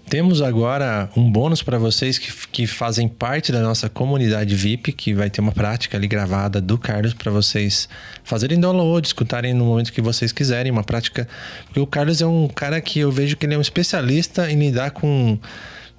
Temos 0.09 0.41
agora 0.41 1.09
um 1.17 1.29
bônus 1.29 1.61
para 1.61 1.77
vocês 1.77 2.17
que, 2.17 2.31
que 2.49 2.65
fazem 2.65 3.09
parte 3.09 3.51
da 3.51 3.61
nossa 3.61 3.89
comunidade 3.89 4.55
VIP, 4.55 4.93
que 4.93 5.13
vai 5.13 5.29
ter 5.29 5.41
uma 5.41 5.51
prática 5.51 5.97
ali 5.97 6.07
gravada 6.07 6.61
do 6.61 6.77
Carlos 6.77 7.13
para 7.13 7.29
vocês 7.29 7.89
fazerem 8.23 8.57
download, 8.57 9.05
escutarem 9.05 9.53
no 9.53 9.65
momento 9.65 9.91
que 9.91 10.01
vocês 10.01 10.31
quiserem, 10.31 10.71
uma 10.71 10.83
prática. 10.83 11.27
Porque 11.65 11.81
o 11.81 11.85
Carlos 11.85 12.21
é 12.21 12.25
um 12.25 12.47
cara 12.47 12.79
que 12.79 12.99
eu 12.99 13.11
vejo 13.11 13.35
que 13.35 13.45
ele 13.45 13.55
é 13.55 13.57
um 13.57 13.61
especialista 13.61 14.49
em 14.49 14.57
lidar 14.57 14.91
com 14.91 15.37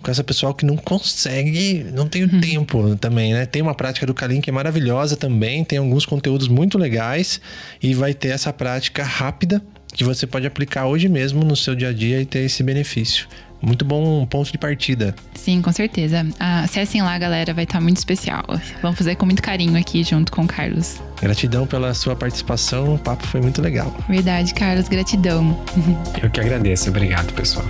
com 0.00 0.12
essa 0.12 0.22
pessoal 0.22 0.54
que 0.54 0.64
não 0.64 0.76
consegue, 0.76 1.84
não 1.92 2.06
tem 2.06 2.22
o 2.22 2.32
uhum. 2.32 2.40
tempo 2.40 2.96
também, 2.96 3.34
né? 3.34 3.46
Tem 3.46 3.60
uma 3.60 3.74
prática 3.74 4.06
do 4.06 4.14
Kalim 4.14 4.40
que 4.40 4.48
é 4.48 4.52
maravilhosa 4.52 5.16
também, 5.16 5.64
tem 5.64 5.76
alguns 5.76 6.06
conteúdos 6.06 6.46
muito 6.46 6.78
legais 6.78 7.40
e 7.82 7.94
vai 7.94 8.14
ter 8.14 8.28
essa 8.28 8.52
prática 8.52 9.02
rápida 9.02 9.60
que 9.92 10.04
você 10.04 10.24
pode 10.24 10.46
aplicar 10.46 10.86
hoje 10.86 11.08
mesmo 11.08 11.44
no 11.44 11.56
seu 11.56 11.74
dia 11.74 11.88
a 11.88 11.92
dia 11.92 12.20
e 12.20 12.24
ter 12.24 12.44
esse 12.44 12.62
benefício 12.62 13.26
muito 13.60 13.84
bom 13.84 14.24
ponto 14.26 14.50
de 14.50 14.58
partida. 14.58 15.14
Sim, 15.34 15.60
com 15.62 15.72
certeza. 15.72 16.26
Ah, 16.38 16.60
acessem 16.60 17.02
lá, 17.02 17.18
galera, 17.18 17.52
vai 17.54 17.64
estar 17.64 17.80
muito 17.80 17.96
especial. 17.96 18.44
Vamos 18.82 18.98
fazer 18.98 19.16
com 19.16 19.26
muito 19.26 19.42
carinho 19.42 19.78
aqui 19.78 20.02
junto 20.02 20.30
com 20.32 20.42
o 20.42 20.46
Carlos. 20.46 21.00
Gratidão 21.20 21.66
pela 21.66 21.92
sua 21.94 22.14
participação, 22.14 22.94
o 22.94 22.98
papo 22.98 23.26
foi 23.26 23.40
muito 23.40 23.60
legal. 23.60 23.94
Verdade, 24.08 24.54
Carlos, 24.54 24.88
gratidão. 24.88 25.58
Eu 26.22 26.30
que 26.30 26.40
agradeço, 26.40 26.88
obrigado, 26.90 27.32
pessoal. 27.32 27.66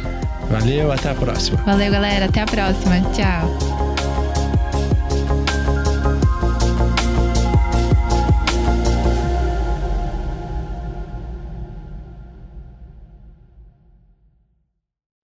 Valeu, 0.50 0.90
até 0.90 1.10
a 1.10 1.14
próxima. 1.14 1.58
Valeu, 1.62 1.92
galera, 1.92 2.26
até 2.26 2.40
a 2.40 2.46
próxima. 2.46 3.00
Tchau. 3.12 4.27